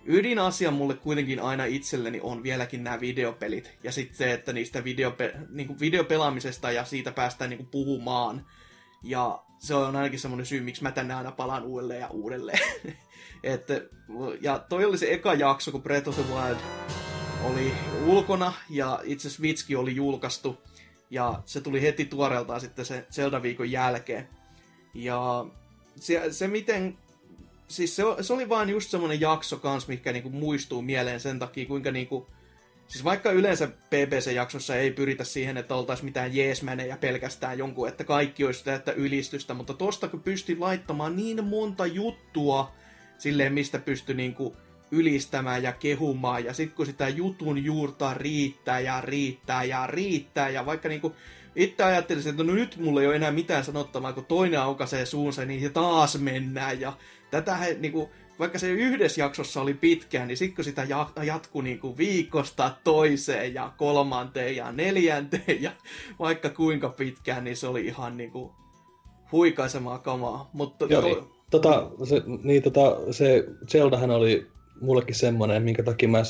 ydinasia 0.10 0.72
mulle 0.72 0.94
kuitenkin 0.94 1.40
aina 1.40 1.66
itselleni 1.66 2.20
on 2.24 2.44
vieläkin 2.44 2.84
nämä 2.84 3.00
videopelit. 3.00 3.72
Ja 3.84 3.92
sitten 3.92 4.18
se, 4.18 4.34
että 4.34 4.54
niistä 4.54 4.80
videope- 4.80 5.38
niin 5.50 5.68
kuin 5.68 5.80
videopelaamisesta 5.80 6.72
ja 6.72 6.86
siitä 6.86 7.12
päästään 7.12 7.50
niin 7.50 7.58
kuin 7.58 7.70
puhumaan. 7.70 8.46
Ja 9.04 9.44
se 9.60 9.76
on 9.76 9.96
ainakin 9.96 10.20
semmoinen 10.20 10.46
syy, 10.46 10.62
miksi 10.62 10.84
mä 10.84 10.92
tänne 10.92 11.14
aina 11.14 11.32
palaan 11.32 11.64
uudelleen 11.64 12.00
ja 12.00 12.08
uudelleen. 12.08 12.60
että, 13.44 13.82
ja 14.42 14.60
toi 14.60 14.86
oli 14.86 14.98
se 14.98 15.14
eka 15.14 15.34
jakso, 15.34 15.72
kun 15.72 15.84
Breath 15.84 16.10
of 16.10 16.16
the 16.16 16.24
Wild 16.34 16.58
oli 17.44 17.74
ulkona 18.06 18.54
ja 18.70 19.00
itse 19.04 19.30
Switchkin 19.30 19.78
oli 19.78 19.96
julkaistu. 19.96 20.58
Ja 21.10 21.42
se 21.46 21.62
tuli 21.62 21.82
heti 21.82 22.06
tuoreeltaan 22.06 22.62
sitten 22.62 22.86
se 22.86 23.06
Zelda-viikon 23.12 23.72
jälkeen. 23.72 24.30
Ja 24.94 25.46
se, 25.96 26.34
se 26.34 26.48
miten 26.48 26.98
siis 27.70 27.96
se, 27.96 28.04
se 28.22 28.34
oli 28.34 28.50
vaan 28.50 28.70
just 28.70 28.90
semmonen 28.90 29.22
jakso 29.22 29.58
kans, 29.58 29.88
mikä 29.88 30.12
niinku 30.12 30.30
muistuu 30.30 30.82
mieleen 30.82 31.20
sen 31.20 31.40
takia, 31.40 31.66
kuinka 31.66 31.92
niinku... 31.92 32.28
Siis 32.88 33.04
vaikka 33.04 33.32
yleensä 33.32 33.68
BBC-jaksossa 33.68 34.76
ei 34.76 34.92
pyritä 34.92 35.24
siihen, 35.24 35.58
että 35.58 35.76
oltaisiin 35.76 36.06
mitään 36.06 36.36
jeesmänejä 36.36 36.98
pelkästään 36.98 37.58
jonkun, 37.58 37.88
että 37.88 38.04
kaikki 38.04 38.46
olisi 38.46 38.64
täyttä 38.64 38.92
ylistystä, 38.92 39.54
mutta 39.54 39.74
tosta 39.74 40.08
kun 40.08 40.22
pystyi 40.22 40.58
laittamaan 40.60 41.16
niin 41.16 41.44
monta 41.44 41.86
juttua 41.86 42.72
silleen, 43.18 43.54
mistä 43.54 43.80
pystyi 43.80 44.16
niinku 44.16 44.56
ylistämään 44.92 45.64
ja 45.64 45.72
kehumaan, 45.72 46.46
ja 46.46 46.54
sitten 46.54 46.76
kun 46.76 46.86
sitä 46.86 47.10
jutun 47.10 47.66
juurta 47.66 48.14
riittää 48.14 48.80
ja 48.80 49.02
riittää 49.02 49.64
ja 49.64 49.88
riittää, 49.88 50.50
ja 50.50 50.66
vaikka 50.66 50.90
niinku 50.90 51.16
itse 51.56 51.84
ajattelisin, 51.84 52.30
että 52.30 52.44
no 52.44 52.54
nyt 52.54 52.78
mulla 52.78 53.02
ei 53.02 53.08
ole 53.08 53.16
enää 53.16 53.32
mitään 53.32 53.64
sanottavaa, 53.64 54.14
kun 54.14 54.26
toinen 54.26 54.62
aukaisee 54.62 55.06
suunsa, 55.06 55.46
niin 55.46 55.74
taas 55.74 56.20
mennään, 56.20 56.82
ja 56.82 56.94
tätä 57.32 57.56
he, 57.56 57.78
niinku, 57.80 58.10
vaikka 58.40 58.60
se 58.60 58.70
yhdessä 58.72 59.22
jaksossa 59.22 59.62
oli 59.62 59.74
pitkään, 59.74 60.28
niin 60.28 60.38
sitten 60.38 60.56
kun 60.56 60.64
sitä 60.64 60.84
ja- 60.84 61.10
jatkuu 61.24 61.62
niinku 61.62 61.98
viikosta 61.98 62.72
toiseen 62.84 63.54
ja 63.54 63.74
kolmanteen 63.78 64.56
ja 64.56 64.72
neljänteen 64.72 65.62
ja 65.62 65.72
vaikka 66.20 66.50
kuinka 66.50 66.90
pitkään, 66.90 67.44
niin 67.44 67.58
se 67.58 67.68
oli 67.68 67.86
ihan 67.86 68.18
niinku 68.18 68.52
huikaisemaa 69.32 70.00
kamaa. 70.00 70.50
Mutta 70.54 70.86
Joo, 70.86 71.02
to- 71.02 71.32
Tota, 71.52 71.92
se, 72.04 72.22
niin, 72.44 72.64
tota, 72.64 72.98
se 73.12 73.46
Zeldahan 73.68 74.12
oli 74.12 74.48
mullekin 74.82 75.16
semmonen, 75.16 75.64
minkä 75.64 75.84
takia 75.84 76.10
mä 76.10 76.22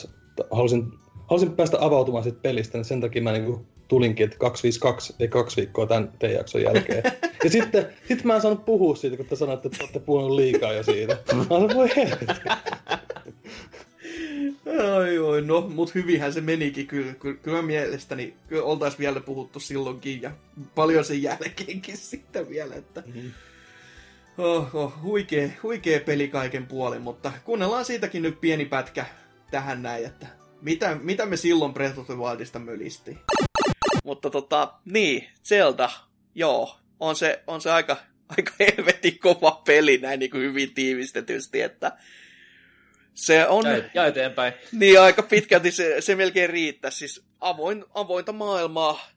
halusin, 0.51 0.91
halusin 1.29 1.51
päästä 1.55 1.77
avautumaan 1.79 2.23
siitä 2.23 2.39
pelistä, 2.41 2.77
niin 2.77 2.85
sen 2.85 3.01
takia 3.01 3.21
mä 3.21 3.31
niinku 3.31 3.65
tulinkin, 3.89 4.23
että 4.23 4.37
252 4.37 5.15
ei 5.19 5.27
kaksi 5.27 5.57
viikkoa 5.57 5.87
tämän 5.87 6.11
teidän 6.19 6.37
jakson 6.37 6.61
jälkeen. 6.61 7.03
ja 7.43 7.49
sitten 7.49 7.87
sit 8.07 8.23
mä 8.23 8.35
en 8.35 8.41
saanut 8.41 8.65
puhua 8.65 8.95
siitä, 8.95 9.17
kun 9.17 9.25
te 9.25 9.35
sanoitte, 9.35 9.67
että 9.67 9.77
te 9.77 9.83
olette 9.83 9.99
puhunut 9.99 10.31
liikaa 10.31 10.73
jo 10.73 10.83
siitä. 10.83 11.17
Mä 11.33 11.43
sanoin, 11.43 11.75
voi 11.75 11.89
helvetti. 11.95 12.49
Ai 14.95 15.19
oi, 15.19 15.41
no, 15.41 15.61
mut 15.61 15.95
hyvinhän 15.95 16.33
se 16.33 16.41
menikin 16.41 16.87
kyllä. 16.87 17.13
Kyllä, 17.13 17.37
kyllä 17.41 17.61
mielestäni 17.61 18.33
kyllä 18.47 18.63
oltais 18.63 18.99
vielä 18.99 19.19
puhuttu 19.19 19.59
silloinkin 19.59 20.21
ja 20.21 20.31
paljon 20.75 21.05
sen 21.05 21.21
jälkeenkin 21.23 21.97
sitten 22.11 22.49
vielä, 22.49 22.75
että 22.75 23.03
Mm-hmm. 23.05 23.31
oh, 24.37 24.75
oh, 24.75 24.93
huikee, 25.01 25.57
huikee 25.63 25.99
peli 25.99 26.27
kaiken 26.27 26.65
puolin, 26.65 27.01
mutta 27.01 27.31
kuunnellaan 27.45 27.85
siitäkin 27.85 28.21
nyt 28.21 28.41
pieni 28.41 28.65
pätkä 28.65 29.05
tähän 29.51 29.81
näin, 29.81 30.05
että 30.05 30.27
mitä, 30.61 30.97
mitä 31.01 31.25
me 31.25 31.37
silloin 31.37 31.73
Breath 31.73 31.99
of 31.99 32.05
the 32.05 32.17
Wildista 32.17 32.59
mölistiin. 32.59 33.17
Mutta 34.09 34.29
tota, 34.29 34.73
niin, 34.85 35.29
Zelda, 35.43 35.89
joo, 36.35 36.79
on 36.99 37.15
se, 37.15 37.43
on 37.47 37.61
se 37.61 37.71
aika, 37.71 37.97
aika 38.37 38.51
helvetin 38.59 39.19
kova 39.19 39.61
peli 39.65 39.97
näin 39.97 40.19
niin 40.19 40.31
kuin 40.31 40.43
hyvin 40.43 40.73
tiivistetysti, 40.73 41.61
että 41.61 41.97
se 43.13 43.47
on... 43.47 43.65
Ja, 43.65 43.83
ja 43.93 44.05
eteenpäin. 44.05 44.53
Niin, 44.71 45.01
aika 45.01 45.23
pitkälti 45.23 45.71
se, 45.71 46.01
se 46.01 46.15
melkein 46.15 46.49
riittää. 46.49 46.91
Siis 46.91 47.25
avoin, 47.39 47.85
avointa 47.93 48.33
maailmaa, 48.33 49.09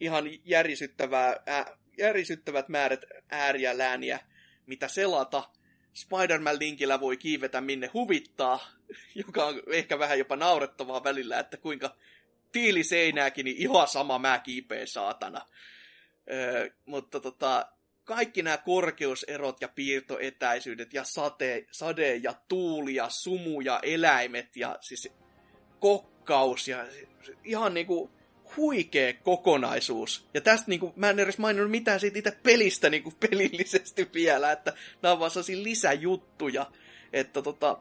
ihan 0.00 0.24
järisyttävää, 0.44 1.36
ää, 1.46 1.76
järisyttävät 1.98 2.68
määrät 2.68 3.04
ääriä, 3.30 3.78
lääniä, 3.78 4.20
mitä 4.66 4.88
selata. 4.88 5.42
Spider-Man-linkillä 5.94 7.00
voi 7.00 7.16
kiivetä 7.16 7.60
minne 7.60 7.90
huvittaa, 7.94 8.70
joka 9.26 9.46
on 9.46 9.62
ehkä 9.72 9.98
vähän 9.98 10.18
jopa 10.18 10.36
naurettavaa 10.36 11.04
välillä, 11.04 11.38
että 11.38 11.56
kuinka 11.56 11.96
tiiliseinääkin, 12.56 13.44
niin 13.44 13.56
ihan 13.56 13.88
sama 13.88 14.18
mä 14.18 14.38
kiipeen 14.38 14.86
saatana. 14.86 15.46
Öö, 16.32 16.70
mutta 16.86 17.20
tota, 17.20 17.66
kaikki 18.04 18.42
nämä 18.42 18.56
korkeuserot 18.56 19.60
ja 19.60 19.68
piirtoetäisyydet 19.68 20.94
ja 20.94 21.04
sate, 21.04 21.66
sade 21.70 22.16
ja 22.16 22.34
tuuli 22.48 22.94
ja 22.94 23.08
sumu 23.08 23.60
ja 23.60 23.80
eläimet 23.82 24.56
ja 24.56 24.78
siis 24.80 25.12
kokkaus 25.80 26.68
ja 26.68 26.86
ihan 27.44 27.74
niinku 27.74 28.10
huikea 28.56 29.12
kokonaisuus. 29.12 30.28
Ja 30.34 30.40
tästä 30.40 30.64
niinku, 30.68 30.92
mä 30.96 31.10
en 31.10 31.18
edes 31.18 31.38
maininnut 31.38 31.70
mitään 31.70 32.00
siitä 32.00 32.18
itse 32.18 32.38
pelistä 32.42 32.90
niinku 32.90 33.12
pelillisesti 33.30 34.10
vielä, 34.14 34.52
että 34.52 34.72
nämä 35.02 35.12
on 35.12 35.18
vaan 35.18 35.30
lisäjuttuja, 35.48 36.70
että 37.12 37.42
tota, 37.42 37.78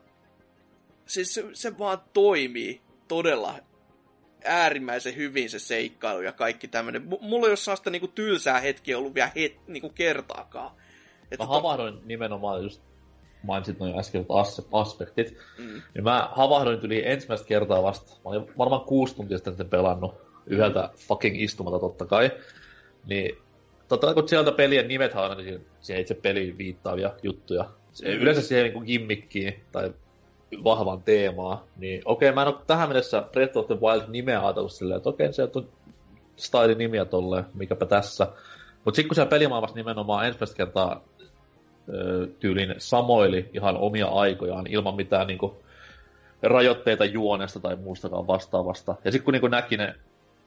siis 1.05 1.34
se, 1.34 1.43
se 1.53 1.78
vaan 1.78 2.01
toimii 2.13 2.82
todella 3.07 3.59
äärimmäisen 4.47 5.15
hyvin 5.15 5.49
se 5.49 5.59
seikkailu 5.59 6.21
ja 6.21 6.31
kaikki 6.31 6.67
tämmöinen. 6.67 7.01
M- 7.01 7.13
mulla 7.21 7.45
ei 7.47 7.49
ole 7.51 7.55
sellaista 7.57 7.89
niinku 7.89 8.07
tylsää 8.07 8.59
hetkiä 8.59 8.97
ollut 8.97 9.13
vielä 9.15 9.31
het, 9.35 9.55
niinku 9.67 9.89
kertaakaan. 9.89 10.71
Mä 11.39 11.45
havahdoin 11.45 11.99
nimenomaan 12.05 12.63
just 12.63 12.81
mainitsit 13.43 13.79
noin 13.79 13.99
äsken 13.99 14.25
as- 14.29 14.67
aspektit, 14.71 15.37
Mm. 15.57 15.81
niin 15.93 16.03
mä 16.03 16.29
havahdoin 16.31 16.79
yli 16.83 17.07
ensimmäistä 17.07 17.47
kertaa 17.47 17.83
vasta, 17.83 18.11
mä 18.11 18.19
olin 18.23 18.57
varmaan 18.57 18.81
kuusi 18.81 19.15
tuntia 19.15 19.37
sitten 19.37 19.69
pelannut 19.69 20.15
yhdeltä 20.47 20.89
fucking 20.95 21.41
istumalta 21.41 21.79
totta 21.79 22.05
kai, 22.05 22.31
niin 23.05 23.37
totta 23.87 24.07
kai 24.07 24.13
kun 24.13 24.29
sieltä 24.29 24.51
pelien 24.51 24.87
nimet 24.87 25.13
on 25.15 25.23
aina 25.23 25.35
siihen- 25.35 25.65
siihen 25.81 26.01
itse 26.01 26.13
peliin 26.13 26.57
viittaavia 26.57 27.13
juttuja, 27.23 27.65
se, 27.93 28.05
Mm. 28.05 28.21
yleensä 28.21 28.41
siihen 28.41 28.73
niin 28.73 28.83
gimmikkiin 28.85 29.63
tai 29.71 29.93
vahvan 30.63 31.03
teemaa, 31.03 31.63
niin 31.77 32.01
okei, 32.05 32.31
mä 32.31 32.41
en 32.41 32.47
ole 32.47 32.55
tähän 32.67 32.89
mennessä 32.89 33.23
Breath 33.31 33.57
of 33.57 33.67
the 33.67 33.77
Wild 33.81 34.03
nimeä 34.07 34.41
ajatellut 34.41 34.71
silleen, 34.71 34.97
että 34.97 35.09
okei, 35.09 35.33
sieltä 35.33 35.59
on 35.59 35.67
style 36.35 36.75
nimiä 36.75 37.05
tolleen, 37.05 37.45
mikäpä 37.53 37.85
tässä. 37.85 38.27
Mutta 38.85 38.95
sitten 38.95 39.09
kun 39.09 39.15
siellä 39.15 39.29
pelimaailmassa 39.29 39.75
nimenomaan 39.75 40.25
ensimmäistä 40.25 40.57
kertaa 40.57 41.01
ö, 41.89 42.27
tyylin 42.39 42.75
samoili 42.77 43.49
ihan 43.53 43.77
omia 43.77 44.07
aikojaan 44.07 44.67
ilman 44.67 44.95
mitään 44.95 45.27
niinku, 45.27 45.57
rajoitteita 46.43 47.05
juonesta 47.05 47.59
tai 47.59 47.75
muustakaan 47.75 48.27
vastaavasta. 48.27 48.95
Ja 49.03 49.11
sitten 49.11 49.25
kun 49.25 49.31
niinku 49.31 49.47
näki 49.47 49.77
ne 49.77 49.95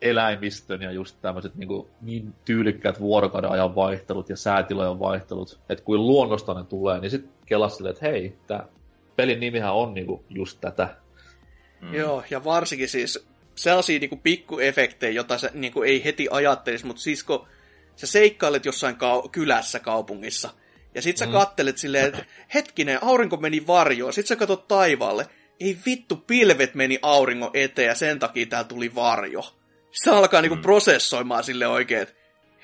eläimistön 0.03 0.83
ja 0.83 0.91
just 0.91 1.17
tämmöiset 1.23 1.55
niinku, 1.55 1.89
niin 2.01 2.35
tyylikkäät 2.45 3.01
vuorokauden 3.01 3.51
ajan 3.51 3.75
vaihtelut 3.75 4.29
ja 4.29 4.37
säätilojen 4.37 4.99
vaihtelut, 4.99 5.61
että 5.69 5.85
kuin 5.85 6.07
luonnosta 6.07 6.55
ne 6.55 6.65
tulee, 6.65 7.01
niin 7.01 7.11
sitten 7.11 7.33
kelasi 7.47 7.89
että 7.89 8.07
hei, 8.07 8.37
tämä 8.47 8.65
pelin 9.19 9.41
nimihän 9.41 9.75
on 9.75 9.95
niinku 9.95 10.25
just 10.31 10.61
tätä. 10.61 10.97
Mm. 11.81 11.95
Joo, 11.95 12.25
ja 12.31 12.45
varsinkin 12.45 12.89
siis 12.89 13.27
sellaisia 13.55 13.99
niinku 13.99 14.17
pikkuefektejä, 14.17 15.13
jota 15.13 15.39
sä 15.39 15.51
niinku 15.55 15.83
ei 15.83 16.05
heti 16.05 16.29
ajattelisi, 16.31 16.87
mutta 16.87 17.03
siis 17.03 17.25
kun 17.25 17.47
sä 17.97 18.07
seikkailet 18.07 18.65
jossain 18.65 18.95
kau- 18.97 19.29
kylässä 19.29 19.81
kaupungissa, 19.81 20.51
ja 20.95 21.03
sit 21.03 21.17
sä 21.17 21.25
Mm. 21.25 21.31
mm. 21.31 21.33
kattelet 21.33 21.79
silleen, 21.79 22.07
että 22.07 22.25
hetkinen, 22.55 22.99
aurinko 23.05 23.37
meni 23.37 23.67
varjoon, 23.67 24.13
sit 24.13 24.27
sä 24.27 24.37
katsot 24.37 24.69
taivaalle, 24.69 25.27
ei 25.61 25.77
vittu, 25.87 26.17
pilvet 26.17 26.75
meni 26.75 26.99
auringon 27.03 27.51
eteen 27.55 27.89
ja 27.89 27.95
sen 27.95 28.19
takia 28.19 28.47
täällä 28.47 28.69
tuli 28.69 28.95
varjo. 28.95 29.55
Se 29.93 30.11
alkaa 30.11 30.41
niinku 30.43 30.57
prosessoimaan 30.63 31.45
sille 31.45 31.67
oikein, 31.67 32.03
että 32.03 32.15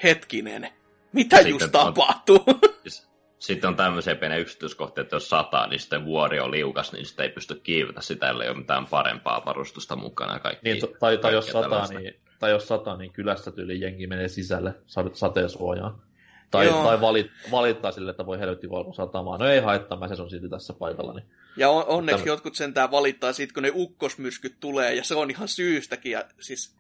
hetkinen, 0.03 0.69
mitä 1.13 1.37
Sitten 1.37 1.51
just 1.53 1.65
on- 1.65 1.71
tapahtuu? 1.71 2.45
Sitten 3.47 3.69
on 3.69 3.77
tämmöisiä 3.77 4.15
pieniä 4.15 4.39
yksityiskohtia, 4.39 5.03
että 5.03 5.17
jos 5.17 5.29
sataa, 5.29 5.67
niin 5.67 5.81
sitten 5.81 6.05
vuori 6.05 6.41
on 6.41 6.51
liukas, 6.51 6.93
niin 6.93 7.07
sitten 7.07 7.25
ei 7.25 7.31
pysty 7.31 7.55
kiivetä 7.55 8.01
sitä, 8.01 8.29
ellei 8.29 8.49
ole 8.49 8.57
mitään 8.57 8.87
parempaa 8.87 9.45
varustusta 9.47 9.97
mukana 9.97 10.39
kaikki. 10.39 10.73
Niin, 10.73 10.83
tai, 11.01 11.19
tai, 11.19 11.33
jos 11.33 11.45
kaikkea 11.51 11.63
sataa, 11.63 11.99
niin, 11.99 12.15
tai 12.39 12.51
jos 12.51 12.69
sataa, 12.69 12.97
niin 12.97 13.13
kylässä 13.13 13.51
tyyli 13.51 13.81
jengi 13.81 14.07
menee 14.07 14.29
sisälle 14.29 14.75
sa- 14.87 15.11
sateensuojaan. 15.13 16.03
Tai, 16.51 16.67
Joo. 16.67 16.85
tai 16.85 17.01
valit, 17.01 17.31
valittaa 17.51 17.93
sille, 17.93 18.11
että 18.11 18.27
voi 18.27 18.39
helvetti 18.39 18.71
valko 18.71 18.93
satamaan. 18.93 19.41
No 19.41 19.47
ei 19.47 19.61
haittaa, 19.61 19.99
mä 19.99 20.09
on 20.19 20.31
silti 20.31 20.49
tässä 20.49 20.73
paikalla. 20.73 21.13
Niin. 21.13 21.27
Ja 21.57 21.71
on, 21.71 21.85
onneksi 21.87 22.19
Tämmö- 22.19 22.33
jotkut 22.33 22.55
sentään 22.55 22.91
valittaa 22.91 23.33
siitä, 23.33 23.55
kun 23.55 23.63
ne 23.63 23.73
ukkosmyrskyt 23.75 24.57
tulee, 24.61 24.95
ja 24.95 25.05
se 25.05 25.15
on 25.15 25.31
ihan 25.31 25.49
syystäkin. 25.49 26.13
Ja 26.13 26.25
siis 26.41 26.77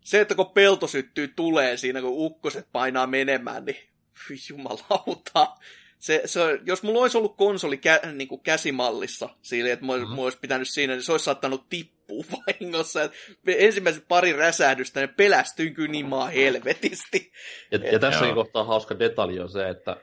se, 0.00 0.20
että 0.20 0.34
kun 0.34 0.50
pelto 0.50 0.86
syttyy 0.86 1.28
tulee 1.28 1.76
siinä, 1.76 2.00
kun 2.00 2.12
ukkoset 2.12 2.68
painaa 2.72 3.06
menemään, 3.06 3.64
niin 3.64 3.90
jumalauta. 4.50 5.56
Se, 6.04 6.22
se, 6.24 6.40
jos 6.66 6.82
mulla 6.82 7.00
olisi 7.00 7.18
ollut 7.18 7.36
konsoli 7.36 7.76
kä, 7.76 8.00
niin 8.12 8.28
kuin 8.28 8.40
käsimallissa 8.40 9.28
siinä, 9.42 9.72
että 9.72 9.84
mulla, 9.84 9.98
mm-hmm. 9.98 10.14
mulla 10.14 10.26
olisi 10.26 10.38
pitänyt 10.38 10.68
siinä, 10.68 10.92
niin 10.92 11.02
se 11.02 11.12
olisi 11.12 11.24
saattanut 11.24 11.68
tippua 11.68 12.24
vahingossa. 12.46 13.02
Et 13.02 13.12
ensimmäiset 13.46 14.04
pari 14.08 14.32
räsähdystä, 14.32 15.00
ne 15.00 15.06
pelästyy 15.06 15.70
kyllä 15.70 15.90
niin 15.90 16.06
maan 16.06 16.32
helvetisti. 16.32 17.32
Ja, 17.70 17.78
Et- 17.78 17.92
ja 17.92 17.98
tässäkin 17.98 18.28
Joo. 18.28 18.34
kohtaa 18.34 18.64
hauska 18.64 18.98
detalji 18.98 19.40
on 19.40 19.48
se, 19.48 19.68
että 19.68 19.96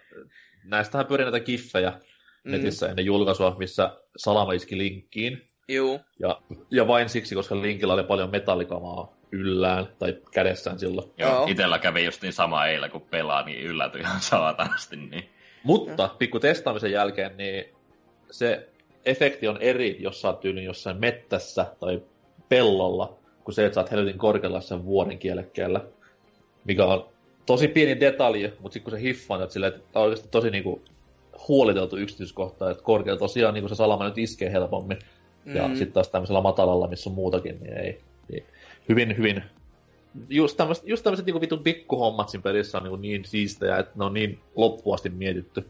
näistähän 0.63 1.05
pyörii 1.07 1.25
näitä 1.25 1.39
kiffejä 1.39 1.93
Mm. 2.43 2.51
netissä 2.51 2.89
ennen 2.89 3.05
julkaisua, 3.05 3.55
missä 3.59 3.97
Salama 4.17 4.53
iski 4.53 4.77
linkkiin. 4.77 5.49
Juu. 5.67 6.01
Ja, 6.19 6.41
ja 6.71 6.87
vain 6.87 7.09
siksi, 7.09 7.35
koska 7.35 7.61
linkillä 7.61 7.93
oli 7.93 8.03
paljon 8.03 8.31
metallikamaa 8.31 9.17
yllään 9.31 9.87
tai 9.99 10.17
kädessään 10.31 10.79
silloin. 10.79 11.11
Joo, 11.17 11.45
itellä 11.49 11.79
kävi 11.79 12.05
just 12.05 12.21
niin 12.21 12.33
sama 12.33 12.65
eilen, 12.65 12.91
kun 12.91 13.01
pelaa, 13.01 13.43
niin 13.45 13.61
yllätyi 13.61 14.01
ihan 14.01 14.21
saatanasti. 14.21 14.95
Niin. 14.95 15.29
Mutta 15.63 16.15
pikku 16.17 16.39
testaamisen 16.39 16.91
jälkeen, 16.91 17.37
niin 17.37 17.65
se 18.31 18.69
efekti 19.05 19.47
on 19.47 19.57
eri, 19.61 19.97
jos 19.99 20.21
sä 20.21 20.27
oot 20.27 20.39
tyyliin 20.39 20.65
jossain 20.65 20.97
mettässä 20.97 21.65
tai 21.79 22.01
pellolla, 22.49 23.17
kuin 23.43 23.55
se, 23.55 23.65
että 23.65 23.73
sä 23.73 23.81
oot 23.81 23.91
helvetin 23.91 24.17
korkealla 24.17 24.61
sen 24.61 24.85
vuoden 24.85 25.17
kielekkeellä. 25.17 25.81
Mikä 26.65 26.85
on 26.85 27.05
tosi 27.45 27.67
pieni 27.67 27.99
detalji, 27.99 28.53
mutta 28.59 28.73
sitten 28.73 28.91
kun 28.91 28.99
se 28.99 29.05
hiffaa, 29.05 29.43
että 29.43 29.53
silleen, 29.53 29.73
että 29.73 29.99
on 29.99 30.05
oikeasti 30.05 30.27
tosi 30.31 30.49
niinku 30.49 30.81
huoliteltu 31.47 31.97
yksityiskohta, 31.97 32.71
että 32.71 32.83
korkealla 32.83 33.19
tosiaan 33.19 33.53
niinku 33.53 33.69
se 33.69 33.75
salama 33.75 34.05
nyt 34.05 34.17
iskee 34.17 34.51
helpommin. 34.51 34.99
Mm. 35.45 35.55
Ja 35.55 35.67
sitten 35.67 35.91
taas 35.91 36.09
tämmöisellä 36.09 36.41
matalalla, 36.41 36.87
missä 36.87 37.09
on 37.09 37.15
muutakin, 37.15 37.59
niin 37.59 37.77
ei. 37.77 37.99
Niin 38.31 38.45
hyvin, 38.89 39.17
hyvin 39.17 39.43
just 40.29 40.57
tämmöiset, 40.57 40.87
just 40.87 41.03
tämmöiset 41.03 41.25
niinku 41.25 41.41
vitun 41.41 41.63
pikkuhommat 41.63 42.29
siinä 42.29 42.41
pelissä 42.41 42.77
on 42.77 42.83
niinku 42.83 42.97
niin 42.97 43.25
siistejä, 43.25 43.77
että 43.77 43.93
ne 43.95 44.05
on 44.05 44.13
niin 44.13 44.39
loppuasti 44.55 45.09
mietitty. 45.09 45.69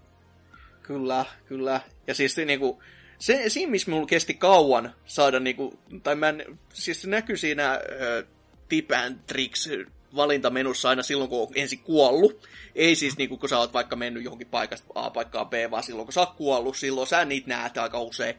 Kyllä, 0.81 1.25
kyllä. 1.45 1.81
Ja 2.07 2.15
siis 2.15 2.37
niinku, 2.37 2.83
se, 3.19 3.43
siinä, 3.47 3.71
missä 3.71 3.91
mulla 3.91 4.07
kesti 4.07 4.33
kauan 4.33 4.93
saada, 5.05 5.39
niinku, 5.39 5.79
tai 6.03 6.15
mä 6.15 6.29
en, 6.29 6.59
siis 6.73 7.01
se 7.01 7.09
näkyy 7.09 7.37
siinä 7.37 7.73
ö, 7.73 8.25
tip 8.69 8.91
and 8.91 9.19
tricks 9.27 9.69
valintamenussa 10.15 10.89
aina 10.89 11.03
silloin, 11.03 11.29
kun 11.29 11.41
on 11.41 11.47
ensin 11.55 11.79
kuollut. 11.79 12.47
Ei 12.75 12.95
siis 12.95 13.17
niinku, 13.17 13.37
kun 13.37 13.49
sä 13.49 13.57
oot 13.57 13.73
vaikka 13.73 13.95
mennyt 13.95 14.23
johonkin 14.23 14.47
paikasta 14.47 14.87
A 14.95 15.09
paikkaan 15.09 15.49
B, 15.49 15.53
vaan 15.71 15.83
silloin, 15.83 16.05
kun 16.05 16.13
sä 16.13 16.19
oot 16.19 16.33
kuollut, 16.35 16.77
silloin 16.77 17.07
sä 17.07 17.25
niitä 17.25 17.49
näet 17.49 17.77
aika 17.77 18.01
usein. 18.01 18.35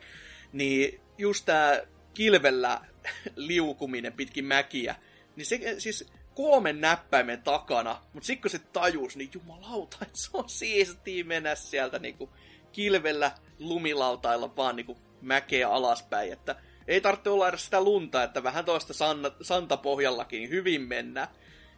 Niin 0.52 1.00
just 1.18 1.44
tää 1.44 1.80
kilvellä 2.14 2.80
liukuminen 3.36 4.12
pitkin 4.12 4.44
mäkiä, 4.44 4.94
niin 5.36 5.46
se 5.46 5.74
siis 5.78 6.12
kolmen 6.34 6.80
näppäimen 6.80 7.42
takana, 7.42 7.96
mutta 8.12 8.26
sitten 8.26 8.42
kun 8.42 8.50
se 8.50 8.58
tajus, 8.72 9.16
niin 9.16 9.30
jumalauta, 9.34 9.96
että 10.02 10.18
se 10.18 10.30
on 10.32 10.48
siistiä 10.48 11.24
mennä 11.24 11.54
sieltä 11.54 11.98
niinku 11.98 12.30
kilvellä 12.72 13.32
lumilautailla 13.58 14.56
vaan 14.56 14.76
niinku 14.76 14.96
mäkeä 15.20 15.68
alaspäin, 15.70 16.32
että 16.32 16.56
ei 16.88 17.00
tarvitse 17.00 17.30
olla 17.30 17.48
edes 17.48 17.64
sitä 17.64 17.80
lunta, 17.84 18.22
että 18.22 18.42
vähän 18.42 18.64
toista 18.64 18.92
sanna, 18.94 19.30
santapohjallakin 19.42 20.38
niin 20.38 20.50
hyvin 20.50 20.82
mennä. 20.82 21.28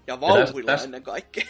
Ja 0.06 0.20
vauhilla 0.20 0.76
täs- 0.76 0.84
ennen 0.84 1.02
kaikkea. 1.02 1.44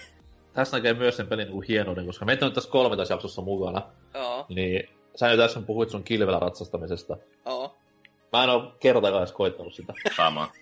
Tässä 0.53 0.77
näkee 0.77 0.95
myös 0.95 1.17
sen 1.17 1.27
pelin 1.27 1.49
niin 1.49 1.63
hienouden, 1.63 2.07
koska 2.07 2.25
meitä 2.25 2.45
on 2.45 2.49
nyt 2.49 2.55
tässä 2.55 2.71
13 2.71 3.15
jaksossa 3.15 3.43
mukana. 3.43 3.83
Joo, 4.15 4.47
Niin 4.49 4.89
sä 5.17 5.29
nyt 5.29 5.39
tässä 5.39 5.61
puhuit 5.61 5.91
sun 5.91 6.05
kilvellä 6.05 6.39
ratsastamisesta. 6.39 7.17
joo. 7.47 7.77
Mä 8.33 8.45
en 8.45 8.51
oo 8.51 8.75
kertaakaan 8.81 9.23
edes 9.23 9.33
koittanut 9.33 9.75
sitä. 9.75 9.93
Sama. 10.17 10.53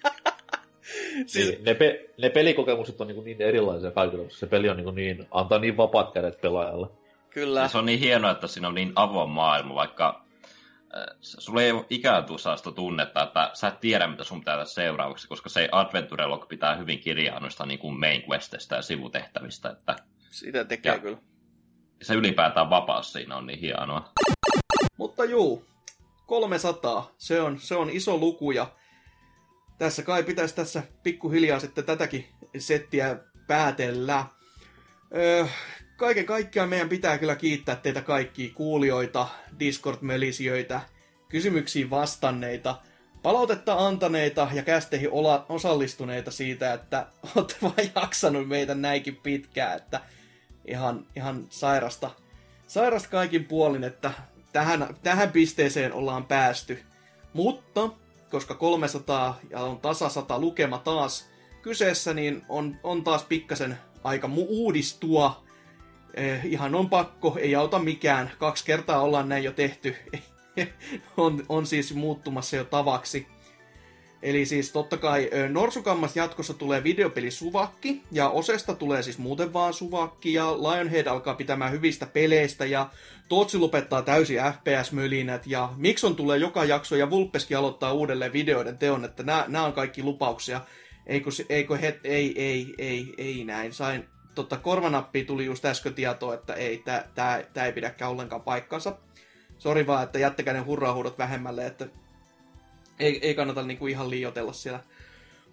Siis- 1.26 1.48
Niin, 1.48 1.64
ne, 1.64 1.74
pe- 1.74 2.10
ne 2.18 2.30
pelikokemukset 2.30 3.00
on 3.00 3.06
niin, 3.06 3.24
niin 3.24 3.42
erilaisia 3.42 3.90
kaikille, 3.90 4.24
koska 4.24 4.38
se 4.40 4.46
peli 4.46 4.68
on 4.68 4.76
niin, 4.76 4.94
niin, 4.94 5.26
antaa 5.30 5.58
niin 5.58 5.76
vapaat 5.76 6.12
kädet 6.12 6.40
pelaajalle. 6.40 6.86
Kyllä. 7.30 7.60
Ja 7.60 7.68
se 7.68 7.78
on 7.78 7.86
niin 7.86 7.98
hienoa, 8.00 8.30
että 8.30 8.46
siinä 8.46 8.68
on 8.68 8.74
niin 8.74 8.92
avoin 8.94 9.30
maailma, 9.30 9.74
vaikka 9.74 10.24
äh, 10.96 11.16
sulla 11.20 11.62
ei 11.62 11.70
ole 11.72 11.84
ikään 11.90 12.24
kuin 12.24 12.38
sellaista 12.38 12.72
tunnetta, 12.72 13.22
että 13.22 13.50
sä 13.54 13.68
et 13.68 13.80
tiedä, 13.80 14.06
mitä 14.06 14.24
sun 14.24 14.38
pitää 14.40 14.54
tehdä 14.54 14.64
seuraavaksi, 14.64 15.28
koska 15.28 15.48
se 15.48 15.68
Adventure 15.72 16.26
Log 16.26 16.48
pitää 16.48 16.74
hyvin 16.76 16.98
kirjaa 17.00 17.40
noista 17.40 17.66
niin 17.66 17.78
kuin 17.78 18.00
main 18.00 18.22
questista 18.30 18.74
ja 18.74 18.82
sivutehtävistä, 18.82 19.70
että 19.70 19.96
Sitä 20.30 20.64
tekee 20.64 20.92
Ja- 20.92 20.98
kyllä. 20.98 21.18
se 22.02 22.14
ylipäätään 22.14 22.70
vapaus 22.70 23.12
siinä 23.12 23.36
on 23.36 23.46
niin 23.46 23.58
hienoa. 23.58 24.12
Mutta 24.96 25.24
juu, 25.24 25.64
300, 26.26 27.10
se 27.18 27.40
on, 27.40 27.58
se 27.58 27.74
on 27.76 27.90
iso 27.90 28.16
luku 28.16 28.50
ja 28.50 28.66
tässä 29.78 30.02
kai 30.02 30.22
pitäisi 30.22 30.54
tässä 30.54 30.82
pikkuhiljaa 31.02 31.60
sitten 31.60 31.84
tätäkin 31.84 32.26
settiä 32.58 33.16
päätellä. 33.46 34.26
Öö, 35.16 35.46
kaiken 35.96 36.26
kaikkiaan 36.26 36.68
meidän 36.68 36.88
pitää 36.88 37.18
kyllä 37.18 37.36
kiittää 37.36 37.76
teitä 37.76 38.00
kaikkia 38.00 38.54
kuulijoita, 38.54 39.28
Discord-melisijöitä, 39.58 40.80
kysymyksiin 41.28 41.90
vastanneita, 41.90 42.80
palautetta 43.22 43.86
antaneita 43.86 44.48
ja 44.52 44.62
kästeihin 44.62 45.10
osallistuneita 45.48 46.30
siitä, 46.30 46.72
että 46.72 47.06
olette 47.36 47.56
vaan 47.62 47.74
jaksanut 47.94 48.48
meitä 48.48 48.74
näinkin 48.74 49.16
pitkään, 49.16 49.76
että 49.76 50.00
ihan, 50.64 51.06
ihan 51.16 51.46
sairasta, 51.50 52.10
sairasta 52.66 53.08
kaikin 53.08 53.44
puolin, 53.44 53.84
että 53.84 54.12
tähän, 54.52 54.96
tähän 55.02 55.32
pisteeseen 55.32 55.92
ollaan 55.92 56.24
päästy. 56.24 56.82
Mutta, 57.32 57.90
koska 58.32 58.54
300 58.54 59.38
ja 59.50 59.60
on 59.60 59.80
tasa 59.80 60.08
100 60.08 60.38
lukema 60.38 60.78
taas 60.78 61.30
kyseessä, 61.62 62.14
niin 62.14 62.42
on, 62.48 62.76
on 62.82 63.04
taas 63.04 63.24
pikkasen 63.24 63.78
aika 64.04 64.26
mu- 64.26 64.46
uudistua. 64.48 65.42
Eh, 66.14 66.46
ihan 66.46 66.74
on 66.74 66.90
pakko, 66.90 67.36
ei 67.40 67.54
auta 67.54 67.78
mikään. 67.78 68.32
Kaksi 68.38 68.64
kertaa 68.64 69.00
ollaan 69.00 69.28
näin 69.28 69.44
jo 69.44 69.52
tehty. 69.52 69.96
on, 71.16 71.44
on 71.48 71.66
siis 71.66 71.94
muuttumassa 71.94 72.56
jo 72.56 72.64
tavaksi. 72.64 73.26
Eli 74.22 74.46
siis 74.46 74.72
totta 74.72 74.96
kai 74.96 75.30
Norsukammas 75.48 76.16
jatkossa 76.16 76.54
tulee 76.54 76.84
videopeli 76.84 77.30
Suvakki, 77.30 78.02
ja 78.12 78.28
Osesta 78.28 78.74
tulee 78.74 79.02
siis 79.02 79.18
muuten 79.18 79.52
vaan 79.52 79.72
Suvakki, 79.74 80.34
ja 80.34 80.52
Lionhead 80.52 81.06
alkaa 81.06 81.34
pitämään 81.34 81.72
hyvistä 81.72 82.06
peleistä, 82.06 82.64
ja 82.64 82.90
Tootsi 83.28 83.58
lopettaa 83.58 84.02
täysin 84.02 84.38
FPS-mölinät, 84.38 85.46
ja 85.46 85.68
Mikson 85.76 86.16
tulee 86.16 86.38
joka 86.38 86.64
jakso, 86.64 86.96
ja 86.96 87.10
Vulpeskin 87.10 87.56
aloittaa 87.56 87.92
uudelleen 87.92 88.32
videoiden 88.32 88.78
teon, 88.78 89.04
että 89.04 89.22
nämä 89.22 89.64
on 89.64 89.72
kaikki 89.72 90.02
lupauksia. 90.02 90.60
Eikö, 91.06 91.30
eikö 91.48 91.76
het, 91.76 92.00
ei, 92.04 92.42
ei, 92.42 92.74
ei, 92.78 93.14
ei 93.18 93.44
näin. 93.44 93.72
Sain, 93.72 94.08
totta, 94.34 94.56
korvanappi 94.56 95.24
tuli 95.24 95.44
just 95.44 95.64
äsken 95.64 95.94
tietoa, 95.94 96.34
että 96.34 96.54
ei, 96.54 96.82
tää 97.14 97.66
ei 97.66 97.72
pidäkään 97.72 98.10
ollenkaan 98.10 98.42
paikkansa. 98.42 98.96
Sori 99.58 99.86
vaan, 99.86 100.04
että 100.04 100.18
jättäkää 100.18 100.54
ne 100.54 100.60
hurrahuudot 100.60 101.18
vähemmälle, 101.18 101.66
että 101.66 101.86
ei, 103.02 103.18
ei 103.22 103.34
kannata 103.34 103.62
niinku 103.62 103.86
ihan 103.86 104.10
liioitella 104.10 104.52
siellä. 104.52 104.80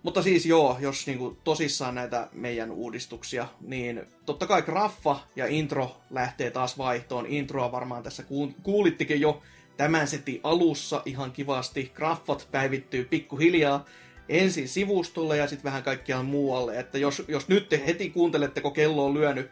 Mutta 0.03 0.21
siis 0.21 0.45
joo, 0.45 0.77
jos 0.79 1.07
niinku 1.07 1.37
tosissaan 1.43 1.95
näitä 1.95 2.27
meidän 2.33 2.71
uudistuksia, 2.71 3.47
niin 3.61 4.01
totta 4.25 4.47
kai 4.47 4.61
graffa 4.61 5.19
ja 5.35 5.47
intro 5.47 5.97
lähtee 6.09 6.51
taas 6.51 6.77
vaihtoon. 6.77 7.25
Introa 7.25 7.71
varmaan 7.71 8.03
tässä 8.03 8.23
kuul- 8.23 8.61
kuulittikin 8.63 9.21
jo 9.21 9.41
tämän 9.77 10.07
setin 10.07 10.39
alussa 10.43 11.01
ihan 11.05 11.31
kivasti. 11.31 11.91
Graffat 11.95 12.47
päivittyy 12.51 13.05
pikkuhiljaa 13.05 13.85
ensin 14.29 14.67
sivustolle 14.67 15.37
ja 15.37 15.47
sitten 15.47 15.63
vähän 15.63 15.83
kaikkiaan 15.83 16.25
muualle. 16.25 16.79
Että 16.79 16.97
jos, 16.97 17.23
jos 17.27 17.47
nyt 17.47 17.69
te 17.69 17.83
heti 17.85 18.09
kuuntelette, 18.09 18.61
kun 18.61 18.73
kello 18.73 19.05
on 19.05 19.13
lyönyt, 19.13 19.51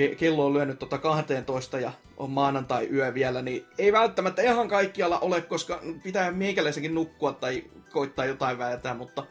ke, 0.00 0.14
kello 0.14 0.46
on 0.46 0.52
lyönyt 0.52 0.78
tota 0.78 0.98
12 0.98 1.80
ja 1.80 1.92
on 2.16 2.30
maanantai 2.30 2.88
yö 2.92 3.14
vielä, 3.14 3.42
niin 3.42 3.66
ei 3.78 3.92
välttämättä 3.92 4.42
ihan 4.42 4.68
kaikkialla 4.68 5.18
ole, 5.18 5.40
koska 5.40 5.82
pitää 6.02 6.32
meikäläisenkin 6.32 6.94
nukkua 6.94 7.32
tai 7.32 7.64
koittaa 7.92 8.24
jotain 8.24 8.58
vääntää, 8.58 8.94
mutta 8.94 9.26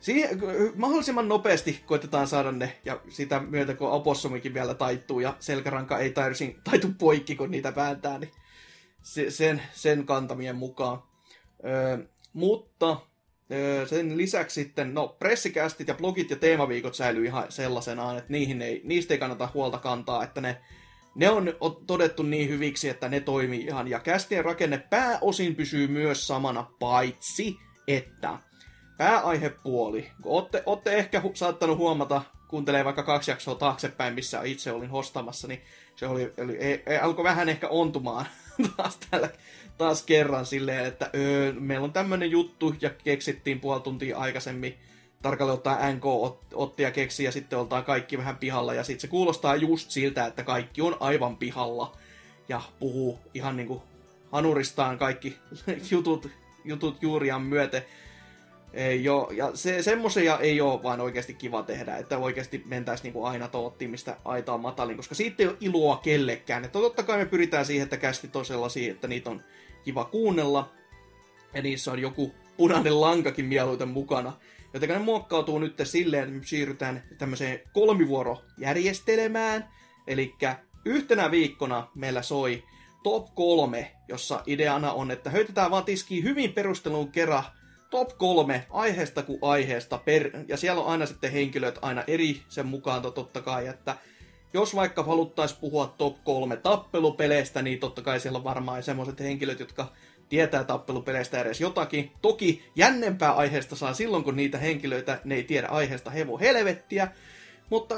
siihen, 0.00 0.40
mahdollisimman 0.74 1.28
nopeasti 1.28 1.82
koitetaan 1.86 2.26
saada 2.26 2.52
ne, 2.52 2.78
ja 2.84 3.00
sitä 3.08 3.40
myötä 3.40 3.74
kun 3.74 3.90
opossumikin 3.90 4.54
vielä 4.54 4.74
taittuu, 4.74 5.20
ja 5.20 5.36
selkäranka 5.40 5.98
ei 5.98 6.10
täysin 6.10 6.60
taitu 6.64 6.88
poikki, 6.98 7.36
kun 7.36 7.50
niitä 7.50 7.74
vääntää, 7.76 8.18
niin 8.18 8.32
se, 9.02 9.30
sen, 9.30 9.62
sen 9.72 10.06
kantamien 10.06 10.56
mukaan. 10.56 11.02
Öö, 11.64 11.98
mutta 12.32 12.96
sen 13.86 14.16
lisäksi 14.16 14.62
sitten, 14.62 14.94
no 14.94 15.08
pressikästit 15.08 15.88
ja 15.88 15.94
blogit 15.94 16.30
ja 16.30 16.36
teemaviikot 16.36 16.94
säilyy 16.94 17.24
ihan 17.24 17.52
sellaisenaan, 17.52 18.18
että 18.18 18.32
niihin 18.32 18.62
ei, 18.62 18.80
niistä 18.84 19.14
ei 19.14 19.18
kannata 19.18 19.48
huolta 19.54 19.78
kantaa, 19.78 20.24
että 20.24 20.40
ne, 20.40 20.60
ne 21.14 21.30
on 21.30 21.54
todettu 21.86 22.22
niin 22.22 22.48
hyviksi, 22.48 22.88
että 22.88 23.08
ne 23.08 23.20
toimii 23.20 23.60
ihan, 23.60 23.88
ja 23.88 24.00
kästien 24.00 24.44
rakenne 24.44 24.78
pääosin 24.78 25.54
pysyy 25.54 25.86
myös 25.88 26.26
samana, 26.26 26.70
paitsi 26.78 27.56
että 27.88 28.38
pääaihepuoli. 28.98 30.10
Ootte, 30.24 30.62
ootte 30.66 30.94
ehkä 30.96 31.20
hu- 31.20 31.34
saattanut 31.36 31.78
huomata, 31.78 32.22
kuuntelee 32.48 32.84
vaikka 32.84 33.02
kaksi 33.02 33.30
jaksoa 33.30 33.54
taaksepäin, 33.54 34.14
missä 34.14 34.42
itse 34.42 34.72
olin 34.72 34.90
hostamassa, 34.90 35.48
niin 35.48 35.62
se 35.96 36.06
oli, 36.06 36.32
oli 36.38 36.56
ei, 36.56 36.82
ei, 36.86 36.98
alkoi 36.98 37.24
vähän 37.24 37.48
ehkä 37.48 37.68
ontumaan 37.68 38.26
taas, 38.76 38.98
täällä, 39.10 39.28
taas 39.78 40.02
kerran 40.02 40.46
silleen, 40.46 40.84
että 40.84 41.10
öö, 41.14 41.52
meillä 41.52 41.84
on 41.84 41.92
tämmönen 41.92 42.30
juttu 42.30 42.74
ja 42.80 42.90
keksittiin 42.90 43.60
puoli 43.60 43.80
tuntia 43.80 44.18
aikaisemmin. 44.18 44.74
Tarkalleen 45.22 45.54
ottaen 45.54 45.96
NK 45.96 46.04
ot- 46.04 46.54
otti 46.54 46.82
ja 46.82 46.90
keksi 46.90 47.24
ja 47.24 47.32
sitten 47.32 47.58
oltaan 47.58 47.84
kaikki 47.84 48.18
vähän 48.18 48.36
pihalla 48.36 48.74
ja 48.74 48.84
sitten 48.84 49.00
se 49.00 49.08
kuulostaa 49.08 49.56
just 49.56 49.90
siltä, 49.90 50.26
että 50.26 50.42
kaikki 50.44 50.82
on 50.82 50.96
aivan 51.00 51.36
pihalla 51.36 51.96
ja 52.48 52.62
puhuu 52.78 53.18
ihan 53.34 53.56
niinku 53.56 53.82
hanuristaan 54.32 54.98
kaikki 54.98 55.36
jutut, 55.90 56.28
jutut 56.64 57.02
juuriaan 57.02 57.42
myöten. 57.42 57.82
Ei 58.72 59.08
oo, 59.08 59.30
ja 59.30 59.50
se, 59.54 59.82
semmosia 59.82 60.38
ei 60.38 60.60
ole 60.60 60.82
vaan 60.82 61.00
oikeasti 61.00 61.34
kiva 61.34 61.62
tehdä, 61.62 61.96
että 61.96 62.18
oikeasti 62.18 62.62
mentäisiin 62.66 63.04
niinku 63.04 63.24
aina 63.24 63.48
toottiin, 63.48 63.90
mistä 63.90 64.16
aita 64.24 64.52
on 64.52 64.60
matalin, 64.60 64.96
koska 64.96 65.14
siitä 65.14 65.42
ei 65.42 65.46
ole 65.48 65.56
iloa 65.60 65.96
kellekään. 65.96 66.64
Että 66.64 66.78
totta 66.78 67.02
kai 67.02 67.18
me 67.18 67.24
pyritään 67.24 67.66
siihen, 67.66 67.84
että 67.84 67.96
kästit 67.96 68.36
on 68.36 68.44
sellaisia, 68.44 68.92
että 68.92 69.08
niitä 69.08 69.30
on 69.30 69.42
kiva 69.84 70.04
kuunnella, 70.04 70.72
ja 71.54 71.62
niissä 71.62 71.92
on 71.92 71.98
joku 71.98 72.34
punainen 72.56 73.00
lankakin 73.00 73.44
mieluiten 73.44 73.88
mukana. 73.88 74.32
Joten 74.74 74.88
ne 74.88 74.98
muokkautuu 74.98 75.58
nyt 75.58 75.80
silleen, 75.84 76.24
että 76.24 76.34
me 76.34 76.44
siirrytään 76.44 77.02
tämmöiseen 77.18 77.60
kolmivuorojärjestelmään, 77.72 79.68
eli 80.06 80.34
yhtenä 80.84 81.30
viikkona 81.30 81.88
meillä 81.94 82.22
soi 82.22 82.64
top 83.02 83.34
kolme, 83.34 83.92
jossa 84.08 84.42
ideana 84.46 84.92
on, 84.92 85.10
että 85.10 85.30
höytetään 85.30 85.70
vaan 85.70 85.84
tiskiin 85.84 86.24
hyvin 86.24 86.52
perustelun 86.52 87.12
kerran 87.12 87.44
top 87.90 88.18
kolme 88.18 88.66
aiheesta 88.70 89.22
kuin 89.22 89.38
aiheesta, 89.42 89.98
per, 89.98 90.30
ja 90.48 90.56
siellä 90.56 90.82
on 90.82 90.88
aina 90.88 91.06
sitten 91.06 91.32
henkilöt 91.32 91.78
aina 91.82 92.04
eri 92.06 92.42
sen 92.48 92.66
mukaan 92.66 93.02
to- 93.02 93.10
totta 93.10 93.42
kai, 93.42 93.66
että 93.66 93.96
jos 94.52 94.74
vaikka 94.76 95.02
haluttaisiin 95.02 95.60
puhua 95.60 95.94
top 95.98 96.24
kolme 96.24 96.56
tappelupeleistä, 96.56 97.62
niin 97.62 97.78
totta 97.78 98.02
kai 98.02 98.20
siellä 98.20 98.36
on 98.36 98.44
varmaan 98.44 98.82
semmoiset 98.82 99.20
henkilöt, 99.20 99.60
jotka 99.60 99.92
tietää 100.28 100.64
tappelupeleistä 100.64 101.40
edes 101.40 101.60
jotakin. 101.60 102.12
Toki 102.22 102.62
jännempää 102.76 103.32
aiheesta 103.32 103.76
saa 103.76 103.94
silloin, 103.94 104.24
kun 104.24 104.36
niitä 104.36 104.58
henkilöitä, 104.58 105.20
ne 105.24 105.34
ei 105.34 105.44
tiedä 105.44 105.66
aiheesta 105.66 106.10
hevo 106.10 106.38
helvettiä. 106.38 107.08
Mutta 107.70 107.94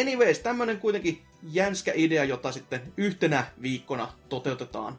anyways, 0.00 0.38
tämmönen 0.38 0.78
kuitenkin 0.78 1.22
jänskä 1.42 1.92
idea, 1.94 2.24
jota 2.24 2.52
sitten 2.52 2.80
yhtenä 2.96 3.46
viikkona 3.62 4.12
toteutetaan. 4.28 4.98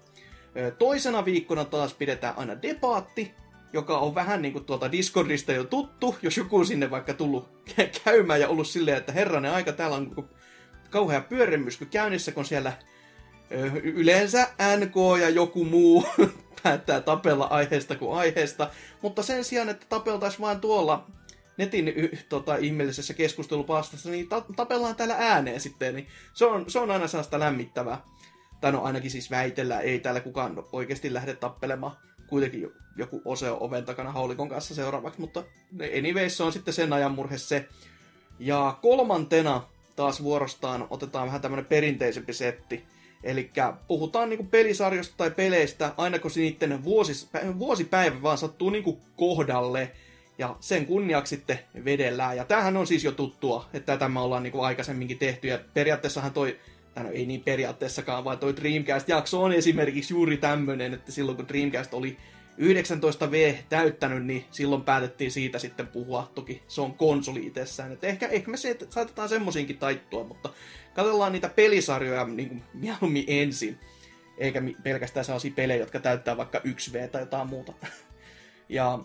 Toisena 0.78 1.26
viikkona 1.26 1.66
taas 1.66 1.93
pidetään 1.93 2.38
aina 2.38 2.62
debaatti, 2.62 3.32
joka 3.74 3.97
on 3.97 4.16
vähän 4.16 4.41
niin 4.41 4.54
kuin 4.54 4.66
tuolta 4.66 4.91
Discordista 4.91 5.52
jo 5.52 5.64
tuttu, 5.64 6.16
jos 6.22 6.38
joku 6.38 6.66
sinne 6.66 6.91
vaikka 6.91 7.14
tullut 7.14 7.49
käymään 8.04 8.41
ja 8.41 8.47
ollut 8.47 8.68
silleen, 8.68 8.97
että 8.97 9.12
herranen 9.12 9.52
aika, 9.52 9.72
täällä 9.72 9.97
on 9.97 10.30
kauhea 10.92 11.22
pyörimysky 11.22 11.86
käynnissä, 11.86 12.32
kun 12.32 12.46
siellä 12.46 12.74
yleensä 13.84 14.48
NK 14.78 15.20
ja 15.22 15.30
joku 15.30 15.66
muu 15.66 16.06
päättää 16.64 17.02
tapella 17.02 17.46
aiheesta 17.46 17.96
kuin 17.96 18.18
aiheesta, 18.18 18.70
mutta 19.02 19.24
sen 19.24 19.44
sijaan, 19.44 19.70
että 19.70 19.86
tapeltaisiin 19.89 20.42
vain 20.42 20.62
tuolla 20.62 21.08
netin 21.58 21.94
tota, 22.30 22.56
ihmeellisessä 22.56 23.14
keskustelupastassa, 23.14 24.10
niin 24.10 24.30
ta- 24.30 24.46
tapellaan 24.56 24.96
täällä 24.96 25.16
ääneen 25.20 25.60
sitten, 25.62 25.96
niin 25.96 26.08
se 26.34 26.46
on, 26.46 26.66
se 26.68 26.80
on 26.80 26.92
aina 26.92 27.08
sellaista 27.08 27.39
lämmittävää. 27.39 28.02
Tai 28.62 28.72
no 28.72 28.84
ainakin 28.84 29.12
siis 29.12 29.32
väitellään, 29.32 29.82
ei 29.82 30.00
täällä 30.00 30.20
kukaan 30.22 30.64
oikeasti 30.72 31.14
lähde 31.14 31.36
tappelemaan. 31.36 31.92
Kuitenkin 32.28 32.62
jo- 32.62 32.72
joku 32.98 33.22
ose 33.26 33.52
on 33.52 33.62
oven 33.62 33.86
takana 33.86 34.12
haulikon 34.12 34.50
kanssa 34.50 34.76
seuraavaksi, 34.76 35.22
mutta 35.22 35.44
anyways 35.98 36.38
se 36.38 36.44
on 36.44 36.54
sitten 36.54 36.74
sen 36.74 36.94
ajan 36.94 37.12
murhe 37.12 37.38
se. 37.38 37.68
Ja 38.39 38.78
kolmantena 38.82 39.62
taas 39.96 40.24
vuorostaan 40.24 40.88
otetaan 40.89 41.28
vähän 41.28 41.42
tämmönen 41.42 41.66
perinteisempi 41.66 42.34
setti. 42.34 42.84
Eli 43.24 43.52
puhutaan 43.88 44.30
niinku 44.30 44.44
pelisarjosta 44.44 45.14
tai 45.18 45.32
peleistä 45.32 45.94
aina 45.98 46.20
kun 46.20 46.32
niiden 46.36 46.84
vuosipäivä 47.60 48.22
vaan 48.22 48.38
sattuu 48.38 48.70
niinku 48.70 49.00
kohdalle. 49.16 49.92
Ja 50.38 50.56
sen 50.60 50.86
kunniaksi 50.86 51.36
sitten 51.36 51.60
vedellään. 51.86 52.38
Ja 52.38 52.46
tämähän 52.46 52.78
on 52.78 52.88
siis 52.88 53.04
jo 53.04 53.12
tuttua, 53.12 53.66
että 53.74 53.94
tätä 53.94 54.10
me 54.10 54.20
ollaan 54.20 54.44
niinku 54.44 54.62
aikaisemminkin 54.62 55.18
tehty. 55.18 55.48
Ja 55.48 55.60
periaatteessahan 55.74 56.34
toi, 56.34 56.60
tai 56.94 57.04
no 57.04 57.10
ei 57.12 57.26
niin 57.26 57.42
periaatteessakaan, 57.42 58.24
vaan 58.24 58.38
toi 58.38 58.56
Dreamcast-jakso 58.56 59.44
on 59.44 59.54
esimerkiksi 59.54 60.14
juuri 60.14 60.38
tämmönen, 60.38 60.94
että 60.94 61.12
silloin 61.12 61.38
kun 61.38 61.48
Dreamcast 61.48 61.94
oli 61.94 62.18
19V 62.62 63.55
täyttänyt, 63.70 64.26
niin 64.26 64.45
silloin 64.51 64.82
päätettiin 64.82 65.32
siitä 65.32 65.59
sitten 65.59 65.88
puhua. 65.88 66.32
Toki 66.36 66.64
se 66.68 66.82
on 66.82 66.93
konsoli 66.93 67.45
itsessään. 67.45 67.91
Et 67.91 68.03
ehkä, 68.03 68.28
ehkä 68.28 68.51
me 68.51 68.57
se, 68.57 68.78
saatetaan 68.89 69.30
semmosiinkin 69.30 69.78
taittua, 69.78 70.24
mutta 70.24 70.49
katsellaan 70.93 71.32
niitä 71.32 71.49
pelisarjoja 71.49 72.26
niin 72.26 72.49
kuin 72.49 72.64
mieluummin 72.74 73.24
ensin. 73.28 73.80
Eikä 74.38 74.62
pelkästään 74.84 75.26
sellaisia 75.26 75.51
pelejä, 75.55 75.80
jotka 75.80 75.99
täyttää 75.99 76.38
vaikka 76.38 76.59
1V 76.59 77.07
tai 77.07 77.22
jotain 77.22 77.49
muuta. 77.49 77.74
Ja 78.70 78.99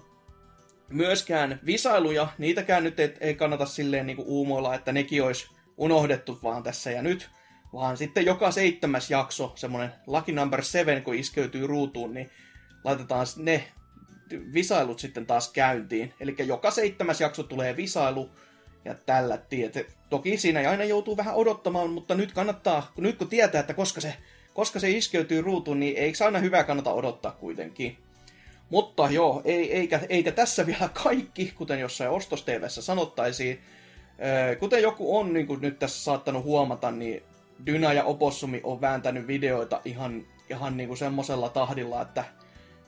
myöskään 0.88 1.60
visailuja, 1.66 2.28
niitäkään 2.38 2.84
nyt 2.84 3.00
ei, 3.00 3.14
ei 3.20 3.34
kannata 3.34 3.66
silleen 3.66 4.06
niin 4.06 4.16
kuin 4.16 4.28
uumoilla, 4.28 4.74
että 4.74 4.92
nekin 4.92 5.22
olisi 5.22 5.48
unohdettu 5.76 6.38
vaan 6.42 6.62
tässä 6.62 6.90
ja 6.90 7.02
nyt. 7.02 7.30
Vaan 7.72 7.96
sitten 7.96 8.26
joka 8.26 8.50
seitsemäs 8.50 9.10
jakso, 9.10 9.52
semmoinen 9.54 9.92
lucky 10.06 10.32
number 10.32 10.64
seven, 10.64 11.02
kun 11.02 11.14
iskeytyy 11.14 11.66
ruutuun, 11.66 12.14
niin 12.14 12.30
laitetaan 12.86 13.26
ne 13.36 13.64
visailut 14.30 14.98
sitten 14.98 15.26
taas 15.26 15.52
käyntiin. 15.52 16.14
Eli 16.20 16.36
joka 16.38 16.70
seitsemäs 16.70 17.20
jakso 17.20 17.42
tulee 17.42 17.76
visailu, 17.76 18.30
ja 18.84 18.94
tällä 18.94 19.36
tiet. 19.36 19.96
Toki 20.10 20.38
siinä 20.38 20.70
aina 20.70 20.84
joutuu 20.84 21.16
vähän 21.16 21.34
odottamaan, 21.34 21.90
mutta 21.90 22.14
nyt 22.14 22.32
kannattaa, 22.32 22.92
kun 22.94 23.04
nyt 23.04 23.18
kun 23.18 23.28
tietää, 23.28 23.60
että 23.60 23.74
koska 23.74 24.00
se, 24.00 24.14
koska 24.54 24.80
se 24.80 24.90
iskeytyy 24.90 25.42
ruutuun, 25.42 25.80
niin 25.80 25.96
eikö 25.96 26.24
aina 26.24 26.38
hyvä 26.38 26.64
kannata 26.64 26.92
odottaa 26.92 27.32
kuitenkin. 27.32 27.98
Mutta 28.70 29.10
joo, 29.10 29.42
ei, 29.44 29.72
eikä, 29.72 30.00
eikä 30.08 30.32
tässä 30.32 30.66
vielä 30.66 30.88
kaikki, 31.04 31.52
kuten 31.56 31.80
jossain 31.80 32.10
ostos 32.10 32.44
sanottaisiin. 32.68 33.60
Kuten 34.58 34.82
joku 34.82 35.18
on 35.18 35.32
niin 35.32 35.46
kuin 35.46 35.60
nyt 35.60 35.78
tässä 35.78 36.04
saattanut 36.04 36.44
huomata, 36.44 36.90
niin 36.90 37.22
Dyna 37.66 37.92
ja 37.92 38.04
Opossumi 38.04 38.60
on 38.64 38.80
vääntänyt 38.80 39.26
videoita 39.26 39.80
ihan, 39.84 40.26
ihan 40.50 40.76
niin 40.76 40.88
kuin 40.88 40.98
semmosella 40.98 41.48
tahdilla, 41.48 42.02
että 42.02 42.24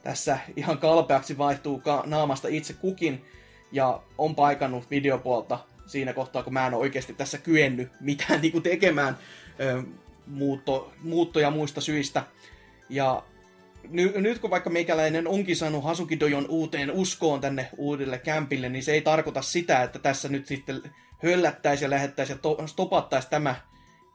tässä 0.02 0.38
ihan 0.56 0.78
kalpeaksi 0.78 1.38
vaihtuu 1.38 1.80
ka- 1.80 2.02
naamasta 2.06 2.48
itse 2.48 2.72
kukin 2.72 3.24
ja 3.72 4.02
on 4.18 4.34
paikannut 4.34 4.90
videopuolta 4.90 5.58
siinä 5.86 6.12
kohtaa, 6.12 6.42
kun 6.42 6.52
mä 6.52 6.66
en 6.66 6.74
ole 6.74 6.82
oikeasti 6.82 7.14
tässä 7.14 7.38
kyennyt 7.38 7.88
mitään 8.00 8.40
niin 8.42 8.52
kuin 8.52 8.62
tekemään 8.62 9.18
ö, 9.60 9.82
muutto, 10.26 10.92
muuttoja 11.02 11.50
muista 11.50 11.80
syistä. 11.80 12.22
Ja 12.88 13.22
ny, 13.88 14.12
nyt 14.16 14.38
kun 14.38 14.50
vaikka 14.50 14.70
meikäläinen 14.70 15.28
onkin 15.28 15.56
saanut 15.56 15.84
Hasukidojon 15.84 16.46
uuteen 16.48 16.90
uskoon 16.90 17.40
tänne 17.40 17.68
uudelle 17.76 18.18
kämpille, 18.18 18.68
niin 18.68 18.82
se 18.82 18.92
ei 18.92 19.00
tarkoita 19.00 19.42
sitä, 19.42 19.82
että 19.82 19.98
tässä 19.98 20.28
nyt 20.28 20.46
sitten 20.46 20.82
höllättäisiin 21.22 21.86
ja 21.86 21.90
lähettäisiin 21.90 22.36
ja 22.36 22.42
to, 22.42 22.66
stopattaisiin 22.66 23.30
tämä 23.30 23.54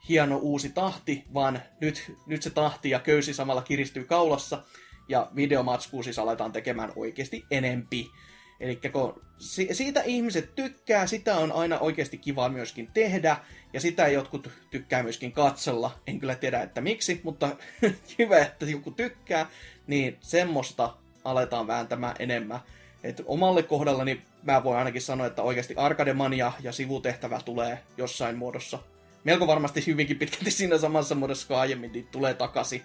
hieno 0.09 0.37
uusi 0.37 0.69
tahti, 0.69 1.23
vaan 1.33 1.59
nyt, 1.81 2.11
nyt 2.25 2.43
se 2.43 2.49
tahti 2.49 2.89
ja 2.89 2.99
köysi 2.99 3.33
samalla 3.33 3.61
kiristyy 3.61 4.03
kaulassa, 4.03 4.63
ja 5.07 5.31
videomatskua 5.35 6.03
siis 6.03 6.19
aletaan 6.19 6.51
tekemään 6.51 6.93
oikeasti 6.95 7.45
enempi. 7.51 8.11
Eli 8.59 8.79
kun 8.91 9.21
si- 9.37 9.69
siitä 9.71 10.01
ihmiset 10.01 10.55
tykkää, 10.55 11.07
sitä 11.07 11.35
on 11.35 11.51
aina 11.51 11.79
oikeasti 11.79 12.17
kiva 12.17 12.49
myöskin 12.49 12.89
tehdä, 12.93 13.37
ja 13.73 13.81
sitä 13.81 14.07
jotkut 14.07 14.49
tykkää 14.71 15.03
myöskin 15.03 15.31
katsella. 15.31 15.99
En 16.07 16.19
kyllä 16.19 16.35
tiedä, 16.35 16.61
että 16.61 16.81
miksi, 16.81 17.21
mutta 17.23 17.55
hyvä, 18.19 18.39
että 18.39 18.65
joku 18.65 18.91
tykkää, 18.91 19.45
niin 19.87 20.17
semmoista 20.19 20.93
aletaan 21.23 21.67
vääntämään 21.67 22.15
enemmän. 22.19 22.59
Et 23.03 23.21
omalle 23.25 23.63
kohdallani 23.63 24.21
mä 24.43 24.63
voin 24.63 24.77
ainakin 24.77 25.01
sanoa, 25.01 25.27
että 25.27 25.41
oikeasti 25.41 25.75
Arkademania 25.77 26.51
ja 26.61 26.71
sivutehtävä 26.71 27.41
tulee 27.45 27.79
jossain 27.97 28.37
muodossa. 28.37 28.79
Melko 29.23 29.47
varmasti 29.47 29.83
hyvinkin 29.87 30.19
pitkälti 30.19 30.51
siinä 30.51 30.77
samassa 30.77 31.15
muodossa 31.15 31.47
kuin 31.47 31.57
aiemmin, 31.57 31.91
niin 31.91 32.07
tulee 32.11 32.33
takaisin. 32.33 32.81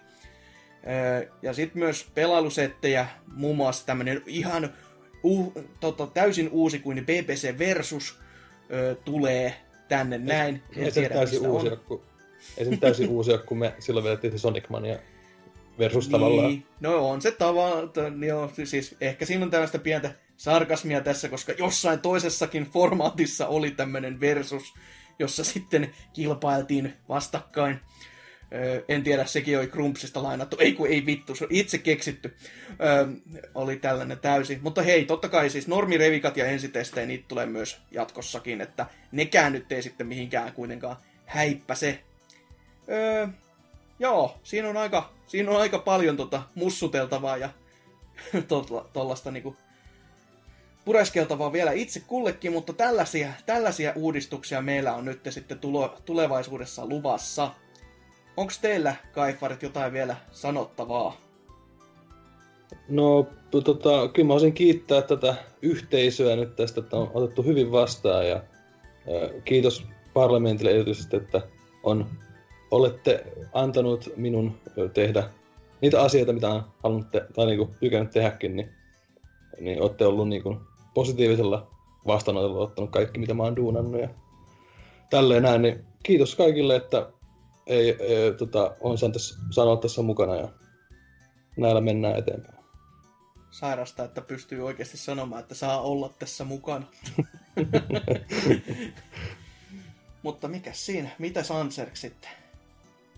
Öö, 0.86 1.28
Ja 1.42 1.52
sitten 1.52 1.78
myös 1.78 2.06
pelailusettejä, 2.14 3.06
muun 3.34 3.56
muassa 3.56 3.86
tämmönen 3.86 4.22
ihan 4.26 4.74
uh, 5.22 5.52
tota, 5.80 6.06
täysin 6.06 6.48
uusi 6.52 6.78
kuin 6.78 7.06
BBC 7.06 7.58
Versus 7.58 8.18
öö, 8.70 8.94
tulee 8.94 9.54
tänne 9.88 10.18
näin. 10.18 10.62
En 10.76 10.84
Ei 10.84 10.90
se 10.90 11.00
tiedä, 11.00 11.14
täysin 11.14 11.46
uusia, 11.46 11.72
on. 11.72 11.78
kun, 11.78 12.02
ei 12.56 12.64
se 12.64 12.76
täysin 12.76 13.08
uusia, 13.08 13.38
kun 13.38 13.58
me 13.58 13.74
silloin 13.78 14.04
vedettiin 14.04 14.32
se 14.32 14.38
Sonic 14.38 14.68
Mania 14.68 14.98
versus 15.78 16.08
tavallaan. 16.08 16.48
Niin, 16.48 16.66
no 16.80 17.08
on 17.08 17.22
se 17.22 17.30
tavallaan, 17.30 17.90
joo, 18.26 18.50
siis 18.64 18.96
ehkä 19.00 19.24
siinä 19.24 19.44
on 19.44 19.50
tällaista 19.50 19.78
pientä 19.78 20.10
sarkasmia 20.36 21.00
tässä, 21.00 21.28
koska 21.28 21.52
jossain 21.52 22.00
toisessakin 22.00 22.64
formaatissa 22.64 23.46
oli 23.46 23.70
tämmöinen 23.70 24.20
versus, 24.20 24.74
jossa 25.18 25.44
sitten 25.44 25.90
kilpailtiin 26.12 26.92
vastakkain. 27.08 27.80
En 28.88 29.02
tiedä, 29.02 29.24
sekin 29.24 29.58
oli 29.58 29.66
Krumpsista 29.66 30.22
lainattu. 30.22 30.56
Ei 30.60 30.72
kun 30.72 30.88
ei 30.88 31.06
vittu, 31.06 31.34
se 31.34 31.44
on 31.44 31.50
itse 31.52 31.78
keksitty. 31.78 32.36
Öö, 32.80 33.06
oli 33.54 33.76
tällainen 33.76 34.18
täysi. 34.18 34.58
Mutta 34.62 34.82
hei, 34.82 35.04
totta 35.04 35.28
kai 35.28 35.50
siis 35.50 35.68
normirevikat 35.68 36.36
ja 36.36 36.46
ensitestejä, 36.46 37.06
niitä 37.06 37.24
tulee 37.28 37.46
myös 37.46 37.78
jatkossakin, 37.90 38.60
että 38.60 38.86
nekään 39.12 39.52
nyt 39.52 39.72
ei 39.72 39.82
sitten 39.82 40.06
mihinkään 40.06 40.52
kuitenkaan 40.52 40.96
häippäse. 41.26 42.02
Öö, 42.88 43.28
joo, 43.98 44.38
siinä 44.42 44.68
on 44.68 44.76
aika, 44.76 45.12
siinä 45.26 45.50
on 45.50 45.60
aika 45.60 45.78
paljon 45.78 46.16
tota 46.16 46.42
mussuteltavaa 46.54 47.36
ja 47.36 47.50
tuollaista 48.92 49.30
niinku 49.30 49.56
pureskeltavaa 50.84 51.52
vielä 51.52 51.72
itse 51.72 52.00
kullekin, 52.00 52.52
mutta 52.52 52.72
tällaisia, 52.72 53.32
tällaisia 53.46 53.92
uudistuksia 53.96 54.62
meillä 54.62 54.94
on 54.94 55.04
nyt 55.04 55.20
sitten 55.30 55.58
tulo, 55.58 55.96
tulevaisuudessa 56.04 56.86
luvassa. 56.86 57.50
Onko 58.38 58.52
teillä, 58.60 58.96
Kaifarit, 59.12 59.62
jotain 59.62 59.92
vielä 59.92 60.16
sanottavaa? 60.32 61.16
No, 62.88 63.26
tota, 63.50 64.08
kyllä 64.08 64.26
mä 64.26 64.32
olisin 64.32 64.52
kiittää 64.52 65.02
tätä 65.02 65.34
yhteisöä 65.62 66.36
nyt 66.36 66.56
tästä, 66.56 66.80
että 66.80 66.96
on 66.96 67.10
otettu 67.14 67.42
hyvin 67.42 67.72
vastaan 67.72 68.28
ja 68.28 68.42
kiitos 69.44 69.86
parlamentille 70.14 70.70
erityisesti, 70.70 71.16
että 71.16 71.40
on, 71.82 72.06
olette 72.70 73.24
antanut 73.52 74.12
minun 74.16 74.60
tehdä 74.94 75.30
niitä 75.80 76.02
asioita, 76.02 76.32
mitä 76.32 76.48
on 76.48 76.64
halunnut 76.82 77.10
te- 77.10 77.26
tai 77.34 77.46
niinku 77.46 77.70
tykännyt 77.80 78.10
tehdäkin, 78.10 78.56
niin, 78.56 78.68
niin 79.60 79.82
olette 79.82 80.06
ollut 80.06 80.28
niinku 80.28 80.56
positiivisella 80.94 81.70
vastaanotolla 82.06 82.64
ottanut 82.64 82.90
kaikki, 82.90 83.20
mitä 83.20 83.34
mä 83.34 83.42
oon 83.42 83.56
duunannut 83.56 84.00
ja 84.00 84.08
tälleen 85.10 85.42
näin, 85.42 85.62
niin 85.62 85.84
kiitos 86.02 86.34
kaikille, 86.34 86.76
että 86.76 87.17
ei, 87.68 87.96
ei, 88.00 88.32
tota, 88.38 88.76
on 88.80 88.98
saanut 88.98 89.12
tässä, 89.12 89.38
sanoa 89.50 89.76
tässä 89.76 90.02
mukana 90.02 90.36
ja 90.36 90.48
näillä 91.56 91.80
mennään 91.80 92.18
eteenpäin. 92.18 92.58
Sairasta, 93.50 94.04
että 94.04 94.20
pystyy 94.20 94.66
oikeasti 94.66 94.96
sanomaan, 94.96 95.42
että 95.42 95.54
saa 95.54 95.80
olla 95.80 96.10
tässä 96.18 96.44
mukana. 96.44 96.86
Mutta 100.22 100.48
mikä 100.48 100.72
siinä? 100.72 101.08
Mitä 101.18 101.42
Sanserk 101.42 101.96
sitten? 101.96 102.30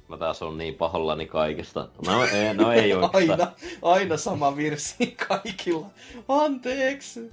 Mä 0.09 0.17
taas 0.17 0.43
on 0.43 0.59
niin 0.59 0.75
pahollani 0.75 1.27
kaikesta. 1.27 1.89
No 2.07 2.25
ei, 2.25 2.55
no 2.55 2.73
ei 2.73 2.95
oikeastaan. 2.95 3.41
Aina, 3.41 3.53
aina 3.83 4.17
sama 4.17 4.57
virsi 4.57 5.17
kaikilla. 5.29 5.87
Anteeksi. 6.29 7.33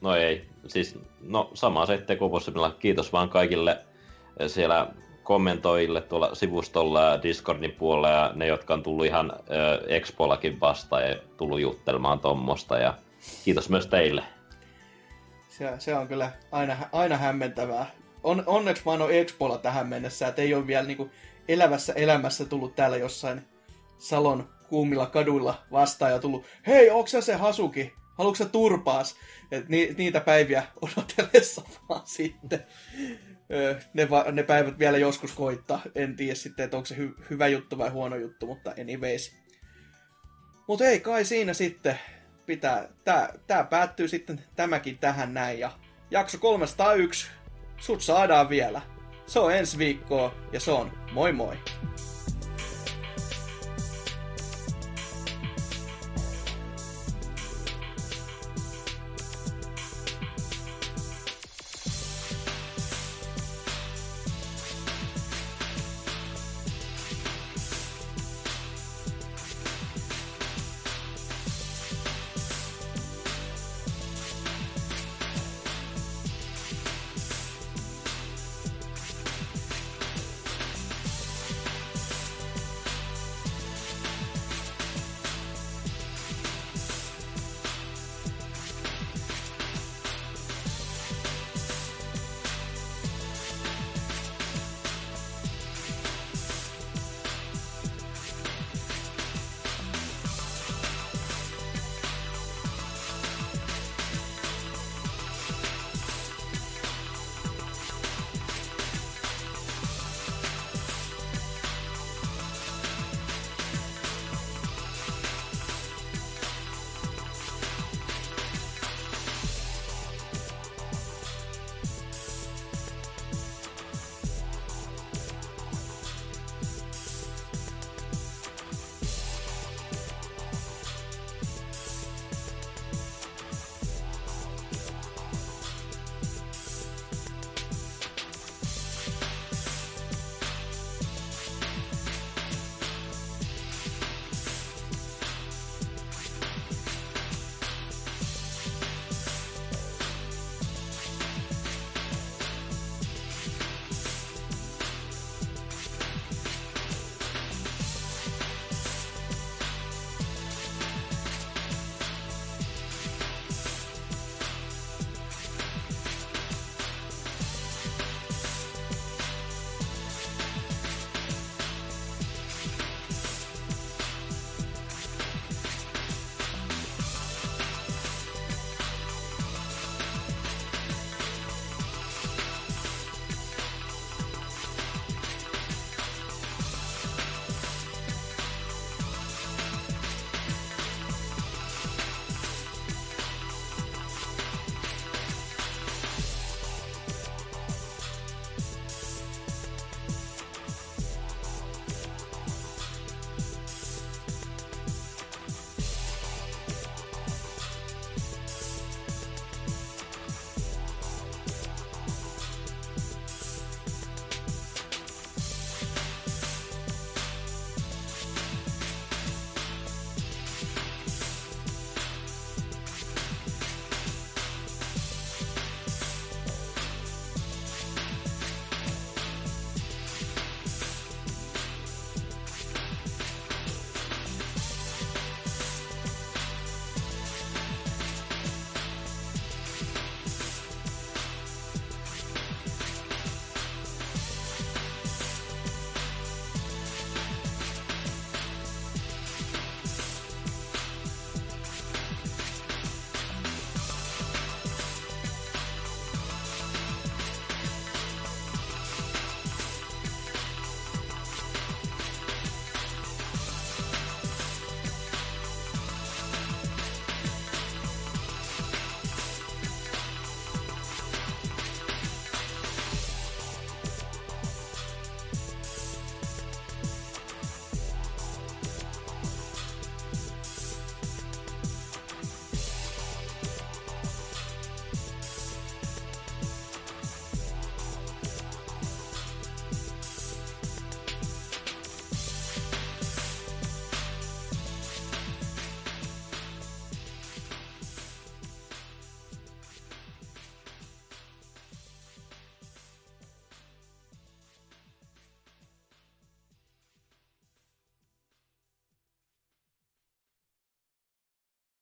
No 0.00 0.14
ei. 0.14 0.46
Siis, 0.66 0.98
no 1.20 1.50
sama 1.54 1.86
se, 1.86 1.94
ettei 1.94 2.16
Kopossimilla. 2.16 2.76
Kiitos 2.78 3.12
vaan 3.12 3.28
kaikille 3.28 3.84
siellä 4.46 4.92
kommentoijille 5.28 6.00
tuolla 6.00 6.34
sivustolla 6.34 7.02
ja 7.02 7.22
Discordin 7.22 7.72
puolella 7.72 8.10
ja 8.10 8.32
ne, 8.34 8.46
jotka 8.46 8.74
on 8.74 8.82
tullut 8.82 9.06
ihan 9.06 9.32
ö, 9.32 9.84
Expolakin 9.86 10.60
vastaan 10.60 11.08
ja 11.08 11.16
tullut 11.36 11.60
juttelemaan 11.60 12.20
tommosta. 12.20 12.78
Ja 12.78 12.94
kiitos 13.44 13.68
myös 13.68 13.86
teille. 13.86 14.22
Se, 15.48 15.72
se 15.78 15.94
on 15.94 16.08
kyllä 16.08 16.32
aina, 16.52 16.76
aina 16.92 17.16
hämmentävää. 17.16 17.90
On, 18.22 18.42
onneksi 18.46 18.82
mä 18.84 18.90
oon 18.90 19.12
Expolla 19.14 19.58
tähän 19.58 19.88
mennessä, 19.88 20.28
että 20.28 20.42
ei 20.42 20.54
ole 20.54 20.66
vielä 20.66 20.86
niinku 20.86 21.10
elävässä 21.48 21.92
elämässä 21.92 22.44
tullut 22.44 22.76
täällä 22.76 22.96
jossain 22.96 23.42
Salon 23.98 24.48
kuumilla 24.68 25.06
kaduilla 25.06 25.54
vastaan 25.72 26.12
ja 26.12 26.18
tullut, 26.18 26.44
hei, 26.66 26.90
onko 26.90 27.06
se 27.06 27.20
se 27.20 27.34
Hasuki? 27.34 27.92
Haluatko 28.18 28.44
turpaas? 28.44 29.16
Et 29.50 29.68
ni, 29.68 29.94
niitä 29.98 30.20
päiviä 30.20 30.62
odotellessa 30.82 31.62
vaan 31.88 32.02
sitten. 32.04 32.66
Ne, 33.94 34.10
va, 34.10 34.24
ne 34.32 34.42
päivät 34.42 34.78
vielä 34.78 34.98
joskus 34.98 35.32
koittaa. 35.32 35.82
En 35.94 36.16
tiedä 36.16 36.34
sitten, 36.34 36.64
että 36.64 36.76
onko 36.76 36.86
se 36.86 36.96
hy, 36.96 37.14
hyvä 37.30 37.48
juttu 37.48 37.78
vai 37.78 37.88
huono 37.88 38.16
juttu, 38.16 38.46
mutta 38.46 38.70
anyways. 38.80 39.32
Mutta 40.68 40.84
ei 40.84 41.00
kai 41.00 41.24
siinä 41.24 41.54
sitten 41.54 41.98
pitää, 42.46 42.88
tää, 43.04 43.34
tää 43.46 43.64
päättyy 43.64 44.08
sitten 44.08 44.44
tämäkin 44.56 44.98
tähän 44.98 45.34
näin 45.34 45.58
ja 45.58 45.72
jakso 46.10 46.38
301, 46.38 47.28
sut 47.78 48.02
saadaan 48.02 48.48
vielä. 48.48 48.82
Se 49.26 49.38
on 49.38 49.54
ensi 49.54 49.78
viikkoa 49.78 50.34
ja 50.52 50.60
se 50.60 50.70
on 50.70 50.92
moi 51.12 51.32
moi. 51.32 51.56